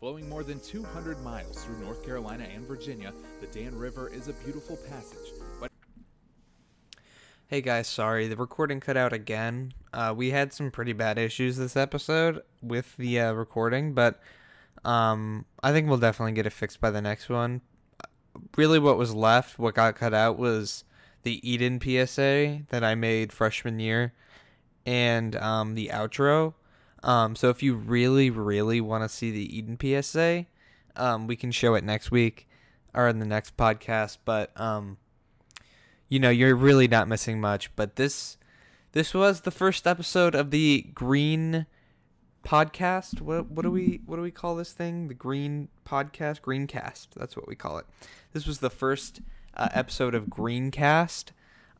Flowing 0.02 0.28
more 0.28 0.42
than 0.42 0.58
200 0.58 1.22
miles 1.22 1.64
through 1.64 1.78
North 1.78 2.04
Carolina 2.04 2.44
and 2.52 2.66
Virginia, 2.66 3.12
the 3.40 3.46
Dan 3.46 3.72
River 3.72 4.08
is 4.12 4.26
a 4.26 4.32
beautiful 4.32 4.76
passage. 4.76 5.30
But 5.60 5.70
Hey 7.46 7.60
guys, 7.60 7.86
sorry, 7.86 8.26
the 8.26 8.34
recording 8.34 8.80
cut 8.80 8.96
out 8.96 9.12
again. 9.12 9.74
Uh, 9.92 10.12
we 10.16 10.32
had 10.32 10.52
some 10.52 10.72
pretty 10.72 10.92
bad 10.92 11.18
issues 11.18 11.56
this 11.56 11.76
episode 11.76 12.42
with 12.60 12.96
the 12.96 13.20
uh, 13.20 13.32
recording, 13.34 13.94
but 13.94 14.20
um, 14.84 15.44
I 15.62 15.70
think 15.70 15.88
we'll 15.88 15.98
definitely 15.98 16.32
get 16.32 16.46
it 16.46 16.52
fixed 16.52 16.80
by 16.80 16.90
the 16.90 17.00
next 17.00 17.28
one. 17.28 17.60
Really, 18.56 18.80
what 18.80 18.98
was 18.98 19.14
left, 19.14 19.56
what 19.56 19.76
got 19.76 19.94
cut 19.94 20.12
out, 20.12 20.36
was 20.36 20.82
the 21.22 21.48
Eden 21.48 21.80
PSA 21.80 22.62
that 22.70 22.82
I 22.82 22.96
made 22.96 23.32
freshman 23.32 23.78
year 23.78 24.14
and 24.84 25.36
um, 25.36 25.76
the 25.76 25.90
outro. 25.92 26.54
Um, 27.02 27.34
so 27.34 27.48
if 27.48 27.62
you 27.62 27.74
really, 27.74 28.30
really 28.30 28.80
want 28.80 29.04
to 29.04 29.08
see 29.08 29.30
the 29.30 29.58
Eden 29.58 29.78
PSA, 29.80 30.46
um, 30.96 31.26
we 31.26 31.36
can 31.36 31.50
show 31.50 31.74
it 31.74 31.84
next 31.84 32.10
week 32.10 32.48
or 32.94 33.08
in 33.08 33.18
the 33.18 33.26
next 33.26 33.56
podcast. 33.56 34.18
But 34.24 34.58
um, 34.60 34.98
you 36.08 36.18
know, 36.18 36.30
you're 36.30 36.54
really 36.54 36.88
not 36.88 37.08
missing 37.08 37.40
much. 37.40 37.74
But 37.74 37.96
this 37.96 38.36
this 38.92 39.14
was 39.14 39.40
the 39.40 39.50
first 39.50 39.86
episode 39.86 40.34
of 40.34 40.50
the 40.50 40.86
Green 40.94 41.66
podcast. 42.44 43.20
What 43.20 43.50
what 43.50 43.62
do 43.62 43.70
we 43.70 44.00
what 44.06 44.16
do 44.16 44.22
we 44.22 44.30
call 44.30 44.54
this 44.56 44.72
thing? 44.72 45.08
The 45.08 45.14
Green 45.14 45.68
podcast, 45.86 46.40
Greencast. 46.40 47.08
That's 47.16 47.36
what 47.36 47.48
we 47.48 47.56
call 47.56 47.78
it. 47.78 47.86
This 48.32 48.46
was 48.46 48.58
the 48.58 48.70
first 48.70 49.20
uh, 49.54 49.68
episode 49.72 50.14
of 50.14 50.26
Greencast. 50.26 51.32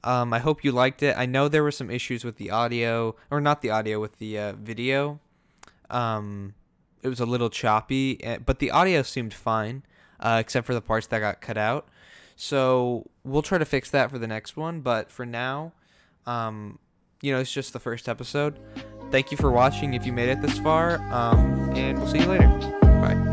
Um, 0.05 0.33
I 0.33 0.39
hope 0.39 0.65
you 0.65 0.73
liked 0.73 1.03
it. 1.03 1.17
I 1.17 1.27
know 1.27 1.49
there 1.49 1.63
were 1.63 1.71
some 1.71 1.91
issues 1.91 2.25
with 2.25 2.37
the 2.37 2.51
audio, 2.51 3.15
or 3.31 3.41
not 3.41 3.63
the 3.63 3.71
audio, 3.71 4.01
with 4.01 4.19
the 4.19 4.39
uh, 4.39 4.53
video. 4.55 5.21
Um, 5.91 6.55
it 7.03 7.09
was 7.09 7.21
a 7.21 7.27
little 7.27 7.51
choppy, 7.51 8.23
eh, 8.23 8.39
but 8.45 8.59
the 8.59 8.71
audio 8.71 9.03
seemed 9.03 9.35
fine, 9.35 9.83
uh, 10.21 10.39
except 10.41 10.67
for 10.67 10.75
the 10.75 10.81
parts 10.81 11.07
that 11.09 11.21
got 11.21 11.41
cut 11.41 11.57
out. 11.57 11.89
So 12.37 13.09
we'll 13.25 13.43
try 13.43 13.59
to 13.59 13.65
fix 13.65 13.91
that 13.91 14.11
for 14.11 14.19
the 14.19 14.27
next 14.27 14.57
one. 14.57 14.81
But 14.81 15.11
for 15.11 15.27
now, 15.27 15.73
um, 16.27 16.79
you 17.21 17.33
know, 17.33 17.39
it's 17.39 17.53
just 17.53 17.73
the 17.73 17.81
first 17.81 18.09
episode. 18.09 18.59
Thank 19.11 19.31
you 19.31 19.37
for 19.37 19.51
watching 19.51 19.95
if 19.95 20.07
you 20.07 20.13
made 20.13 20.29
it 20.29 20.41
this 20.41 20.59
far, 20.59 20.97
um, 21.13 21.71
and 21.77 21.99
we'll 21.99 22.09
see 22.09 22.19
you 22.19 22.27
later. 22.27 22.49
Bye. 22.81 23.32